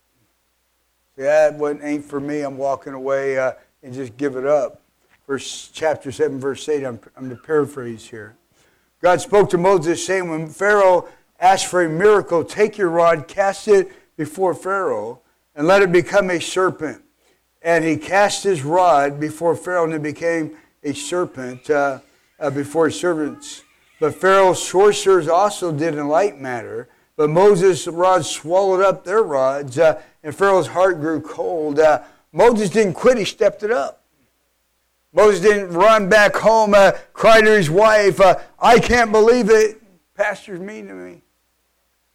Say, 1.16 1.22
that 1.22 1.56
ah, 1.60 1.74
ain't 1.82 2.04
for 2.04 2.18
me. 2.18 2.40
I'm 2.40 2.56
walking 2.56 2.92
away 2.92 3.38
uh, 3.38 3.52
and 3.82 3.94
just 3.94 4.16
give 4.16 4.34
it 4.36 4.46
up. 4.46 4.80
Verse 5.26 5.70
chapter 5.72 6.10
7, 6.10 6.40
verse 6.40 6.68
8, 6.68 6.84
I'm, 6.84 7.00
I'm 7.16 7.30
to 7.30 7.36
paraphrase 7.36 8.08
here. 8.08 8.36
God 9.00 9.20
spoke 9.20 9.48
to 9.50 9.58
Moses, 9.58 10.04
saying, 10.04 10.28
When 10.28 10.48
Pharaoh 10.48 11.08
asked 11.38 11.66
for 11.66 11.82
a 11.82 11.88
miracle, 11.88 12.44
take 12.44 12.76
your 12.76 12.88
rod, 12.88 13.28
cast 13.28 13.68
it 13.68 13.92
before 14.16 14.54
Pharaoh, 14.54 15.20
and 15.54 15.66
let 15.66 15.82
it 15.82 15.92
become 15.92 16.30
a 16.30 16.40
serpent. 16.40 17.02
And 17.62 17.84
he 17.84 17.96
cast 17.96 18.42
his 18.42 18.62
rod 18.62 19.20
before 19.20 19.54
Pharaoh, 19.54 19.84
and 19.84 19.94
it 19.94 20.02
became 20.02 20.56
a 20.82 20.94
serpent 20.94 21.70
uh, 21.70 22.00
uh, 22.40 22.50
before 22.50 22.86
his 22.86 22.98
servants. 22.98 23.62
But 24.00 24.14
Pharaoh's 24.14 24.62
sorcerers 24.62 25.28
also 25.28 25.70
did 25.70 25.94
in 25.94 26.08
like 26.08 26.38
manner. 26.38 26.88
But 27.16 27.30
Moses' 27.30 27.86
rod 27.86 28.24
swallowed 28.24 28.84
up 28.84 29.04
their 29.04 29.22
rods, 29.22 29.78
uh, 29.78 30.02
and 30.22 30.34
Pharaoh's 30.34 30.66
heart 30.66 31.00
grew 31.00 31.20
cold. 31.20 31.78
Uh, 31.78 32.02
Moses 32.32 32.70
didn't 32.70 32.94
quit, 32.94 33.18
he 33.18 33.24
stepped 33.24 33.62
it 33.62 33.70
up. 33.70 34.02
Moses 35.12 35.40
didn't 35.40 35.70
run 35.70 36.08
back 36.08 36.34
home, 36.34 36.74
uh, 36.74 36.92
cry 37.12 37.40
to 37.40 37.50
his 37.50 37.70
wife, 37.70 38.20
uh, 38.20 38.40
I 38.58 38.80
can't 38.80 39.12
believe 39.12 39.48
it. 39.48 39.80
Pastor's 40.16 40.58
mean 40.60 40.88
to 40.88 40.94
me. 40.94 41.22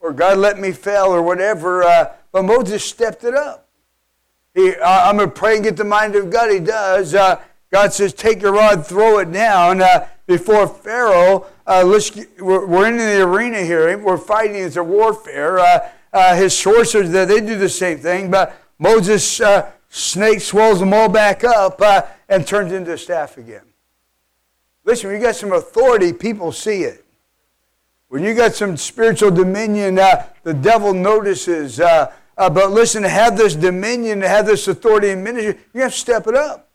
Or 0.02 0.12
God 0.12 0.38
let 0.38 0.60
me 0.60 0.72
fail, 0.72 1.06
or 1.06 1.22
whatever. 1.22 1.84
Uh, 1.84 2.14
but 2.32 2.44
Moses 2.44 2.84
stepped 2.84 3.24
it 3.24 3.36
up. 3.36 3.68
He, 4.54 4.76
I'm 4.76 5.18
going 5.18 5.30
to 5.30 5.36
pray 5.36 5.56
and 5.56 5.64
get 5.64 5.78
the 5.78 5.84
mind 5.84 6.16
of 6.16 6.30
God. 6.30 6.52
He 6.52 6.60
does. 6.60 7.16
Uh, 7.16 7.42
God 7.72 7.94
says, 7.94 8.14
take 8.14 8.42
your 8.42 8.54
rod, 8.54 8.86
throw 8.86 9.20
it 9.20 9.32
down 9.32 9.82
before 10.30 10.68
Pharaoh. 10.68 11.48
Uh, 11.66 11.82
we're, 12.40 12.68
we're, 12.68 12.88
in 12.88 12.98
the 12.98 13.24
arena 13.24 13.64
here. 13.64 13.98
We're 13.98 14.16
fighting. 14.16 14.58
It's 14.58 14.76
a 14.76 14.84
warfare. 14.84 15.58
Uh, 15.58 15.90
uh, 16.14 16.36
his 16.36 16.56
sorcerers, 16.56 17.10
they 17.10 17.42
do 17.42 17.58
the 17.58 17.68
same 17.68 17.98
thing. 17.98 18.30
But 18.30 18.56
Moses, 18.78 19.42
snake 19.90 20.42
swells 20.42 20.80
them 20.80 20.94
all 20.94 21.10
back 21.10 21.44
up 21.44 21.82
and 22.30 22.46
turns 22.46 22.72
into 22.72 22.94
a 22.94 22.98
staff 22.98 23.40
again. 23.40 23.64
Listen, 24.86 25.10
when 25.10 25.20
you 25.20 25.26
got 25.26 25.36
some 25.36 25.52
authority, 25.52 26.14
people 26.14 26.52
see 26.52 26.84
it. 26.84 27.04
When 28.10 28.24
you 28.24 28.36
got 28.36 28.54
some 28.54 28.78
spiritual 28.78 29.32
dominion, 29.32 29.98
uh, 29.98 30.28
the 30.44 30.54
devil 30.54 30.94
notices. 30.94 31.80
Uh, 31.80 32.12
uh, 32.38 32.50
but 32.52 32.70
listen, 32.70 33.02
to 33.02 33.10
have 33.10 33.36
this 33.36 33.56
dominion, 33.56 34.20
to 34.20 34.30
have 34.30 34.46
this 34.46 34.68
authority 34.68 35.10
in 35.10 35.24
ministry, 35.24 35.60
you 35.74 35.82
have 35.82 35.92
to 35.92 35.98
step 35.98 36.28
it 36.28 36.36
up. 36.36 36.69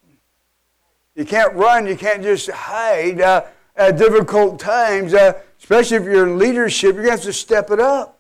You 1.15 1.25
can't 1.25 1.55
run. 1.55 1.87
You 1.87 1.97
can't 1.97 2.23
just 2.23 2.51
hide 2.51 3.21
uh, 3.21 3.45
at 3.77 3.97
difficult 3.97 4.59
times, 4.59 5.15
uh, 5.15 5.41
especially 5.59 5.97
if 5.97 6.05
you're 6.05 6.27
in 6.27 6.39
leadership. 6.39 6.97
To 6.97 7.03
have 7.03 7.23
to 7.23 7.33
step 7.33 7.71
it 7.71 7.81
up. 7.81 8.19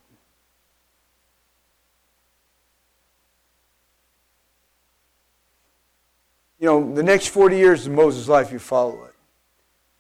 You 6.59 6.67
know, 6.67 6.95
the 6.95 7.03
next 7.03 7.29
40 7.29 7.57
years 7.57 7.87
of 7.87 7.93
Moses' 7.93 8.27
life, 8.27 8.51
you 8.51 8.59
follow 8.59 9.05
it. 9.05 9.15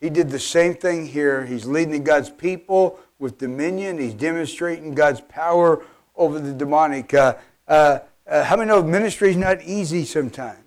He 0.00 0.08
did 0.08 0.30
the 0.30 0.38
same 0.38 0.74
thing 0.74 1.06
here. 1.06 1.44
He's 1.44 1.66
leading 1.66 2.04
God's 2.04 2.30
people 2.30 2.98
with 3.18 3.38
dominion. 3.38 3.98
He's 3.98 4.14
demonstrating 4.14 4.94
God's 4.94 5.20
power 5.20 5.84
over 6.16 6.38
the 6.38 6.52
demonic. 6.52 7.12
Uh, 7.12 7.34
uh, 7.68 7.98
uh, 8.26 8.44
how 8.44 8.56
many 8.56 8.68
know 8.68 8.82
ministry 8.82 9.30
is 9.30 9.36
not 9.36 9.62
easy 9.62 10.04
sometimes? 10.04 10.63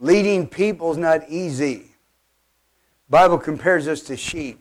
Leading 0.00 0.46
people 0.46 0.92
is 0.92 0.98
not 0.98 1.28
easy. 1.28 1.86
Bible 3.10 3.38
compares 3.38 3.88
us 3.88 4.00
to 4.02 4.16
sheep. 4.16 4.60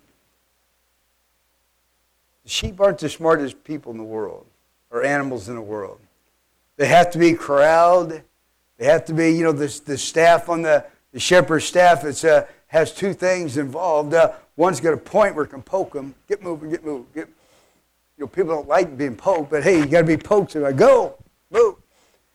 Sheep 2.45 2.79
aren't 2.79 2.99
the 2.99 3.09
smartest 3.09 3.63
people 3.63 3.91
in 3.91 3.97
the 3.97 4.03
world 4.03 4.45
or 4.89 5.03
animals 5.03 5.49
in 5.49 5.55
the 5.55 5.61
world. 5.61 5.99
They 6.77 6.87
have 6.87 7.11
to 7.11 7.19
be 7.19 7.33
corralled. 7.33 8.21
They 8.77 8.85
have 8.85 9.05
to 9.05 9.13
be, 9.13 9.31
you 9.31 9.43
know, 9.43 9.51
the, 9.51 9.81
the 9.85 9.97
staff 9.97 10.47
on 10.47 10.61
the, 10.61 10.85
the 11.11 11.19
shepherd's 11.19 11.65
staff. 11.65 12.05
It's 12.05 12.23
a, 12.23 12.47
has 12.67 12.93
two 12.93 13.13
things 13.13 13.57
involved. 13.57 14.13
Uh, 14.13 14.33
one's 14.55 14.79
got 14.79 14.93
a 14.93 14.97
point 14.97 15.35
where 15.35 15.45
it 15.45 15.49
can 15.49 15.61
poke 15.61 15.93
them. 15.93 16.15
Get 16.27 16.41
moving, 16.41 16.69
get 16.69 16.85
moving. 16.85 17.07
Get, 17.13 17.27
you 18.17 18.23
know, 18.23 18.27
people 18.27 18.55
don't 18.55 18.67
like 18.67 18.97
being 18.97 19.15
poked, 19.15 19.51
but 19.51 19.63
hey, 19.63 19.79
you 19.79 19.85
got 19.85 20.01
to 20.01 20.07
be 20.07 20.17
poked. 20.17 20.51
So 20.51 20.65
I 20.65 20.71
go, 20.71 21.17
move. 21.49 21.75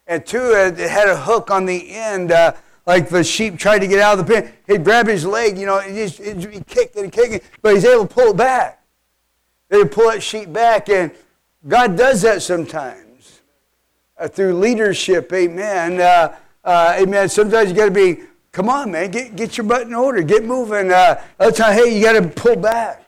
And 0.05 0.25
two, 0.25 0.51
it 0.53 0.77
had 0.77 1.07
a 1.07 1.17
hook 1.17 1.49
on 1.49 1.65
the 1.65 1.91
end, 1.91 2.31
uh, 2.31 2.53
like 2.85 3.09
the 3.09 3.23
sheep 3.23 3.57
tried 3.57 3.79
to 3.79 3.87
get 3.87 3.99
out 3.99 4.19
of 4.19 4.25
the 4.25 4.33
pen. 4.33 4.51
He'd 4.67 4.83
grab 4.83 5.07
his 5.07 5.25
leg, 5.25 5.57
you 5.57 5.65
know, 5.65 5.79
he 5.79 5.93
just 5.93 6.19
he 6.19 6.59
kicked 6.61 6.95
it 6.95 7.03
and 7.03 7.11
kicked 7.11 7.33
it, 7.33 7.43
but 7.61 7.73
he's 7.75 7.85
able 7.85 8.07
to 8.07 8.13
pull 8.13 8.31
it 8.31 8.37
back. 8.37 8.83
They 9.69 9.83
pull 9.85 10.09
that 10.09 10.21
sheep 10.21 10.53
back, 10.53 10.89
and 10.89 11.11
God 11.67 11.97
does 11.97 12.21
that 12.21 12.41
sometimes 12.41 13.41
uh, 14.17 14.27
through 14.27 14.53
leadership. 14.53 15.31
Amen. 15.33 15.99
Uh, 15.99 16.35
uh, 16.63 16.97
amen. 16.99 17.29
Sometimes 17.29 17.69
you 17.69 17.75
got 17.75 17.85
to 17.85 17.91
be, 17.91 18.21
come 18.51 18.69
on, 18.69 18.91
man, 18.91 19.11
get, 19.11 19.35
get 19.35 19.57
your 19.57 19.65
butt 19.65 19.83
in 19.83 19.93
order, 19.93 20.21
get 20.21 20.45
moving. 20.45 20.91
Uh, 20.91 21.23
other 21.39 21.51
time, 21.51 21.73
hey, 21.73 21.97
you 21.97 22.03
got 22.03 22.13
to 22.13 22.27
pull 22.27 22.55
back. 22.55 23.05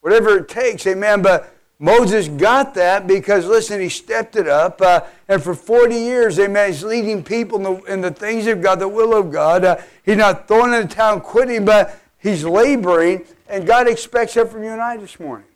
Whatever 0.00 0.38
it 0.38 0.48
takes, 0.48 0.86
amen. 0.86 1.22
But 1.22 1.52
Moses 1.82 2.28
got 2.28 2.74
that 2.74 3.06
because, 3.06 3.46
listen, 3.46 3.80
he 3.80 3.88
stepped 3.88 4.36
it 4.36 4.46
up. 4.46 4.82
Uh, 4.82 5.00
and 5.28 5.42
for 5.42 5.54
40 5.54 5.94
years, 5.94 6.38
amen, 6.38 6.68
he's 6.68 6.84
leading 6.84 7.24
people 7.24 7.56
in 7.56 7.62
the, 7.62 7.92
in 7.92 8.00
the 8.02 8.10
things 8.10 8.46
of 8.46 8.60
God, 8.60 8.80
the 8.80 8.86
will 8.86 9.14
of 9.16 9.32
God. 9.32 9.64
Uh, 9.64 9.76
he's 10.04 10.18
not 10.18 10.46
throwing 10.46 10.74
in 10.74 10.86
the 10.86 10.94
town 10.94 11.22
quitting, 11.22 11.64
but 11.64 11.98
he's 12.18 12.44
laboring. 12.44 13.24
And 13.48 13.66
God 13.66 13.88
expects 13.88 14.34
that 14.34 14.50
from 14.50 14.62
you 14.62 14.68
and 14.68 14.80
I 14.80 14.98
this 14.98 15.18
morning. 15.18 15.46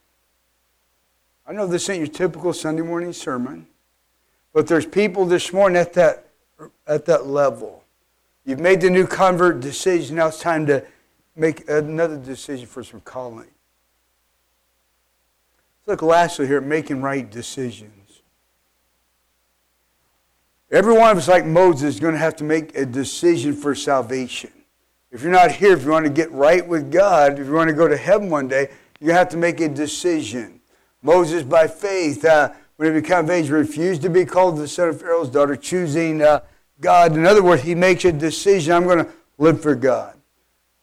I 1.47 1.53
know 1.53 1.67
this 1.67 1.91
ain't 1.91 1.99
your 1.99 2.09
typical 2.09 2.55
Sunday 2.55 2.81
morning 2.81 3.13
sermon, 3.13 3.67
but 4.55 4.67
there's 4.67 4.87
people 4.87 5.27
this 5.27 5.53
morning 5.53 5.77
at 5.77 5.93
that, 5.93 6.27
at 6.87 7.05
that 7.05 7.27
level. 7.27 7.85
You've 8.47 8.61
made 8.61 8.81
the 8.81 8.89
new 8.89 9.07
convert 9.07 9.61
decision. 9.61 10.17
Now 10.17 10.29
it's 10.29 10.41
time 10.41 10.65
to 10.67 10.85
make 11.37 11.69
another 11.69 12.17
decision 12.17 12.67
for 12.67 12.83
some 12.83 13.03
calling. 13.03 13.49
Look 15.87 16.03
lastly 16.03 16.47
here 16.47 16.59
at 16.59 16.65
making 16.65 17.03
right 17.03 17.31
decisions. 17.31 18.23
Every 20.71 20.95
one 20.95 21.11
of 21.11 21.19
us, 21.19 21.29
like 21.29 21.45
Moses, 21.45 21.95
is 21.95 22.01
going 22.01 22.15
to 22.15 22.19
have 22.19 22.37
to 22.37 22.45
make 22.45 22.77
a 22.77 22.87
decision 22.87 23.53
for 23.53 23.75
salvation. 23.75 24.51
If 25.13 25.23
you're 25.23 25.31
not 25.31 25.53
here, 25.53 25.75
if 25.75 25.85
you 25.85 25.91
want 25.91 26.07
to 26.07 26.11
get 26.11 26.33
right 26.33 26.67
with 26.67 26.91
God, 26.91 27.39
if 27.39 27.47
you 27.47 27.53
want 27.53 27.69
to 27.69 27.77
go 27.77 27.87
to 27.87 27.97
heaven 27.97 28.31
one 28.31 28.49
day, 28.49 28.71
you 28.99 29.13
have 29.13 29.29
to 29.29 29.37
make 29.37 29.61
a 29.61 29.69
decision. 29.69 30.61
Moses, 31.03 31.43
by 31.43 31.69
faith, 31.69 32.25
uh, 32.25 32.51
when 32.77 32.93
he 32.93 33.01
became 33.01 33.19
of 33.19 33.31
age, 33.31 33.51
refused 33.51 34.03
to 34.03 34.11
be 34.11 34.25
called 34.25 34.57
the 34.57 34.67
son 34.67 34.89
of 34.89 35.01
Pharaoh's 35.01 35.31
daughter, 35.31 35.55
choosing 35.55 36.23
uh, 36.23 36.41
God. 36.81 37.15
In 37.15 37.27
other 37.27 37.43
words, 37.43 37.63
he 37.63 37.75
makes 37.75 38.05
a 38.05 38.13
decision 38.13 38.73
I'm 38.73 38.85
going 38.85 39.05
to 39.05 39.11
live 39.39 39.63
for 39.63 39.75
God. 39.75 40.14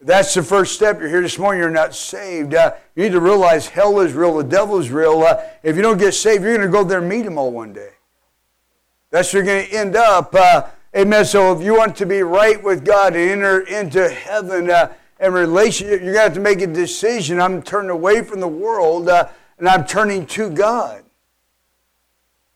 That's 0.04 0.34
the 0.34 0.42
first 0.42 0.74
step. 0.74 1.00
You're 1.00 1.10
here 1.10 1.22
this 1.22 1.38
morning, 1.38 1.62
you're 1.62 1.70
not 1.70 1.94
saved. 1.94 2.56
Uh, 2.56 2.74
you 2.96 3.04
need 3.04 3.12
to 3.12 3.20
realize 3.20 3.68
hell 3.68 4.00
is 4.00 4.14
real, 4.14 4.36
the 4.38 4.44
devil 4.44 4.80
is 4.80 4.90
real. 4.90 5.22
Uh, 5.22 5.44
if 5.62 5.76
you 5.76 5.84
don't 5.84 6.00
get 6.00 6.16
saved, 6.16 6.44
you're 6.44 6.58
going 6.58 6.68
to 6.68 6.72
go 6.72 6.84
there 6.84 7.00
and 7.00 7.10
meet 7.10 7.26
him 7.26 7.38
all 7.38 7.52
one 7.52 7.72
day. 7.72 7.92
That's 9.12 9.32
where 9.32 9.44
you're 9.44 9.54
going 9.54 9.70
to 9.70 9.76
end 9.76 9.96
up. 9.96 10.34
Uh, 10.34 10.64
amen. 10.96 11.26
So 11.26 11.56
if 11.56 11.64
you 11.64 11.78
want 11.78 11.96
to 11.98 12.08
be 12.08 12.24
right 12.24 12.62
with 12.64 12.84
God 12.84 13.16
and 13.16 13.30
enter 13.30 13.60
into 13.62 14.10
heaven 14.10 14.72
uh, 14.72 14.92
and 15.20 15.36
relationship, 15.36 16.02
you're 16.02 16.14
going 16.14 16.16
to 16.16 16.22
have 16.22 16.34
to 16.34 16.40
make 16.40 16.62
a 16.62 16.68
decision. 16.68 17.40
I'm 17.40 17.62
turning 17.62 17.92
away 17.92 18.24
from 18.24 18.40
the 18.40 18.48
world 18.48 19.08
uh, 19.08 19.28
and 19.60 19.70
I'm 19.70 19.86
turning 19.86 20.26
to 20.28 20.50
God. 20.50 21.04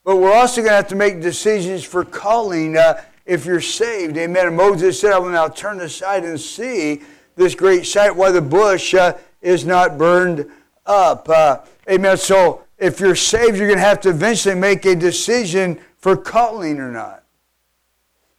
But 0.04 0.16
we're 0.18 0.34
also 0.34 0.62
going 0.62 0.72
to 0.72 0.76
have 0.78 0.88
to 0.88 0.96
make 0.96 1.22
decisions 1.22 1.84
for 1.84 2.04
calling 2.04 2.76
uh, 2.76 3.04
if 3.26 3.46
you're 3.46 3.62
saved. 3.62 4.18
Amen. 4.18 4.48
And 4.48 4.58
Moses 4.58 5.00
said, 5.00 5.14
I 5.14 5.20
will 5.20 5.30
now 5.30 5.48
turn 5.48 5.80
aside 5.82 6.24
and 6.24 6.40
see 6.40 7.02
this 7.36 7.56
great 7.56 7.86
sight 7.86 8.16
why 8.16 8.32
the 8.32 8.42
bush 8.42 8.94
uh, 8.94 9.14
is 9.42 9.66
not 9.66 9.98
burned 9.98 10.50
up. 10.86 11.28
Uh, 11.30 11.60
amen. 11.90 12.18
So 12.18 12.64
if 12.78 13.00
you're 13.00 13.16
saved, 13.16 13.58
you're 13.58 13.68
going 13.68 13.80
to 13.80 13.86
have 13.86 14.02
to 14.02 14.10
eventually 14.10 14.56
make 14.56 14.86
a 14.86 14.96
decision 14.96 15.80
for 15.98 16.16
calling 16.18 16.80
or 16.80 16.92
not. 16.92 17.24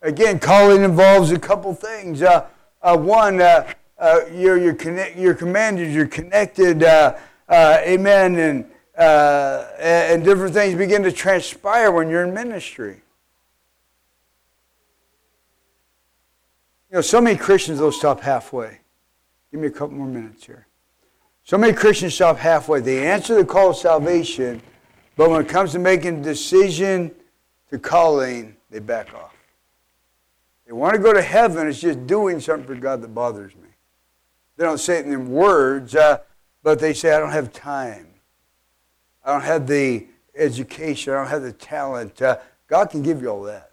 Again, 0.03 0.39
calling 0.39 0.83
involves 0.83 1.33
a 1.33 1.39
couple 1.39 1.75
things. 1.75 2.23
Uh, 2.23 2.47
uh 2.83 2.97
one, 2.97 3.41
uh, 3.41 3.73
uh, 3.99 4.21
you're, 4.33 4.59
you're, 4.59 4.75
connect, 4.75 5.17
you're 5.17 5.35
commanded, 5.35 5.91
you're 5.93 6.07
connected, 6.07 6.83
amen, 7.51 8.37
and, 8.37 8.71
and 8.97 10.25
different 10.25 10.55
things 10.55 10.75
begin 10.75 11.03
to 11.03 11.11
transpire 11.11 11.91
when 11.91 12.09
you're 12.09 12.25
in 12.25 12.35
ministry. 12.35 13.01
You 16.91 16.97
know, 16.97 17.01
so 17.01 17.21
many 17.21 17.37
Christians, 17.37 17.79
they'll 17.79 17.91
stop 17.91 18.21
halfway. 18.21 18.81
Give 19.51 19.61
me 19.61 19.69
a 19.69 19.71
couple 19.71 19.97
more 19.97 20.07
minutes 20.07 20.45
here. 20.45 20.67
So 21.45 21.57
many 21.57 21.73
Christians 21.73 22.15
stop 22.15 22.39
halfway. 22.39 22.81
They 22.81 23.07
answer 23.07 23.37
the 23.37 23.45
call 23.45 23.71
of 23.71 23.77
salvation, 23.77 24.61
but 25.17 25.31
when 25.31 25.41
it 25.41 25.49
comes 25.49 25.73
to 25.73 25.79
making 25.79 26.19
a 26.19 26.23
decision 26.23 27.15
to 27.71 27.79
calling, 27.79 28.57
they 28.71 28.81
back 28.81 29.15
off. 29.15 29.35
They 30.67 30.73
want 30.73 30.95
to 30.95 31.01
go 31.01 31.13
to 31.13 31.23
heaven, 31.23 31.69
it's 31.69 31.81
just 31.81 32.07
doing 32.07 32.41
something 32.41 32.67
for 32.67 32.75
God 32.75 33.01
that 33.03 33.15
bothers 33.15 33.55
me. 33.55 33.69
They 34.57 34.65
don't 34.65 34.79
say 34.79 34.99
it 34.99 35.07
in 35.07 35.31
words, 35.31 35.95
uh, 35.95 36.19
but 36.63 36.81
they 36.81 36.93
say, 36.93 37.13
I 37.15 37.21
don't 37.21 37.31
have 37.31 37.53
time. 37.53 38.09
I 39.25 39.33
don't 39.33 39.43
have 39.43 39.67
the 39.67 40.07
education. 40.35 41.13
I 41.13 41.19
don't 41.19 41.29
have 41.29 41.43
the 41.43 41.53
talent. 41.53 42.21
Uh, 42.21 42.39
God 42.67 42.91
can 42.91 43.03
give 43.03 43.23
you 43.23 43.29
all 43.29 43.43
that. 43.43 43.71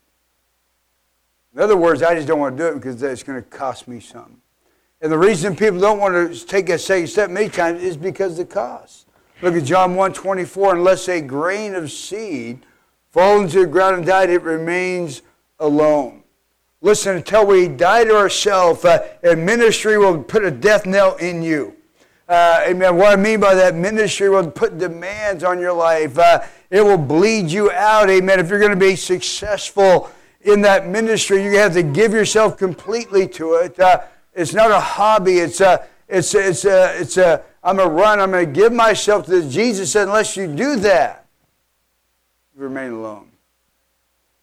In 1.55 1.59
other 1.59 1.77
words, 1.77 2.03
I 2.03 2.15
just 2.15 2.27
don't 2.27 2.39
want 2.39 2.57
to 2.57 2.63
do 2.63 2.69
it 2.69 2.75
because 2.75 3.01
it's 3.01 3.23
going 3.23 3.41
to 3.41 3.49
cost 3.49 3.87
me 3.87 3.99
something. 3.99 4.41
And 5.03 5.11
the 5.11 5.17
reason 5.17 5.53
people 5.57 5.81
don't 5.81 5.99
want 5.99 6.33
to 6.33 6.45
take 6.45 6.69
a 6.69 6.79
second 6.79 7.07
step 7.07 7.29
many 7.29 7.49
times 7.49 7.83
is 7.83 7.97
because 7.97 8.39
of 8.39 8.47
the 8.47 8.53
cost. 8.53 9.05
Look 9.41 9.53
at 9.53 9.65
John 9.65 9.95
1 9.95 10.13
24. 10.13 10.77
Unless 10.77 11.09
a 11.09 11.19
grain 11.19 11.75
of 11.75 11.91
seed 11.91 12.65
fall 13.11 13.41
into 13.41 13.59
the 13.59 13.67
ground 13.67 13.97
and 13.97 14.05
died, 14.05 14.29
it 14.29 14.41
remains 14.43 15.21
alone. 15.59 16.23
Listen, 16.79 17.17
until 17.17 17.45
we 17.45 17.67
die 17.67 18.05
to 18.05 18.15
ourselves, 18.15 18.85
uh, 18.85 19.05
and 19.21 19.45
ministry 19.45 19.97
will 19.97 20.23
put 20.23 20.45
a 20.45 20.51
death 20.51 20.85
knell 20.85 21.17
in 21.17 21.41
you. 21.43 21.75
Uh, 22.29 22.63
amen. 22.65 22.95
What 22.95 23.11
I 23.11 23.21
mean 23.21 23.41
by 23.41 23.55
that, 23.55 23.75
ministry 23.75 24.29
will 24.29 24.49
put 24.49 24.77
demands 24.77 25.43
on 25.43 25.59
your 25.59 25.73
life. 25.73 26.17
Uh, 26.17 26.45
it 26.69 26.81
will 26.81 26.97
bleed 26.97 27.51
you 27.51 27.69
out. 27.71 28.09
Amen. 28.09 28.39
If 28.39 28.49
you're 28.49 28.59
going 28.59 28.71
to 28.71 28.77
be 28.77 28.95
successful 28.95 30.09
in 30.39 30.61
that 30.61 30.87
ministry, 30.87 31.43
you 31.43 31.57
have 31.57 31.73
to 31.73 31.83
give 31.83 32.13
yourself 32.13 32.57
completely 32.57 33.27
to 33.27 33.55
it. 33.55 33.77
Uh, 33.77 34.03
it's 34.35 34.53
not 34.53 34.71
a 34.71 34.79
hobby. 34.79 35.39
It's 35.39 35.61
a, 35.61 35.85
it's 36.07 36.33
a, 36.33 36.47
it's 36.47 36.65
a, 36.65 36.99
it's 36.99 37.17
a, 37.17 37.43
I'm 37.63 37.79
a 37.79 37.87
run. 37.87 38.19
I'm 38.19 38.31
going 38.31 38.45
to 38.45 38.51
give 38.51 38.73
myself 38.73 39.25
to 39.25 39.31
this. 39.31 39.53
Jesus 39.53 39.91
said, 39.91 40.07
unless 40.07 40.35
you 40.35 40.47
do 40.47 40.75
that, 40.77 41.25
you 42.55 42.63
remain 42.63 42.91
alone. 42.91 43.29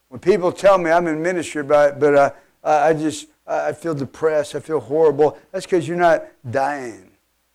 When 0.09 0.21
people 0.21 0.51
tell 0.53 0.79
me 0.79 0.91
I'm 0.91 1.07
in 1.07 1.23
ministry, 1.23 1.63
but, 1.63 2.01
but 2.01 2.15
uh, 2.15 2.31
I 2.65 2.93
just, 2.95 3.27
I 3.47 3.73
feel 3.73 3.95
depressed. 3.95 4.55
I 4.55 4.61
feel 4.61 4.81
horrible. 4.81 5.39
That's 5.53 5.67
because 5.67 5.87
you're 5.87 5.97
not 5.97 6.25
dying 6.51 7.11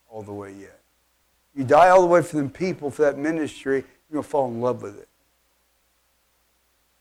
all 0.09 0.21
the 0.21 0.33
way 0.33 0.53
yet. 0.53 0.79
You 1.55 1.63
die 1.63 1.89
all 1.89 2.01
the 2.01 2.07
way 2.07 2.21
for 2.21 2.35
them 2.37 2.49
people, 2.49 2.91
for 2.91 3.03
that 3.03 3.17
ministry, 3.17 3.77
you're 4.09 4.13
going 4.13 4.23
to 4.23 4.29
fall 4.29 4.47
in 4.47 4.61
love 4.61 4.81
with 4.81 4.99
it. 4.99 5.07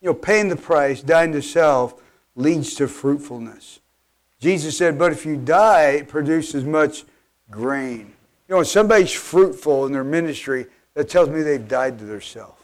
You 0.00 0.08
know, 0.10 0.14
paying 0.14 0.48
the 0.48 0.56
price, 0.56 1.00
dying 1.00 1.32
to 1.32 1.42
self, 1.42 2.00
leads 2.36 2.74
to 2.74 2.88
fruitfulness. 2.88 3.80
Jesus 4.44 4.76
said, 4.76 4.98
But 4.98 5.10
if 5.10 5.24
you 5.24 5.38
die, 5.38 5.92
it 5.92 6.08
produces 6.08 6.64
much 6.64 7.04
grain. 7.50 8.12
You 8.46 8.52
know, 8.52 8.56
when 8.56 8.66
somebody's 8.66 9.10
fruitful 9.10 9.86
in 9.86 9.92
their 9.92 10.04
ministry, 10.04 10.66
that 10.92 11.08
tells 11.08 11.30
me 11.30 11.40
they've 11.40 11.66
died 11.66 11.98
to 11.98 12.04
themselves. 12.04 12.62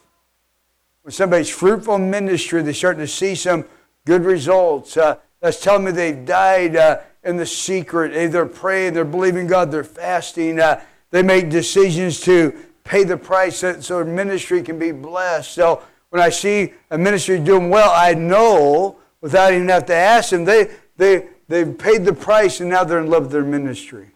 When 1.01 1.13
somebody's 1.13 1.49
fruitful 1.49 1.95
in 1.95 2.11
ministry, 2.11 2.61
they're 2.61 2.75
starting 2.75 3.01
to 3.01 3.09
see 3.09 3.35
some 3.35 3.65
good 4.05 4.27
results. 4.27 4.99
Uh, 4.99 5.17
that's 5.41 5.63
telling 5.63 5.85
me 5.85 5.93
they've 5.93 6.23
died 6.23 6.77
uh, 6.77 7.01
in 7.25 7.39
the 7.39 7.47
secret. 7.47 8.31
They're 8.31 8.45
praying, 8.45 8.93
they're 8.93 9.07
believing 9.07 9.47
God, 9.47 9.71
they're 9.71 9.83
fasting. 9.83 10.61
Uh, 10.61 10.83
they 11.11 11.23
make 11.23 11.49
decisions 11.49 12.21
to 12.21 12.53
pay 12.85 13.05
the 13.05 13.17
price 13.17 13.57
so, 13.57 13.73
their 13.73 14.05
ministry 14.05 14.63
can 14.63 14.79
be 14.79 14.93
blessed. 14.93 15.55
So 15.55 15.83
when 16.11 16.21
I 16.21 16.29
see 16.29 16.75
a 16.91 16.99
ministry 16.99 17.39
doing 17.39 17.71
well, 17.71 17.91
I 17.91 18.13
know 18.13 18.99
without 19.23 19.55
even 19.55 19.71
have 19.71 19.87
to 19.87 19.95
ask 19.95 20.29
them, 20.29 20.45
they, 20.45 20.71
they, 20.99 21.27
They've 21.51 21.77
paid 21.77 22.05
the 22.05 22.13
price 22.13 22.61
and 22.61 22.71
now 22.71 22.85
they're 22.85 23.01
in 23.01 23.11
love 23.11 23.25
with 23.25 23.33
their 23.33 23.43
ministry. 23.43 24.13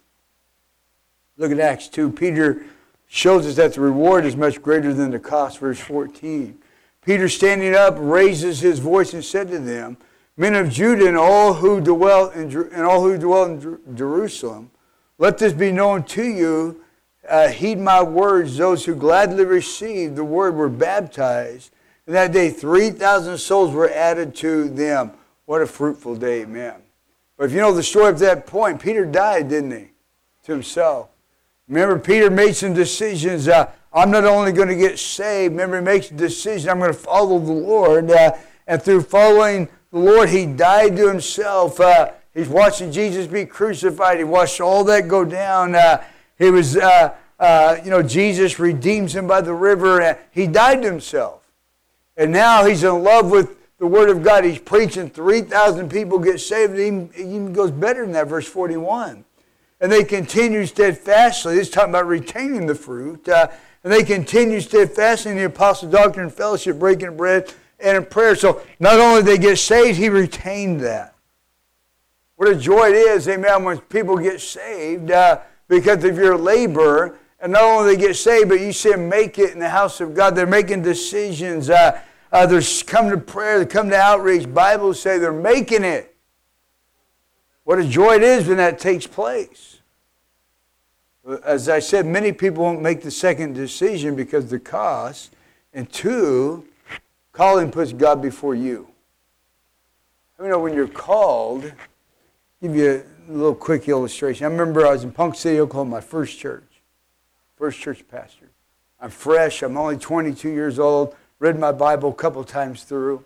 Look 1.37 1.51
at 1.51 1.59
Acts 1.59 1.89
2. 1.89 2.13
Peter 2.13 2.65
shows 3.09 3.45
us 3.45 3.57
that 3.57 3.75
the 3.75 3.81
reward 3.81 4.25
is 4.25 4.37
much 4.37 4.63
greater 4.63 4.95
than 4.95 5.11
the 5.11 5.19
cost. 5.19 5.59
Verse 5.59 5.81
14. 5.81 6.57
Peter, 7.05 7.29
standing 7.29 7.75
up, 7.75 7.97
raises 7.99 8.61
his 8.61 8.79
voice 8.79 9.15
and 9.15 9.25
said 9.25 9.49
to 9.49 9.59
them, 9.59 9.97
Men 10.37 10.55
of 10.55 10.71
Judah 10.71 11.09
and 11.09 11.17
all 11.17 11.55
who 11.55 11.81
dwell 11.81 12.31
in, 12.31 12.57
and 12.73 12.83
all 12.87 13.03
who 13.03 13.19
dwell 13.19 13.47
in 13.47 13.79
Jerusalem, 13.97 14.71
let 15.19 15.39
this 15.39 15.53
be 15.53 15.73
known 15.73 16.05
to 16.05 16.23
you. 16.23 16.85
Uh, 17.29 17.49
heed 17.49 17.81
my 17.81 18.01
words. 18.01 18.57
Those 18.57 18.85
who 18.85 18.95
gladly 18.95 19.45
received 19.45 20.15
the 20.15 20.23
word 20.23 20.55
were 20.55 20.69
baptized. 20.69 21.73
And 22.07 22.15
that 22.15 22.31
day, 22.31 22.51
3,000 22.51 23.39
souls 23.39 23.73
were 23.73 23.91
added 23.91 24.37
to 24.37 24.69
them. 24.69 25.11
What 25.47 25.63
a 25.63 25.67
fruitful 25.67 26.15
day, 26.15 26.45
man. 26.45 26.84
But 27.37 27.45
if 27.45 27.53
you 27.53 27.59
know 27.59 27.73
the 27.73 27.83
story 27.83 28.13
to 28.13 28.19
that 28.21 28.47
point, 28.47 28.81
Peter 28.81 29.05
died, 29.05 29.49
didn't 29.49 29.73
he? 29.73 29.89
To 30.45 30.53
himself. 30.53 31.09
Remember, 31.69 31.99
Peter 31.99 32.31
made 32.31 32.55
some 32.55 32.75
decisions. 32.75 33.49
Uh, 33.49 33.71
I'm 33.93 34.11
not 34.11 34.25
only 34.25 34.53
going 34.53 34.69
to 34.69 34.77
get 34.77 34.99
saved, 34.99 35.53
remember, 35.53 35.77
he 35.77 35.83
makes 35.83 36.11
a 36.11 36.15
decision, 36.15 36.69
I'm 36.69 36.79
going 36.79 36.93
to 36.93 36.99
follow 36.99 37.39
the 37.39 37.53
Lord. 37.53 38.11
Uh, 38.11 38.33
and 38.67 38.83
through 38.83 39.03
following 39.03 39.69
the 39.91 39.99
Lord, 39.99 40.29
he 40.29 40.47
died 40.47 40.97
to 40.97 41.09
himself. 41.09 41.81
Uh, 41.81 42.11
he's 42.35 42.49
watching 42.49 42.93
Jesus 42.93 43.27
be 43.27 43.47
crucified. 43.47 44.19
He 44.19 44.25
watched 44.25 44.61
all 44.61 44.85
that 44.85 45.09
go 45.09 45.25
down. 45.25 45.75
Uh, 45.75 46.05
he 46.39 46.51
was, 46.51 46.77
uh, 46.77 47.15
uh, 47.39 47.77
you 47.85 47.91
know, 47.91 48.03
Jesus 48.03 48.59
redeems 48.59 49.15
him 49.15 49.27
by 49.27 49.41
the 49.41 49.55
river. 49.55 50.01
and 50.01 50.19
he 50.31 50.47
died 50.47 50.83
to 50.83 50.91
himself. 50.91 51.41
And 52.17 52.31
now 52.31 52.65
he's 52.65 52.85
in 52.85 53.03
love 53.03 53.31
with 53.31 53.57
the 53.85 53.89
Word 53.91 54.09
of 54.09 54.23
God. 54.23 54.45
He's 54.45 54.59
preaching, 54.59 55.11
3,000 55.11 55.91
people 55.91 56.19
get 56.19 56.41
saved. 56.41 56.79
He 56.79 56.87
even 56.87 57.53
goes 57.53 57.71
better 57.71 58.01
than 58.01 58.13
that, 58.13 58.29
verse 58.29 58.49
41. 58.49 59.27
And 59.79 59.93
they 59.93 60.05
continue 60.05 60.65
steadfastly. 60.65 61.59
Is 61.59 61.69
talking 61.69 61.91
about 61.91 62.07
retaining 62.07 62.65
the 62.65 62.75
fruit. 62.75 63.29
Uh, 63.29 63.49
and 63.83 63.93
they 63.93 64.03
continue 64.03 64.63
steadfastly 64.63 65.33
in 65.33 65.37
the 65.37 65.45
apostle 65.45 65.91
doctrine 65.91 66.25
and 66.27 66.35
fellowship, 66.35 66.79
breaking 66.79 67.15
bread, 67.19 67.53
and 67.79 67.99
in 67.99 68.07
prayer. 68.07 68.35
So 68.35 68.63
not 68.81 68.99
only 68.99 69.21
they 69.21 69.37
get 69.37 69.59
saved, 69.59 69.99
he 69.99 70.09
retained 70.09 70.81
that. 70.81 71.15
What 72.37 72.49
a 72.49 72.55
joy 72.55 72.89
it 72.89 72.97
is, 72.97 73.29
amen, 73.29 73.65
when 73.65 73.79
people 73.81 74.17
get 74.17 74.41
saved 74.41 75.11
uh, 75.11 75.41
because 75.69 76.03
of 76.05 76.17
your 76.17 76.39
labor. 76.39 77.19
And 77.39 77.53
not 77.53 77.65
only 77.65 77.95
they 77.95 78.01
get 78.01 78.17
saved, 78.17 78.49
but 78.49 78.61
you 78.61 78.73
see 78.73 78.93
them 78.93 79.11
make 79.11 79.39
it 79.39 79.53
in 79.53 79.59
the 79.59 79.69
house 79.69 80.01
of 80.01 80.15
God. 80.15 80.35
They're 80.35 80.47
making 80.47 80.81
decisions. 80.81 81.69
Uh, 81.69 82.01
uh, 82.35 82.47
they're 82.47 82.61
to 82.61 83.17
prayer. 83.17 83.61
They 83.61 83.67
come 83.67 83.89
to 83.91 83.97
outreach. 83.97 84.53
Bibles 84.53 85.01
say 85.01 85.19
they're 85.19 85.33
making 85.33 85.85
it. 85.85 86.17
What 87.63 87.79
a 87.79 87.85
joy 87.85 88.17
it 88.17 88.25
is 88.25 88.49
when 88.49 88.57
that 88.57 88.81
takes 88.81 89.07
place. 89.07 89.79
As 91.45 91.69
I 91.69 91.79
said, 91.79 92.07
many 92.07 92.33
people 92.33 92.65
won't 92.65 92.83
make 92.83 93.03
the 93.03 93.11
second 93.11 93.55
decision 93.55 94.17
because 94.17 94.51
the 94.51 94.59
cost. 94.59 95.33
And 95.73 95.91
two, 95.91 96.67
calling 97.33 97.71
puts 97.71 97.93
God 97.93 98.21
before 98.21 98.57
you. 98.57 98.89
I 100.37 100.43
mean, 100.43 100.61
when 100.61 100.75
you're 100.75 100.89
called, 100.89 101.73
give 102.61 102.75
you 102.75 103.05
a 103.29 103.33
little 103.33 103.55
quick 103.55 103.89
illustration. 103.89 104.45
I 104.45 104.51
remember 104.51 104.85
I 104.85 104.91
was 104.91 105.05
in 105.05 105.13
Ponca 105.13 105.37
City, 105.37 105.61
Oklahoma, 105.61 105.91
my 105.93 106.01
first 106.01 106.37
church, 106.37 106.83
first 107.57 107.79
church 107.79 108.05
pastor. 108.11 108.51
I'm 109.01 109.11
fresh. 109.11 109.63
I'm 109.63 109.77
only 109.77 109.99
22 109.99 110.49
years 110.49 110.81
old. 110.81 111.15
Read 111.45 111.59
my 111.59 111.73
Bible 111.73 112.09
a 112.09 112.15
couple 112.15 112.43
times 112.43 112.85
through, 112.85 113.23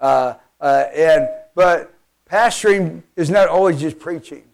uh, 0.00 0.34
uh, 0.60 0.84
and 0.94 1.28
but 1.56 1.92
pastoring 2.30 3.02
is 3.16 3.28
not 3.28 3.48
always 3.48 3.80
just 3.80 3.98
preaching. 3.98 4.44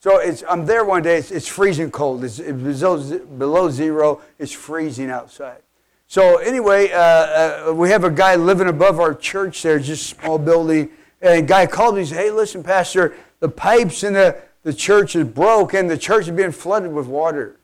So 0.00 0.18
it's, 0.18 0.42
I'm 0.48 0.66
there 0.66 0.84
one 0.84 1.04
day, 1.04 1.18
it's, 1.18 1.30
it's 1.30 1.46
freezing 1.46 1.92
cold. 1.92 2.24
It's, 2.24 2.40
it's 2.40 2.60
below, 2.60 3.18
below, 3.38 3.70
zero, 3.70 4.20
it's 4.40 4.50
freezing 4.50 5.10
outside. 5.10 5.62
So, 6.08 6.38
anyway, 6.38 6.90
uh, 6.90 6.98
uh, 6.98 7.72
we 7.72 7.90
have 7.90 8.02
a 8.02 8.10
guy 8.10 8.34
living 8.34 8.66
above 8.66 8.98
our 8.98 9.14
church 9.14 9.62
there, 9.62 9.78
just 9.78 10.10
a 10.10 10.20
small 10.20 10.36
building. 10.36 10.90
And 11.22 11.46
guy 11.46 11.68
called 11.68 11.94
me 11.94 12.00
and 12.00 12.08
said, 12.08 12.18
Hey, 12.18 12.30
listen, 12.32 12.64
Pastor, 12.64 13.14
the 13.38 13.48
pipes 13.48 14.02
in 14.02 14.14
the, 14.14 14.42
the 14.64 14.74
church 14.74 15.14
is 15.14 15.24
broke 15.24 15.72
and 15.72 15.88
the 15.88 15.96
church 15.96 16.26
is 16.26 16.34
being 16.34 16.50
flooded 16.50 16.92
with 16.92 17.06
water. 17.06 17.60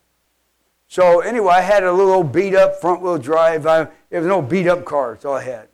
So, 0.91 1.21
anyway, 1.21 1.55
I 1.55 1.61
had 1.61 1.85
a 1.85 1.93
little 1.93 2.25
beat 2.25 2.53
up 2.53 2.81
front 2.81 3.01
wheel 3.01 3.17
drive. 3.17 3.65
I, 3.65 3.83
it 3.83 4.17
was 4.19 4.27
an 4.27 4.33
old 4.33 4.49
beat 4.49 4.67
up 4.67 4.85
car, 4.85 5.13
that's 5.13 5.25
all 5.25 5.35
I 5.35 5.45
had. 5.45 5.69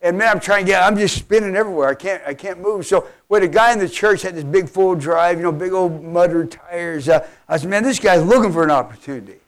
And 0.00 0.18
man, 0.18 0.26
I'm 0.26 0.40
trying 0.40 0.64
to 0.64 0.72
get, 0.72 0.82
I'm 0.82 0.96
just 0.96 1.16
spinning 1.16 1.54
everywhere. 1.54 1.88
I 1.88 1.94
can't, 1.94 2.20
I 2.26 2.34
can't 2.34 2.60
move. 2.60 2.84
So 2.84 3.06
when 3.28 3.44
a 3.44 3.48
guy 3.48 3.72
in 3.72 3.78
the 3.78 3.88
church 3.88 4.22
had 4.22 4.34
this 4.34 4.42
big 4.42 4.68
full 4.68 4.96
drive, 4.96 5.36
you 5.36 5.44
know, 5.44 5.52
big 5.52 5.72
old 5.72 6.02
mudder 6.02 6.44
tires, 6.46 7.08
uh, 7.08 7.28
I 7.48 7.58
said, 7.58 7.70
man, 7.70 7.84
this 7.84 8.00
guy's 8.00 8.24
looking 8.24 8.52
for 8.52 8.64
an 8.64 8.72
opportunity. 8.72 9.38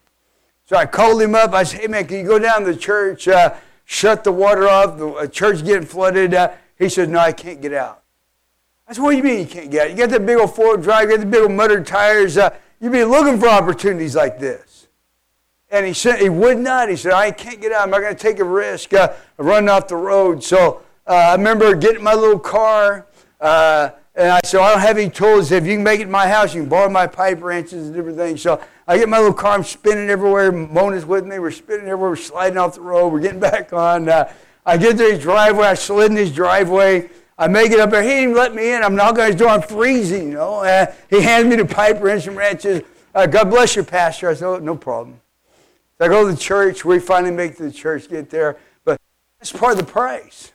So 0.67 0.77
I 0.77 0.87
called 0.87 1.21
him 1.21 1.35
up. 1.35 1.53
I 1.53 1.65
said, 1.65 1.81
hey 1.81 1.89
man, 1.89 2.07
can 2.07 2.19
you 2.19 2.25
go 2.25 2.39
down 2.39 2.61
to 2.61 2.73
the 2.73 2.79
church, 2.79 3.27
uh, 3.27 3.57
shut 3.85 4.23
the 4.23 4.31
water 4.31 4.69
off? 4.69 4.99
The 4.99 5.09
uh, 5.09 5.27
church 5.27 5.65
getting 5.65 5.85
flooded. 5.85 6.33
Uh, 6.33 6.53
he 6.79 6.89
said, 6.89 7.09
no, 7.09 7.19
I 7.19 7.33
can't 7.33 7.61
get 7.61 7.75
out. 7.75 8.05
I 8.87 8.93
said, 8.93 9.03
what 9.03 9.11
do 9.11 9.17
you 9.17 9.25
mean 9.25 9.41
you 9.41 9.47
can't 9.47 9.69
get 9.69 9.87
out? 9.87 9.91
You 9.91 9.97
got 9.97 10.11
that 10.11 10.25
big 10.25 10.39
old 10.39 10.55
four 10.55 10.77
drive, 10.77 11.11
you 11.11 11.17
got 11.17 11.25
the 11.25 11.27
big 11.27 11.41
old 11.41 11.51
mudder 11.51 11.83
tires. 11.83 12.39
Uh, 12.39 12.55
you've 12.81 12.93
been 12.93 13.09
looking 13.09 13.41
for 13.41 13.49
opportunities 13.49 14.15
like 14.15 14.39
this. 14.39 14.72
And 15.73 15.87
he 15.87 15.95
said 15.95 16.21
he 16.21 16.29
would 16.29 16.59
not. 16.59 16.91
He 16.91 16.97
said, 16.97 17.13
I 17.13 17.31
can't 17.31 17.59
get 17.59 17.73
out. 17.73 17.81
I'm 17.81 17.91
not 17.91 18.03
going 18.03 18.15
to 18.15 18.23
take 18.23 18.39
a 18.39 18.45
risk 18.45 18.93
uh, 18.93 19.15
running 19.39 19.71
off 19.71 19.89
the 19.89 19.97
road. 19.97 20.45
So 20.45 20.83
uh, 21.07 21.15
I 21.15 21.35
remember 21.35 21.75
getting 21.75 22.05
my 22.05 22.13
little 22.13 22.39
car. 22.39 23.07
Uh, 23.41 23.91
and 24.15 24.31
I 24.31 24.41
said, 24.45 24.61
I 24.61 24.73
don't 24.73 24.81
have 24.83 24.99
any 24.99 25.09
tools. 25.09 25.51
If 25.51 25.67
you 25.67 25.77
can 25.77 25.83
make 25.83 26.01
it 26.01 26.05
in 26.05 26.11
my 26.11 26.29
house, 26.29 26.55
you 26.55 26.61
can 26.61 26.69
borrow 26.69 26.91
my 26.91 27.07
pipe 27.07 27.41
wrenches 27.41 27.87
and 27.87 27.95
different 27.95 28.19
things. 28.19 28.43
So 28.43 28.63
I 28.87 28.99
get 28.99 29.09
my 29.09 29.17
little 29.17 29.33
car. 29.33 29.53
I'm 29.53 29.65
spinning 29.65 30.11
everywhere. 30.11 30.53
Mona's 30.53 31.07
with 31.07 31.25
me. 31.25 31.39
We're 31.39 31.51
spinning 31.51 31.87
everywhere. 31.87 32.11
We're 32.11 32.17
sliding 32.17 32.59
off 32.59 32.75
the 32.75 32.83
road. 32.83 33.09
We're 33.09 33.21
getting 33.21 33.41
back 33.41 33.73
on. 33.73 34.11
Uh, 34.11 34.31
I 34.67 34.77
get 34.77 34.99
to 34.99 35.05
his 35.05 35.21
driveway. 35.21 35.69
I 35.69 35.75
slid 35.75 36.11
in 36.11 36.19
his 36.19 36.33
driveway. 36.33 37.09
I 37.39 37.49
make 37.49 37.73
it 37.73 37.81
up 37.81 37.91
there. 37.91 38.03
He 38.03 38.11
didn't 38.11 38.35
let 38.35 38.55
me 38.55 38.75
in. 38.75 38.83
I'm 38.83 38.95
knocking 38.95 39.23
on 39.23 39.27
his 39.29 39.37
door. 39.37 39.49
I'm 39.49 39.63
freezing, 39.63 40.29
you 40.29 40.35
know. 40.35 40.57
Uh, 40.57 40.93
he 41.09 41.23
hands 41.23 41.47
me 41.47 41.57
the 41.57 41.65
pipe 41.65 42.03
wrench 42.03 42.27
and 42.27 42.37
wrenches. 42.37 42.83
Uh, 43.15 43.27
God 43.27 43.49
bless 43.49 43.75
you, 43.75 43.85
Pastor. 43.85 44.29
I 44.29 44.35
said, 44.35 44.47
oh, 44.47 44.59
no 44.59 44.77
problem. 44.77 45.19
I 46.03 46.09
go 46.09 46.27
to 46.27 46.33
the 46.33 46.41
church. 46.41 46.85
We 46.85 46.99
finally 46.99 47.33
make 47.33 47.57
the 47.57 47.71
church 47.71 48.09
get 48.09 48.29
there. 48.29 48.57
But 48.85 49.01
that's 49.39 49.53
part 49.53 49.73
of 49.73 49.79
the 49.79 49.91
price. 49.91 50.53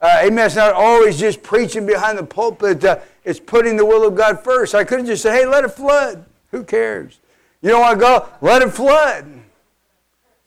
Uh, 0.00 0.22
amen. 0.24 0.46
It's 0.46 0.56
not 0.56 0.72
always 0.72 1.20
just 1.20 1.42
preaching 1.42 1.84
behind 1.84 2.16
the 2.16 2.24
pulpit. 2.24 2.82
Uh, 2.82 3.00
it's 3.22 3.38
putting 3.38 3.76
the 3.76 3.84
will 3.84 4.08
of 4.08 4.14
God 4.14 4.42
first. 4.42 4.74
I 4.74 4.84
could 4.84 5.00
have 5.00 5.06
just 5.06 5.22
said, 5.22 5.34
hey, 5.34 5.44
let 5.44 5.64
it 5.64 5.72
flood. 5.72 6.24
Who 6.52 6.64
cares? 6.64 7.20
You 7.60 7.68
don't 7.68 7.82
want 7.82 8.00
to 8.00 8.00
go? 8.00 8.28
Let 8.40 8.62
it 8.62 8.70
flood. 8.70 9.26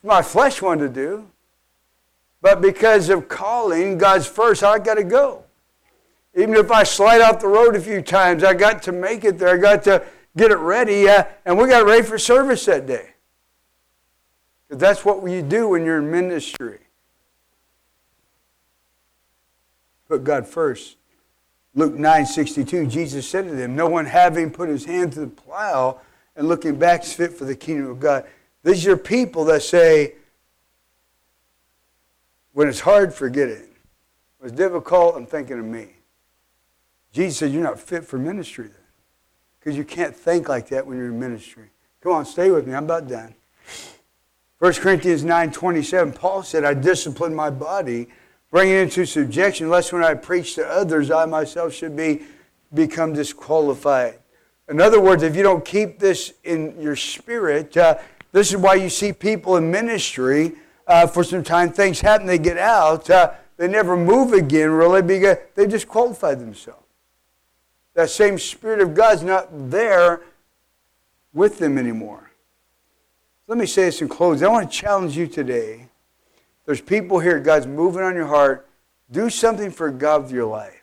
My 0.02 0.24
flesh 0.24 0.60
wanted 0.60 0.88
to 0.88 1.02
do. 1.02 1.30
But 2.42 2.62
because 2.62 3.10
of 3.10 3.30
calling 3.30 4.00
God's 4.00 4.26
first, 4.26 4.64
I 4.64 4.80
got 4.80 4.96
to 4.96 5.04
go. 5.04 5.44
Even 6.36 6.56
if 6.56 6.72
I 6.72 6.82
slide 6.82 7.22
off 7.22 7.40
the 7.40 7.48
road 7.48 7.76
a 7.76 7.80
few 7.80 8.02
times, 8.02 8.44
I 8.44 8.56
got 8.56 8.82
to 8.84 8.92
make 8.92 9.24
it 9.24 9.38
there. 9.38 9.50
I 9.50 9.58
got 9.58 9.84
to 9.84 10.04
get 10.36 10.50
it 10.50 10.58
ready. 10.58 11.08
Uh, 11.08 11.26
and 11.46 11.60
we 11.60 11.70
got 11.70 11.86
ready 11.86 12.02
for 12.02 12.18
service 12.18 12.66
that 12.66 12.88
day. 12.88 13.13
That's 14.80 15.06
what 15.06 15.24
you 15.30 15.42
do 15.42 15.70
when 15.70 15.86
you're 15.86 16.00
in 16.00 16.10
ministry. 16.10 16.80
Put 20.08 20.24
God 20.24 20.48
first. 20.48 20.98
Luke 21.76 21.96
9 21.96 22.26
62, 22.26 22.88
Jesus 22.88 23.28
said 23.28 23.46
to 23.46 23.56
them, 23.56 23.76
No 23.76 23.88
one 23.88 24.06
having 24.06 24.52
put 24.52 24.70
his 24.70 24.86
hand 24.86 25.14
to 25.14 25.22
the 25.22 25.28
plow 25.28 26.00
and 26.36 26.48
looking 26.48 26.76
back 26.76 27.04
is 27.04 27.14
fit 27.14 27.34
for 27.34 27.46
the 27.46 27.56
kingdom 27.56 27.90
of 27.90 28.00
God. 28.00 28.26
These 28.64 28.88
are 28.88 28.98
people 28.98 29.46
that 29.46 29.62
say, 29.62 30.14
when 32.54 32.68
it's 32.68 32.80
hard, 32.80 33.14
forget 33.14 33.50
it. 33.50 33.70
When 34.38 34.50
it's 34.50 34.58
difficult, 34.58 35.16
I'm 35.16 35.26
thinking 35.26 35.60
of 35.60 35.66
me. 35.66 35.90
Jesus 37.12 37.40
said, 37.40 37.52
You're 37.52 37.64
not 37.64 37.80
fit 37.80 38.06
for 38.06 38.18
ministry 38.18 38.68
then. 38.68 38.78
Because 39.60 39.78
you 39.78 39.84
can't 39.84 40.16
think 40.16 40.50
like 40.50 40.70
that 40.70 40.86
when 40.86 40.98
you're 40.98 41.08
in 41.08 41.20
ministry. 41.20 41.70
Come 42.02 42.12
on, 42.12 42.26
stay 42.26 42.52
with 42.52 42.68
me. 42.68 42.74
I'm 42.76 42.84
about 42.84 43.08
done. 43.08 43.34
1 44.64 44.76
Corinthians 44.76 45.26
9 45.26 45.52
27, 45.52 46.14
Paul 46.14 46.42
said, 46.42 46.64
I 46.64 46.74
discipline 46.74 47.36
my 47.36 47.50
body, 47.50 48.08
bring 48.50 48.70
it 48.70 48.78
into 48.78 49.06
subjection, 49.06 49.70
lest 49.70 49.92
when 49.92 50.06
I 50.06 50.14
preach 50.14 50.56
to 50.56 50.66
others, 50.66 51.12
I 51.12 51.26
myself 51.26 51.74
should 51.74 51.98
be 51.98 52.22
become 52.74 53.12
disqualified. 53.12 54.20
In 54.70 54.80
other 54.80 55.02
words, 55.02 55.22
if 55.22 55.36
you 55.36 55.44
don't 55.44 55.66
keep 55.66 56.00
this 56.00 56.32
in 56.46 56.80
your 56.80 56.96
spirit, 56.96 57.76
uh, 57.76 57.98
this 58.32 58.52
is 58.52 58.56
why 58.56 58.76
you 58.76 58.88
see 58.88 59.12
people 59.12 59.58
in 59.58 59.70
ministry 59.70 60.54
uh, 60.88 61.08
for 61.08 61.26
some 61.26 61.44
time, 61.44 61.70
things 61.74 62.00
happen, 62.00 62.26
they 62.26 62.38
get 62.38 62.58
out, 62.58 63.10
uh, 63.10 63.34
they 63.58 63.68
never 63.68 63.98
move 63.98 64.32
again, 64.32 64.72
really, 64.72 65.02
because 65.02 65.40
they 65.56 65.68
disqualified 65.68 66.40
themselves. 66.40 66.88
That 67.96 68.10
same 68.10 68.40
Spirit 68.40 68.80
of 68.80 68.94
God's 68.94 69.24
not 69.24 69.50
there 69.70 70.22
with 71.34 71.60
them 71.60 71.78
anymore. 71.78 72.30
Let 73.48 73.58
me 73.58 73.66
say 73.66 73.86
this 73.86 74.02
in 74.02 74.08
closing. 74.08 74.48
I 74.48 74.52
want 74.52 74.72
to 74.72 74.78
challenge 74.78 75.18
you 75.18 75.28
today. 75.28 75.88
There's 76.66 76.80
people 76.80 77.20
here, 77.20 77.40
God's 77.40 77.68
moving 77.68 78.02
on 78.02 78.16
your 78.16 78.28
heart. 78.28 78.70
Do 79.12 79.30
something 79.30 79.70
for 79.70 79.92
God 79.92 80.24
with 80.24 80.32
your 80.32 80.46
life. 80.46 80.82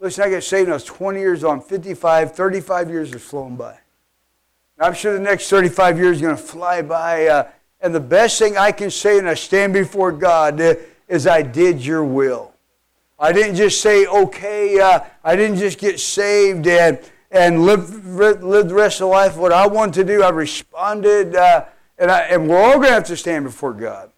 Listen, 0.00 0.24
I 0.24 0.30
got 0.30 0.42
saved 0.42 0.66
when 0.66 0.72
I 0.72 0.76
was 0.76 0.84
20 0.84 1.20
years 1.20 1.44
old. 1.44 1.54
I'm 1.54 1.60
55. 1.60 2.34
35 2.34 2.90
years 2.90 3.12
have 3.12 3.22
flown 3.22 3.54
by. 3.54 3.78
I'm 4.80 4.94
sure 4.94 5.12
the 5.12 5.20
next 5.20 5.48
35 5.48 5.98
years 5.98 6.16
is 6.16 6.22
going 6.22 6.36
to 6.36 6.42
fly 6.42 6.82
by. 6.82 7.26
Uh, 7.26 7.50
and 7.80 7.94
the 7.94 8.00
best 8.00 8.38
thing 8.38 8.56
I 8.56 8.72
can 8.72 8.90
say 8.90 9.16
when 9.16 9.28
I 9.28 9.34
stand 9.34 9.72
before 9.72 10.10
God 10.10 10.60
uh, 10.60 10.74
is 11.06 11.26
I 11.26 11.42
did 11.42 11.84
your 11.84 12.02
will. 12.02 12.54
I 13.18 13.32
didn't 13.32 13.56
just 13.56 13.82
say, 13.82 14.06
okay, 14.06 14.80
uh, 14.80 15.00
I 15.22 15.36
didn't 15.36 15.58
just 15.58 15.78
get 15.78 16.00
saved 16.00 16.66
and 16.66 16.98
and 17.30 17.64
live, 17.64 18.06
live 18.06 18.68
the 18.68 18.74
rest 18.74 19.00
of 19.00 19.08
life 19.08 19.36
what 19.36 19.52
I 19.52 19.66
want 19.66 19.94
to 19.94 20.04
do. 20.04 20.22
I 20.22 20.30
responded, 20.30 21.36
uh, 21.36 21.64
and, 21.98 22.10
I, 22.10 22.20
and 22.22 22.48
we're 22.48 22.60
all 22.60 22.74
going 22.74 22.88
to 22.88 22.94
have 22.94 23.04
to 23.04 23.16
stand 23.16 23.44
before 23.44 23.72
God. 23.72 24.10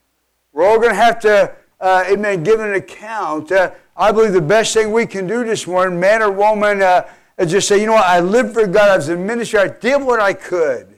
We're 0.53 0.67
all 0.67 0.79
going 0.79 0.91
to 0.91 0.97
have 0.97 1.21
to, 1.21 1.55
uh, 1.81 2.05
amen, 2.09 2.43
give 2.43 2.61
an 2.61 2.75
account. 2.75 3.53
Uh, 3.53 3.73
I 3.97 4.13
believe 4.13 4.33
the 4.33 4.41
best 4.41 4.73
thing 4.73 4.93
we 4.93 5.07
can 5.07 5.27
do 5.27 5.45
this 5.45 5.67
morning, 5.67 6.01
man 6.01 6.23
or 6.23 6.31
woman, 6.31 6.81
uh, 6.83 7.09
is 7.39 7.51
just 7.51 7.69
say, 7.69 7.81
you 7.81 7.87
know 7.87 7.95
what, 7.95 8.07
I 8.07 8.21
lived 8.21 8.55
for 8.55 8.67
God. 8.67 8.91
I 8.91 8.97
was 8.97 9.09
in 9.09 9.27
ministry. 9.27 9.59
I 9.59 9.69
did 9.69 10.03
what 10.03 10.21
I 10.21 10.33
could. 10.33 10.89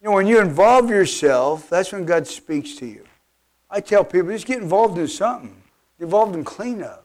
You 0.00 0.08
know, 0.08 0.12
when 0.12 0.26
you 0.26 0.40
involve 0.40 0.90
yourself, 0.90 1.68
that's 1.68 1.92
when 1.92 2.04
God 2.04 2.26
speaks 2.26 2.74
to 2.76 2.86
you. 2.86 3.04
I 3.70 3.80
tell 3.80 4.04
people, 4.04 4.30
just 4.30 4.46
get 4.46 4.60
involved 4.60 4.98
in 4.98 5.08
something. 5.08 5.62
Get 5.98 6.04
involved 6.04 6.34
in 6.34 6.44
cleanup. 6.44 7.01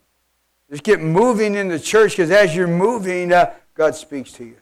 Just 0.69 0.83
get 0.83 0.99
moving 0.99 1.55
in 1.55 1.69
the 1.69 1.79
church 1.79 2.11
because 2.11 2.29
as 2.29 2.55
you're 2.55 2.67
moving, 2.67 3.31
uh, 3.31 3.53
God 3.73 3.95
speaks 3.95 4.31
to 4.33 4.43
you. 4.43 4.57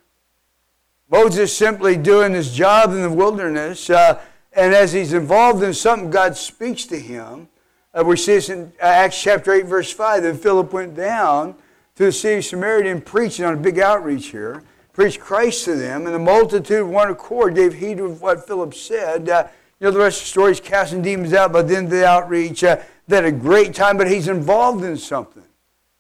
Moses 1.10 1.56
simply 1.56 1.98
doing 1.98 2.34
his 2.34 2.54
job 2.54 2.92
in 2.92 3.02
the 3.02 3.10
wilderness, 3.10 3.90
uh, 3.90 4.22
and 4.54 4.74
as 4.74 4.94
he's 4.94 5.14
involved 5.14 5.64
in 5.64 5.74
something, 5.74 6.10
God 6.10 6.38
speaks 6.38 6.86
to 6.86 7.00
him. 7.00 7.48
Uh, 7.94 8.04
we 8.04 8.18
see 8.18 8.34
this 8.34 8.50
in 8.50 8.72
uh, 8.82 8.86
Acts 8.86 9.22
chapter 9.22 9.54
8, 9.54 9.66
verse 9.66 9.92
5. 9.92 10.24
Then 10.24 10.38
Philip 10.38 10.74
went 10.74 10.96
down 10.96 11.56
to 11.96 12.06
the 12.06 12.12
city 12.12 12.38
of 12.40 12.46
Samaria 12.46 12.92
and 12.92 13.06
preached 13.06 13.40
on 13.40 13.54
a 13.54 13.58
big 13.58 13.80
outreach 13.80 14.28
here, 14.28 14.64
preached 14.94 15.20
Christ 15.20 15.66
to 15.66 15.76
them, 15.76 16.06
and 16.06 16.14
the 16.14 16.20
multitude, 16.20 16.88
one 16.88 17.10
accord, 17.10 17.56
gave 17.56 17.74
heed 17.74 17.98
to 17.98 18.10
what 18.10 18.46
Philip 18.46 18.74
said. 18.74 19.30
Uh, 19.30 19.48
you 19.80 19.86
know, 19.86 19.92
the 19.92 20.00
rest 20.00 20.20
of 20.20 20.26
the 20.26 20.30
story 20.30 20.52
is 20.52 20.60
casting 20.60 21.02
demons 21.02 21.34
out 21.34 21.52
by 21.52 21.62
the 21.62 21.76
end 21.76 21.86
of 21.86 21.92
the 21.92 22.06
outreach. 22.06 22.64
Uh, 22.64 22.78
they 23.08 23.18
had 23.18 23.26
a 23.26 23.32
great 23.32 23.74
time, 23.74 23.98
but 23.98 24.10
he's 24.10 24.28
involved 24.28 24.84
in 24.84 24.98
something. 24.98 25.44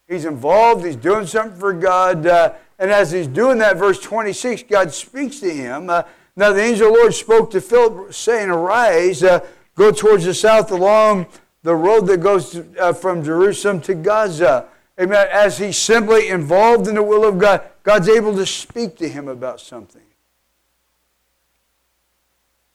He's 0.07 0.25
involved, 0.25 0.85
he's 0.85 0.95
doing 0.95 1.25
something 1.25 1.59
for 1.59 1.73
God. 1.73 2.25
Uh, 2.25 2.53
and 2.77 2.91
as 2.91 3.11
he's 3.11 3.27
doing 3.27 3.57
that, 3.59 3.77
verse 3.77 3.99
26, 3.99 4.63
God 4.63 4.93
speaks 4.93 5.39
to 5.39 5.49
him. 5.49 5.89
Uh, 5.89 6.03
now 6.35 6.51
the 6.51 6.61
angel 6.61 6.87
of 6.87 6.93
the 6.93 6.99
Lord 6.99 7.13
spoke 7.13 7.51
to 7.51 7.61
Philip, 7.61 8.13
saying, 8.13 8.49
Arise, 8.49 9.23
uh, 9.23 9.45
go 9.75 9.91
towards 9.91 10.25
the 10.25 10.33
south 10.33 10.71
along 10.71 11.27
the 11.63 11.75
road 11.75 12.07
that 12.07 12.17
goes 12.17 12.51
to, 12.51 12.65
uh, 12.79 12.93
from 12.93 13.23
Jerusalem 13.23 13.81
to 13.81 13.95
Gaza. 13.95 14.67
Amen. 14.99 15.27
As 15.31 15.57
he's 15.57 15.77
simply 15.77 16.29
involved 16.29 16.87
in 16.87 16.95
the 16.95 17.03
will 17.03 17.25
of 17.25 17.37
God, 17.37 17.61
God's 17.83 18.07
able 18.07 18.35
to 18.35 18.45
speak 18.45 18.95
to 18.97 19.09
him 19.09 19.27
about 19.27 19.59
something. 19.59 20.01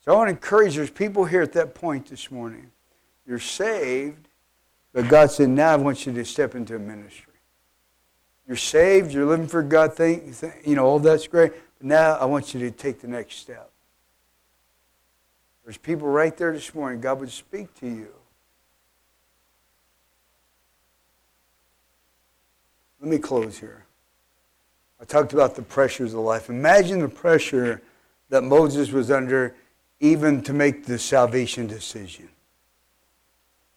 So 0.03 0.13
I 0.13 0.15
want 0.15 0.27
to 0.27 0.31
encourage 0.31 0.75
there's 0.75 0.89
people 0.89 1.25
here 1.25 1.41
at 1.41 1.53
that 1.53 1.75
point 1.75 2.07
this 2.07 2.31
morning. 2.31 2.71
You're 3.27 3.39
saved, 3.39 4.27
but 4.93 5.07
God 5.07 5.31
said, 5.31 5.49
now 5.49 5.71
I 5.71 5.75
want 5.77 6.05
you 6.05 6.13
to 6.13 6.25
step 6.25 6.55
into 6.55 6.77
ministry. 6.79 7.33
You're 8.47 8.57
saved, 8.57 9.13
you're 9.13 9.25
living 9.25 9.47
for 9.47 9.63
God, 9.63 9.93
think, 9.93 10.35
you 10.65 10.75
know, 10.75 10.85
all 10.85 10.99
that's 10.99 11.27
great. 11.27 11.53
But 11.77 11.87
now 11.87 12.13
I 12.15 12.25
want 12.25 12.53
you 12.53 12.59
to 12.61 12.71
take 12.71 12.99
the 12.99 13.07
next 13.07 13.35
step. 13.35 13.71
There's 15.63 15.77
people 15.77 16.07
right 16.07 16.35
there 16.35 16.51
this 16.51 16.73
morning. 16.75 16.99
God 16.99 17.19
would 17.19 17.31
speak 17.31 17.73
to 17.79 17.87
you. 17.87 18.07
Let 22.99 23.09
me 23.09 23.17
close 23.17 23.57
here. 23.57 23.85
I 24.99 25.05
talked 25.05 25.33
about 25.33 25.55
the 25.55 25.63
pressures 25.63 26.13
of 26.13 26.19
life. 26.19 26.49
Imagine 26.49 26.99
the 26.99 27.09
pressure 27.09 27.81
that 28.29 28.43
Moses 28.43 28.91
was 28.91 29.09
under 29.09 29.55
even 29.99 30.41
to 30.43 30.53
make 30.53 30.85
the 30.85 30.99
salvation 30.99 31.67
decision. 31.67 32.29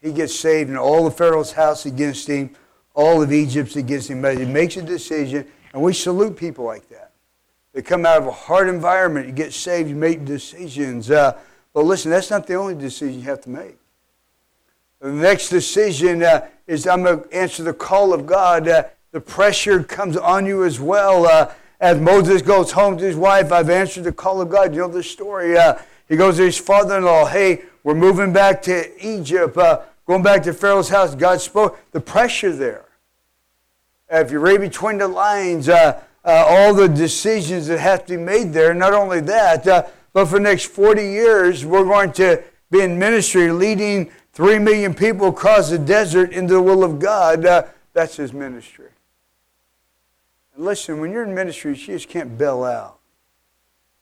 He 0.04 0.12
gets 0.12 0.38
saved, 0.38 0.68
and 0.68 0.78
all 0.78 1.02
the 1.02 1.10
Pharaoh's 1.10 1.52
house 1.52 1.86
against 1.86 2.28
him, 2.28 2.50
all 2.92 3.22
of 3.22 3.32
Egypt's 3.32 3.76
against 3.76 4.10
him. 4.10 4.20
But 4.20 4.36
he 4.36 4.44
makes 4.44 4.76
a 4.76 4.82
decision, 4.82 5.46
and 5.72 5.82
we 5.82 5.94
salute 5.94 6.36
people 6.36 6.66
like 6.66 6.86
that. 6.90 7.12
They 7.72 7.80
come 7.80 8.04
out 8.04 8.18
of 8.18 8.26
a 8.26 8.30
hard 8.30 8.68
environment, 8.68 9.26
you 9.26 9.32
get 9.32 9.54
saved, 9.54 9.88
you 9.88 9.96
make 9.96 10.26
decisions. 10.26 11.10
Uh, 11.10 11.38
but 11.72 11.86
listen, 11.86 12.10
that's 12.10 12.30
not 12.30 12.46
the 12.46 12.52
only 12.52 12.74
decision 12.74 13.18
you 13.18 13.24
have 13.24 13.40
to 13.44 13.48
make. 13.48 13.78
The 15.00 15.10
next 15.10 15.48
decision 15.48 16.22
uh, 16.22 16.48
is 16.66 16.86
I'm 16.86 17.02
going 17.02 17.22
to 17.22 17.34
answer 17.34 17.62
the 17.62 17.72
call 17.72 18.12
of 18.12 18.26
God. 18.26 18.68
Uh, 18.68 18.84
the 19.10 19.22
pressure 19.22 19.82
comes 19.82 20.18
on 20.18 20.44
you 20.44 20.64
as 20.64 20.78
well. 20.78 21.26
Uh, 21.26 21.50
as 21.80 21.98
Moses 21.98 22.42
goes 22.42 22.72
home 22.72 22.98
to 22.98 23.04
his 23.04 23.16
wife, 23.16 23.50
I've 23.50 23.70
answered 23.70 24.04
the 24.04 24.12
call 24.12 24.42
of 24.42 24.50
God. 24.50 24.74
You 24.74 24.82
know 24.82 24.88
the 24.88 25.02
story. 25.02 25.56
Uh, 25.56 25.78
he 26.10 26.16
goes 26.16 26.36
to 26.36 26.44
his 26.44 26.58
father 26.58 26.98
in 26.98 27.04
law, 27.04 27.24
hey, 27.24 27.62
we're 27.82 27.94
moving 27.94 28.32
back 28.32 28.60
to 28.62 29.06
Egypt, 29.06 29.56
uh, 29.56 29.82
going 30.06 30.22
back 30.22 30.42
to 30.44 30.52
Pharaoh's 30.52 30.88
house. 30.88 31.14
God 31.14 31.40
spoke. 31.40 31.78
The 31.92 32.00
pressure 32.00 32.52
there. 32.52 32.84
If 34.10 34.30
you 34.30 34.38
read 34.38 34.60
between 34.60 34.98
the 34.98 35.08
lines, 35.08 35.68
uh, 35.68 36.00
uh, 36.24 36.44
all 36.46 36.74
the 36.74 36.88
decisions 36.88 37.66
that 37.66 37.78
have 37.78 38.06
to 38.06 38.16
be 38.16 38.22
made 38.22 38.52
there, 38.52 38.74
not 38.74 38.92
only 38.92 39.20
that, 39.20 39.66
uh, 39.66 39.86
but 40.12 40.26
for 40.26 40.34
the 40.34 40.44
next 40.44 40.66
40 40.66 41.02
years, 41.02 41.66
we're 41.66 41.84
going 41.84 42.12
to 42.12 42.42
be 42.70 42.80
in 42.80 42.98
ministry 42.98 43.50
leading 43.50 44.10
3 44.32 44.58
million 44.58 44.94
people 44.94 45.28
across 45.28 45.70
the 45.70 45.78
desert 45.78 46.32
into 46.32 46.54
the 46.54 46.62
will 46.62 46.84
of 46.84 46.98
God. 46.98 47.44
Uh, 47.44 47.64
that's 47.92 48.16
his 48.16 48.32
ministry. 48.32 48.88
And 50.54 50.64
listen, 50.64 51.00
when 51.00 51.12
you're 51.12 51.24
in 51.24 51.34
ministry, 51.34 51.72
you 51.72 51.76
just 51.76 52.08
can't 52.08 52.36
bail 52.38 52.64
out 52.64 52.98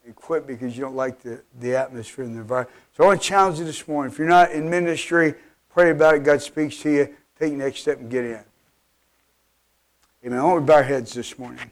and 0.04 0.14
quit 0.14 0.46
because 0.46 0.76
you 0.76 0.82
don't 0.82 0.96
like 0.96 1.22
the, 1.22 1.42
the 1.60 1.76
atmosphere 1.76 2.24
and 2.24 2.34
the 2.34 2.40
environment. 2.40 2.76
So 2.96 3.04
I 3.04 3.06
want 3.08 3.22
to 3.22 3.28
challenge 3.28 3.58
you 3.58 3.64
this 3.64 3.86
morning. 3.86 4.12
If 4.12 4.18
you're 4.18 4.28
not 4.28 4.52
in 4.52 4.68
ministry, 4.68 5.34
pray 5.72 5.90
about 5.90 6.16
it. 6.16 6.24
God 6.24 6.42
speaks 6.42 6.78
to 6.82 6.90
you. 6.90 7.04
Take 7.38 7.52
the 7.52 7.58
next 7.58 7.80
step 7.80 7.98
and 7.98 8.10
get 8.10 8.24
in. 8.24 8.40
Amen. 10.24 10.38
I 10.38 10.44
want 10.44 10.66
to 10.66 10.72
bow 10.72 10.76
our 10.78 10.82
heads 10.82 11.12
this 11.14 11.38
morning. 11.38 11.70